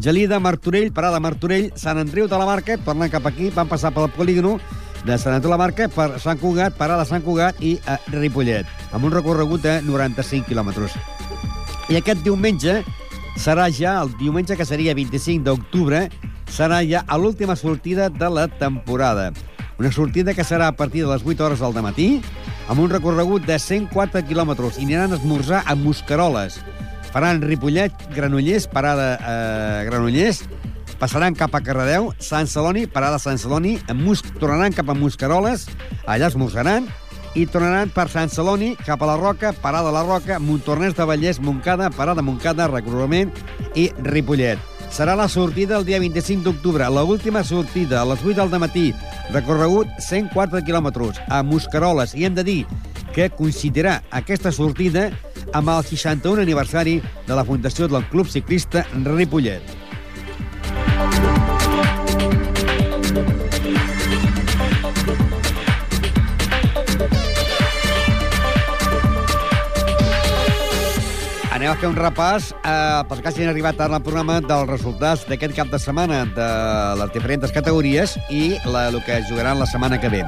Gelida, 0.03 0.37
Martorell, 0.45 0.93
parada 0.93 1.23
Martorell, 1.25 1.71
Sant 1.75 1.97
Andreu 2.03 2.29
de 2.29 2.37
la 2.37 2.49
Marca, 2.49 2.77
tornant 2.85 3.13
cap 3.13 3.25
aquí, 3.31 3.49
van 3.55 3.71
passar 3.71 3.95
pel 3.97 4.13
polígono 4.13 4.59
de 5.07 5.17
Sant 5.17 5.33
Andreu 5.33 5.49
de 5.49 5.57
la 5.57 5.63
Marca 5.63 5.89
per 5.89 6.21
Sant 6.21 6.37
Cugat, 6.43 6.77
parada 6.77 7.09
Sant 7.09 7.25
Cugat 7.25 7.65
i 7.65 7.79
a 7.89 7.97
Ripollet, 8.13 8.69
amb 8.93 9.09
un 9.09 9.17
recorregut 9.17 9.65
de 9.65 9.79
95 9.89 10.51
quilòmetres. 10.51 11.01
I 11.89 11.97
aquest 11.97 12.21
diumenge 12.27 12.83
serà 13.37 13.69
ja, 13.73 14.01
el 14.03 14.13
diumenge 14.19 14.57
que 14.57 14.67
seria 14.67 14.95
25 14.97 15.45
d'octubre, 15.47 16.07
serà 16.51 16.81
ja 16.87 17.05
a 17.07 17.19
l'última 17.21 17.57
sortida 17.57 18.09
de 18.11 18.31
la 18.31 18.49
temporada. 18.49 19.33
Una 19.79 19.93
sortida 19.93 20.33
que 20.35 20.45
serà 20.45 20.69
a 20.69 20.77
partir 20.77 21.05
de 21.05 21.13
les 21.13 21.25
8 21.25 21.45
hores 21.45 21.61
del 21.61 21.77
matí, 21.85 22.09
amb 22.69 22.81
un 22.81 22.91
recorregut 22.91 23.45
de 23.47 23.59
104 23.61 24.25
quilòmetres 24.27 24.81
i 24.81 24.87
aniran 24.89 25.13
a 25.13 25.21
esmorzar 25.21 25.63
a 25.67 25.77
Muscaroles. 25.77 26.59
Faran 27.13 27.43
Ripollet, 27.43 27.93
Granollers, 28.15 28.67
parada 28.69 29.15
a 29.17 29.35
eh, 29.35 29.85
Granollers, 29.89 30.43
passaran 30.99 31.37
cap 31.37 31.55
a 31.55 31.61
Carradeu, 31.61 32.11
Sant 32.19 32.49
Celoni, 32.49 32.87
parada 32.89 33.21
a 33.21 33.23
Sant 33.23 33.39
Celoni, 33.39 33.77
Mus 33.95 34.25
tornaran 34.41 34.73
cap 34.73 34.89
a 34.89 34.97
Muscaroles, 34.97 35.69
allà 36.09 36.33
esmorzaran, 36.33 36.89
i 37.37 37.45
tornaran 37.45 37.91
per 37.93 38.09
Sant 38.09 38.33
Celoni, 38.33 38.73
cap 38.87 39.03
a 39.05 39.11
la 39.11 39.19
Roca, 39.21 39.53
parada 39.61 39.93
la 39.93 40.03
Roca, 40.07 40.39
Montornès 40.41 40.97
de 40.97 41.05
Vallès, 41.05 41.39
Montcada, 41.39 41.91
parada 41.93 42.25
Montcada, 42.25 42.71
recorrement 42.73 43.31
i 43.77 43.91
Ripollet. 44.09 44.59
Serà 44.91 45.17
la 45.19 45.29
sortida 45.29 45.77
el 45.77 45.85
dia 45.85 46.01
25 46.01 46.47
d'octubre, 46.47 46.89
la 46.89 47.05
última 47.05 47.45
sortida 47.45 48.01
a 48.01 48.07
les 48.09 48.25
8 48.25 48.49
del 48.49 48.63
matí, 48.63 48.87
recorregut 49.35 49.91
104 50.01 50.65
quilòmetres 50.65 51.21
a 51.29 51.43
Muscaroles. 51.45 52.15
I 52.17 52.25
hem 52.25 52.39
de 52.39 52.47
dir 52.47 52.61
que 53.13 53.29
coincidirà 53.29 53.99
aquesta 54.11 54.53
sortida 54.53 55.11
amb 55.53 55.75
el 55.75 55.83
61 55.85 56.47
aniversari 56.47 57.01
de 57.27 57.35
la 57.37 57.45
fundació 57.45 57.89
del 57.89 58.07
Club 58.13 58.33
Ciclista 58.33 58.87
Ripollet. 59.05 59.86
Anem 71.67 71.81
a 71.81 71.83
fer 71.83 71.89
un 71.91 71.97
repàs, 71.99 72.45
eh, 72.63 73.03
pels 73.09 73.21
que 73.25 73.27
hagin 73.27 73.49
arribat 73.51 73.81
ara 73.83 73.97
al 73.99 74.03
programa, 74.07 74.37
dels 74.39 74.69
resultats 74.69 75.25
d'aquest 75.27 75.57
cap 75.57 75.67
de 75.67 75.81
setmana 75.83 76.21
de 76.37 76.47
les 77.01 77.11
diferents 77.11 77.51
categories 77.51 78.15
i 78.31 78.55
la, 78.71 78.85
el 78.93 79.01
que 79.03 79.17
jugaran 79.27 79.59
la 79.59 79.67
setmana 79.67 79.99
que 79.99 80.07
ve. 80.09 80.21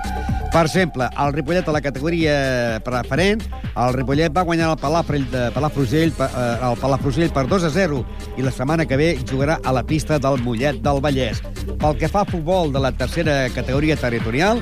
Per 0.50 0.64
exemple, 0.64 1.06
el 1.06 1.32
Ripollet 1.36 1.68
a 1.68 1.76
la 1.76 1.80
categoria 1.80 2.34
preferent, 2.82 3.46
el 3.68 3.94
Ripollet 3.94 4.34
va 4.34 4.42
guanyar 4.42 4.72
el 4.72 4.82
Palafrell 4.82 5.30
de 5.30 5.44
Palafrugell, 5.54 6.10
eh, 6.10 6.58
el 6.72 6.76
Palafrugell 6.82 7.30
per 7.30 7.46
2 7.46 7.68
a 7.70 7.70
0 7.70 8.02
i 8.34 8.42
la 8.42 8.50
setmana 8.50 8.88
que 8.90 8.98
ve 8.98 9.14
jugarà 9.22 9.60
a 9.62 9.76
la 9.78 9.86
pista 9.86 10.18
del 10.18 10.42
Mollet 10.42 10.82
del 10.82 10.98
Vallès. 10.98 11.38
Pel 11.78 12.02
que 12.02 12.10
fa 12.10 12.26
a 12.26 12.30
futbol 12.34 12.74
de 12.74 12.82
la 12.82 12.90
tercera 12.90 13.44
categoria 13.54 13.94
territorial, 13.94 14.58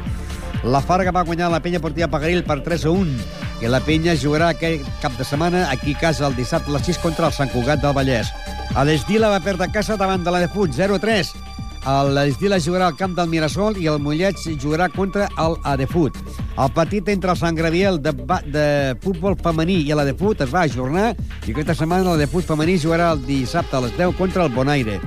la 0.62 0.84
Farga 0.84 1.08
va 1.08 1.24
guanyar 1.24 1.48
la 1.48 1.64
penya 1.64 1.80
Portilla 1.80 2.12
Pagaril 2.12 2.44
per 2.44 2.60
3 2.60 2.84
a 2.84 2.90
1 2.92 3.45
i 3.62 3.70
la 3.72 3.80
penya 3.80 4.16
jugarà 4.20 4.50
aquest 4.52 4.84
cap 5.00 5.14
de 5.16 5.24
setmana 5.24 5.66
aquí 5.72 5.94
a 5.96 6.00
casa 6.00 6.26
el 6.28 6.36
dissabte 6.36 6.70
a 6.70 6.76
les 6.76 6.88
6 6.90 6.98
contra 7.00 7.30
el 7.30 7.32
Sant 7.32 7.52
Cugat 7.52 7.80
del 7.80 7.94
Vallès. 7.96 8.28
A 8.76 8.84
l'Esdila 8.84 9.30
va 9.32 9.40
perdre 9.40 9.70
casa 9.72 9.96
davant 9.96 10.24
de 10.24 10.32
la 10.34 10.42
de 10.44 10.48
Puig, 10.52 10.74
0 10.76 10.98
a 10.98 11.00
3. 11.00 11.32
L'Esdila 11.86 12.58
jugarà 12.58 12.88
al 12.90 12.96
camp 12.98 13.14
del 13.14 13.30
Mirasol 13.30 13.78
i 13.78 13.86
el 13.86 14.00
Mollet 14.02 14.40
jugarà 14.58 14.88
contra 14.92 15.28
el 15.38 15.54
Adefut. 15.62 16.18
El 16.58 16.72
partit 16.74 17.08
entre 17.08 17.30
el 17.30 17.38
Sant 17.38 17.56
Graviel 17.56 18.00
de, 18.02 18.12
de 18.50 18.66
futbol 19.04 19.38
femení 19.38 19.78
i 19.86 19.94
l'Adefut 19.94 20.42
es 20.44 20.52
va 20.52 20.66
ajornar 20.66 21.12
i 21.46 21.54
aquesta 21.54 21.78
setmana 21.78 22.10
l'Adefut 22.10 22.48
femení 22.48 22.76
jugarà 22.82 23.12
el 23.14 23.22
dissabte 23.24 23.78
a 23.78 23.84
les 23.86 23.94
10 23.96 24.18
contra 24.18 24.44
el 24.44 24.52
Bonaire. 24.52 24.98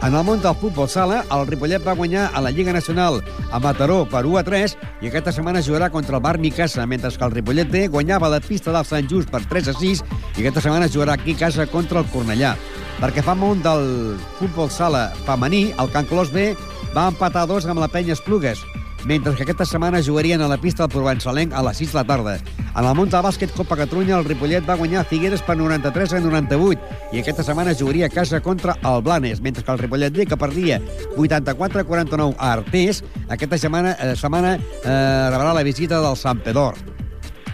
En 0.00 0.14
el 0.14 0.22
món 0.22 0.38
del 0.38 0.54
futbol 0.54 0.86
sala, 0.86 1.24
el 1.34 1.40
Ripollet 1.48 1.82
va 1.82 1.96
guanyar 1.98 2.28
a 2.30 2.40
la 2.40 2.52
Lliga 2.54 2.72
Nacional 2.72 3.18
a 3.50 3.58
Mataró 3.58 4.04
per 4.06 4.22
1 4.26 4.38
a 4.38 4.44
3 4.46 4.76
i 5.02 5.08
aquesta 5.08 5.32
setmana 5.34 5.62
jugarà 5.64 5.88
contra 5.90 6.16
el 6.16 6.22
Bar 6.22 6.38
Micasa, 6.38 6.86
mentre 6.86 7.10
que 7.10 7.24
el 7.26 7.34
Ripollet 7.34 7.68
B 7.68 7.88
guanyava 7.88 8.30
la 8.30 8.38
pista 8.38 8.70
del 8.70 8.86
Sant 8.86 9.10
Just 9.10 9.32
per 9.34 9.42
3 9.50 9.72
a 9.72 9.74
6 9.74 10.04
i 10.36 10.44
aquesta 10.44 10.62
setmana 10.62 10.86
jugarà 10.86 11.18
aquí 11.18 11.34
a 11.34 11.42
casa 11.42 11.66
contra 11.66 11.98
el 11.98 12.06
Cornellà. 12.14 12.54
Perquè 13.02 13.26
fa 13.26 13.34
món 13.34 13.58
del 13.62 14.14
futbol 14.38 14.70
sala 14.70 15.08
femení, 15.26 15.72
el 15.74 15.90
Can 15.90 16.06
Clos 16.06 16.30
B 16.30 16.52
va 16.94 17.08
empatar 17.10 17.42
a 17.42 17.50
dos 17.50 17.66
amb 17.66 17.82
la 17.82 17.90
Penya 17.90 18.14
Esplugues, 18.14 18.62
mentre 19.04 19.34
que 19.34 19.44
aquesta 19.44 19.66
setmana 19.66 20.02
jugarien 20.02 20.42
a 20.42 20.48
la 20.48 20.58
pista 20.58 20.84
del 20.84 20.92
Provençalenc 20.92 21.52
a 21.54 21.62
les 21.62 21.78
6 21.78 21.92
de 21.92 21.98
la 21.98 22.04
tarda. 22.04 22.34
En 22.68 22.84
el 22.84 22.94
món 22.94 23.10
del 23.10 23.24
bàsquet 23.24 23.52
Copa 23.56 23.76
Catalunya, 23.78 24.18
el 24.18 24.26
Ripollet 24.26 24.66
va 24.68 24.78
guanyar 24.78 25.04
Figueres 25.08 25.42
per 25.42 25.56
93 25.58 26.16
a 26.18 26.20
98 26.24 27.14
i 27.14 27.22
aquesta 27.22 27.46
setmana 27.46 27.76
jugaria 27.78 28.06
a 28.06 28.12
casa 28.12 28.40
contra 28.40 28.76
el 28.82 29.02
Blanes, 29.02 29.40
mentre 29.40 29.64
que 29.64 29.72
el 29.72 29.78
Ripollet 29.78 30.14
B, 30.14 30.26
que 30.26 30.36
perdia 30.36 30.80
84 31.16 31.80
a 31.80 31.84
49 31.84 32.36
a 32.38 32.52
Artés, 32.52 33.02
aquesta 33.28 33.58
setmana, 33.58 33.96
eh, 34.00 34.14
setmana 34.16 34.56
eh, 34.58 35.28
rebrà 35.32 35.54
la 35.54 35.66
visita 35.66 36.00
del 36.02 36.16
Sant 36.16 36.42
Pedor. 36.42 36.78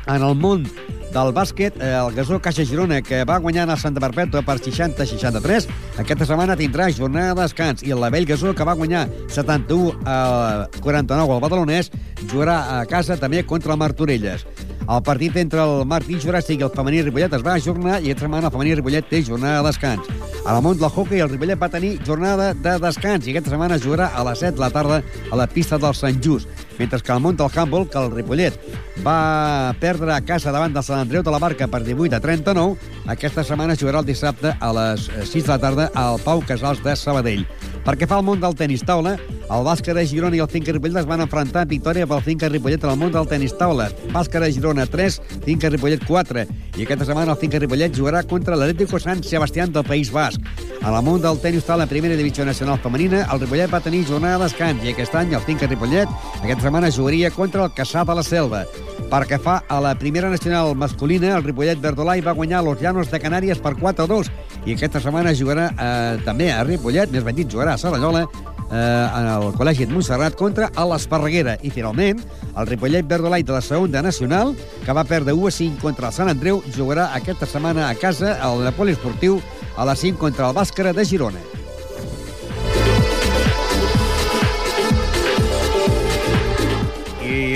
En 0.07 0.23
el 0.23 0.35
món 0.37 0.67
del 1.15 1.33
bàsquet, 1.35 1.77
eh, 1.79 1.93
el 1.95 2.13
Gasó 2.15 2.41
Caixa 2.43 2.65
Girona, 2.67 3.01
que 3.03 3.23
va 3.25 3.39
guanyar 3.39 3.69
a 3.71 3.77
Santa 3.79 4.03
Perpètua 4.03 4.43
per 4.43 4.59
60-63. 4.59 5.69
Aquesta 6.03 6.27
setmana 6.27 6.57
tindrà 6.59 6.91
jornada 6.91 7.35
de 7.35 7.43
descans 7.43 7.85
i 7.87 7.95
el 7.95 8.03
Lavell 8.03 8.27
Gasó, 8.27 8.55
que 8.55 8.67
va 8.67 8.75
guanyar 8.75 9.07
71 9.29 9.95
a 10.05 10.69
49 10.81 11.37
al 11.37 11.43
Badalonès, 11.45 11.91
jugarà 12.27 12.81
a 12.81 12.85
casa 12.91 13.17
també 13.17 13.45
contra 13.47 13.73
el 13.73 13.79
Martorelles. 13.79 14.47
El 14.85 15.01
partit 15.01 15.37
entre 15.41 15.63
el 15.65 15.87
Martí 15.89 16.19
Juràssic 16.21 16.61
i 16.61 16.65
el 16.67 16.73
femení 16.75 16.99
Ripollet 17.07 17.33
es 17.33 17.45
va 17.45 17.55
ajornar 17.57 18.03
i 18.03 18.11
aquesta 18.11 18.27
setmana 18.27 18.51
el 18.51 18.53
femení 18.53 18.75
Ripollet 18.77 19.07
té 19.09 19.23
jornada 19.25 19.63
de 19.63 19.71
descans. 19.71 20.11
A 20.45 20.53
la 20.53 20.61
món 20.61 20.77
del 20.77 20.91
hockey, 20.91 21.23
el 21.25 21.31
Ripollet 21.31 21.61
va 21.61 21.71
tenir 21.73 21.95
jornada 22.05 22.51
de 22.53 22.75
descans 22.83 23.25
i 23.25 23.33
aquesta 23.33 23.55
setmana 23.55 23.79
jugarà 23.81 24.11
a 24.13 24.25
les 24.29 24.43
7 24.45 24.59
de 24.59 24.61
la 24.61 24.69
tarda 24.75 25.01
a 25.31 25.39
la 25.41 25.47
pista 25.49 25.79
del 25.81 25.97
Sant 25.97 26.21
Just. 26.21 26.51
Mentre 26.77 27.01
que 27.01 27.13
al 27.15 27.23
món 27.25 27.37
del 27.39 27.49
handball, 27.55 27.89
que 27.89 28.03
el 28.03 28.13
Ripollet 28.13 28.59
va 29.07 29.73
perdre 29.81 30.13
a 30.13 30.21
casa 30.21 30.53
davant 30.53 30.75
del 30.75 30.85
Sant 30.85 31.01
Andreu 31.01 31.25
de 31.25 31.33
la 31.33 31.41
Barca 31.41 31.71
per 31.71 31.81
18 31.87 32.19
a 32.19 32.21
39, 32.21 32.77
aquesta 33.17 33.45
setmana 33.45 33.79
jugarà 33.81 34.05
el 34.05 34.11
dissabte 34.11 34.53
a 34.53 34.73
les 34.77 35.09
6 35.31 35.47
de 35.47 35.49
la 35.49 35.59
tarda 35.65 35.89
al 35.95 36.21
Pau 36.21 36.45
Casals 36.45 36.85
de 36.85 36.93
Sabadell. 36.93 37.47
Perquè 37.85 38.07
fa 38.09 38.17
el 38.17 38.25
món 38.25 38.41
del 38.41 38.55
tenis 38.57 38.81
taula, 38.89 39.19
el 39.53 39.65
bàsquet 39.67 39.93
de 39.99 40.07
Girona 40.09 40.39
i 40.39 40.41
el 40.41 40.49
Finca 40.49 40.73
Ripollet 40.73 41.03
es 41.03 41.09
van 41.09 41.21
enfrontar 41.21 41.67
en 41.67 41.73
victòria 41.75 42.07
pel 42.09 42.23
Finca 42.25 42.49
Ripollet 42.49 42.87
en 42.87 42.95
el 42.95 42.97
món 42.97 43.13
del 43.13 43.29
tenis 43.29 43.53
taula. 43.59 43.91
Bàsquet 44.15 44.41
de 44.41 44.49
Girona 44.57 44.87
3, 44.89 45.19
Finca 45.45 45.69
Ripollet 45.69 46.07
4. 46.09 46.47
I 46.79 46.87
aquesta 46.87 47.05
setmana 47.11 47.37
el 47.37 47.41
Finca 47.43 47.61
Ripollet 47.61 47.93
jugarà 47.93 48.25
contra 48.25 48.57
l'Atlético 48.57 48.97
Sant 49.03 49.21
Sebastián 49.29 49.77
del 49.77 49.85
País 49.85 50.09
Basc. 50.15 50.41
A 50.81 50.95
la 50.97 51.05
món 51.05 51.21
del 51.21 51.43
tenis 51.45 51.69
taula 51.69 51.89
primera 51.91 52.17
divisió 52.17 52.49
nacional 52.49 52.81
femenina, 52.81 53.27
el 53.29 53.45
Ripollet 53.45 53.73
va 53.73 53.85
tenir 53.85 54.07
jornada 54.09 54.41
de 54.41 54.49
descans 54.49 54.81
i 54.81 54.95
aquest 54.95 55.21
any 55.21 55.37
el 55.37 55.45
Finca 55.45 55.69
Ripollet 55.69 56.09
aquesta 56.41 56.65
setmana 56.65 56.93
jugaria 56.93 57.33
contra 57.37 57.69
el 57.69 57.77
Caçà 57.77 58.09
de 58.09 58.17
la 58.17 58.25
Selva. 58.25 58.65
Per 59.11 59.21
que 59.29 59.39
fa 59.39 59.61
a 59.69 59.81
la 59.81 59.95
primera 59.95 60.31
nacional 60.31 60.75
masculina, 60.75 61.37
el 61.37 61.45
Ripollet 61.45 61.81
Verdolai 61.81 62.21
va 62.25 62.33
guanyar 62.35 62.65
los 62.65 62.81
Llanos 62.81 63.11
de 63.13 63.21
Canàries 63.21 63.61
per 63.63 63.77
4 63.79 64.05
a 64.05 64.11
2 64.11 64.31
i 64.65 64.75
aquesta 64.75 65.03
setmana 65.03 65.35
jugarà 65.37 65.69
eh, 65.71 66.19
també 66.25 66.51
a 66.53 66.65
Ripollet, 66.65 67.13
més 67.13 67.25
ben 67.25 67.37
dit, 67.37 67.51
jugarà 67.51 67.77
a 67.77 67.81
Salallola 67.81 68.25
eh, 68.25 68.75
en 68.75 69.31
el 69.37 69.49
Col·legi 69.59 69.87
de 69.87 69.95
Montserrat 69.95 70.37
contra 70.41 70.71
l'Esparreguera. 70.75 71.59
I, 71.63 71.71
finalment, 71.75 72.23
el 72.57 72.71
Ripollet 72.71 73.07
Verdolai 73.07 73.45
de 73.47 73.55
la 73.55 73.63
segona 73.65 74.03
nacional, 74.03 74.55
que 74.85 74.97
va 74.97 75.07
perdre 75.09 75.37
1 75.37 75.47
a 75.47 75.57
5 75.59 75.83
contra 75.85 76.11
el 76.11 76.17
Sant 76.17 76.33
Andreu, 76.33 76.63
jugarà 76.75 77.11
aquesta 77.15 77.47
setmana 77.47 77.91
a 77.91 77.99
casa 77.99 78.39
al 78.43 78.65
Napoli 78.65 78.97
Esportiu 78.97 79.39
a 79.77 79.85
la 79.85 79.95
5 79.95 80.19
contra 80.19 80.49
el 80.49 80.57
Bàscara 80.57 80.97
de 80.97 81.05
Girona. 81.05 81.54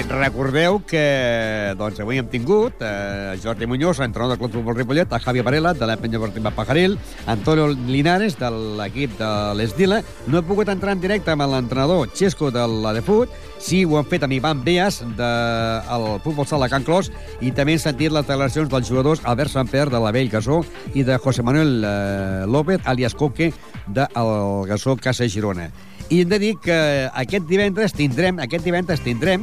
Recordeu 0.07 0.79
que 0.87 1.75
doncs, 1.79 1.99
avui 1.99 2.21
hem 2.21 2.27
tingut 2.31 2.83
eh, 2.85 3.35
Jordi 3.43 3.67
Muñoz, 3.67 3.99
entrenador 3.99 4.37
del 4.37 4.39
Club 4.39 4.53
Futbol 4.53 4.77
Ripollet, 4.77 5.13
a 5.13 5.19
Javi 5.19 5.41
Varela, 5.41 5.73
de 5.75 5.87
la 5.87 5.97
Penya 5.97 6.19
Deportiva 6.19 6.53
Pajaril, 6.55 6.99
Antonio 7.27 7.67
Linares, 7.69 8.39
de 8.39 8.51
l'equip 8.79 9.17
de 9.19 9.31
l'Esdila. 9.59 10.03
No 10.27 10.39
he 10.39 10.47
pogut 10.47 10.71
entrar 10.71 10.95
en 10.95 11.03
directe 11.03 11.33
amb 11.33 11.47
l'entrenador 11.51 12.13
Xesco 12.15 12.53
de 12.55 12.67
la 12.69 12.93
de 12.95 13.03
Fut, 13.03 13.33
sí 13.59 13.85
ho 13.85 13.99
han 13.99 14.07
fet 14.07 14.23
amb 14.23 14.37
Ivan 14.37 14.63
Beas, 14.65 15.01
del 15.17 15.17
de, 15.19 16.19
Futbol 16.23 16.47
Sala 16.47 16.69
Can 16.71 16.87
Clos, 16.87 17.11
i 17.41 17.51
també 17.51 17.75
hem 17.75 17.83
sentit 17.83 18.15
les 18.15 18.27
declaracions 18.27 18.71
dels 18.71 18.89
jugadors 18.89 19.25
Albert 19.25 19.55
Samper, 19.57 19.89
de 19.91 20.03
la 20.03 20.13
Vell 20.15 20.31
Gasó, 20.31 20.63
i 20.95 21.03
de 21.03 21.19
José 21.19 21.43
Manuel 21.43 21.83
eh, 21.83 22.45
López, 22.47 22.85
alias 22.85 23.15
Coque, 23.19 23.53
del 23.89 24.07
de 24.15 24.69
Gasó 24.69 24.97
Casa 24.97 25.27
Girona. 25.29 25.71
I 26.09 26.23
hem 26.23 26.29
de 26.29 26.39
dir 26.39 26.55
que 26.63 26.77
aquest 27.13 27.49
divendres 27.49 27.93
tindrem, 27.93 28.39
aquest 28.41 28.65
divendres 28.65 29.03
tindrem, 29.05 29.43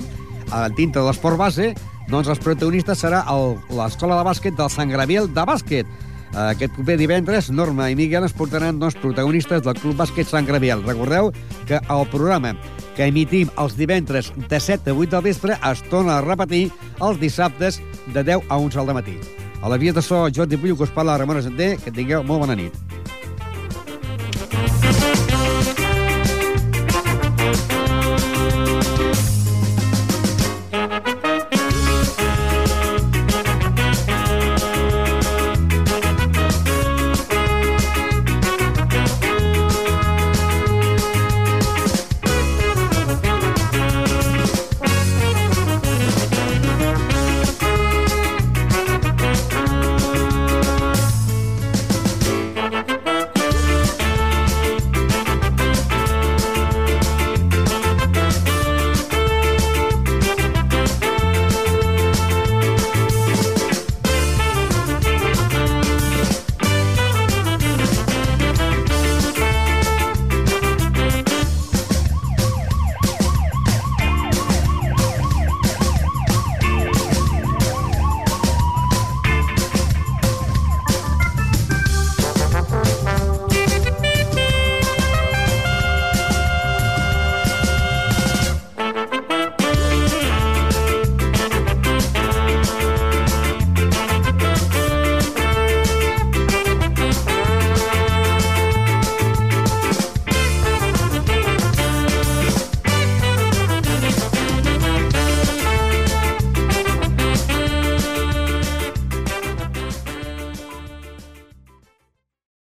dintre 0.77 1.01
de 1.01 1.07
l'esport 1.07 1.37
base, 1.37 1.73
doncs 2.09 2.29
els 2.29 2.41
protagonistes 2.41 3.01
serà 3.01 3.23
l'escola 3.73 4.19
de 4.19 4.27
bàsquet 4.27 4.57
del 4.57 4.69
Sant 4.69 4.91
Graviel 4.93 5.31
de 5.33 5.45
bàsquet. 5.47 5.89
Aquest 6.35 6.73
proper 6.75 6.97
divendres, 6.99 7.47
Norma 7.49 7.87
i 7.89 7.95
Miguel 7.95 8.25
es 8.27 8.33
portaran 8.35 8.79
dos 8.79 8.97
protagonistes 8.99 9.61
del 9.63 9.77
Club 9.79 9.95
Bàsquet 10.01 10.27
Sant 10.27 10.47
Graviel. 10.47 10.83
Recordeu 10.83 11.31
que 11.65 11.79
el 11.79 12.03
programa 12.11 12.51
que 12.97 13.07
emitim 13.07 13.51
els 13.61 13.77
divendres 13.79 14.33
de 14.35 14.59
7 14.59 14.91
a 14.91 14.97
8 14.97 15.15
del 15.15 15.23
vespre 15.29 15.55
es 15.71 15.83
torna 15.87 16.17
a 16.17 16.25
repetir 16.25 16.67
els 16.99 17.21
dissabtes 17.23 17.79
de 18.11 18.23
10 18.23 18.49
a 18.49 18.59
11 18.59 18.83
del 18.83 18.99
matí. 18.99 19.17
A 19.61 19.71
la 19.71 19.79
via 19.79 19.93
de 19.93 20.03
so, 20.03 20.27
Jordi 20.27 20.57
Pullo, 20.57 20.75
que 20.75 20.83
us 20.83 20.93
parla 20.93 21.17
Ramon 21.17 21.39
Asenter, 21.39 21.77
que 21.79 21.91
tingueu 21.91 22.23
molt 22.23 22.43
bona 22.43 22.59
nit. 22.59 22.94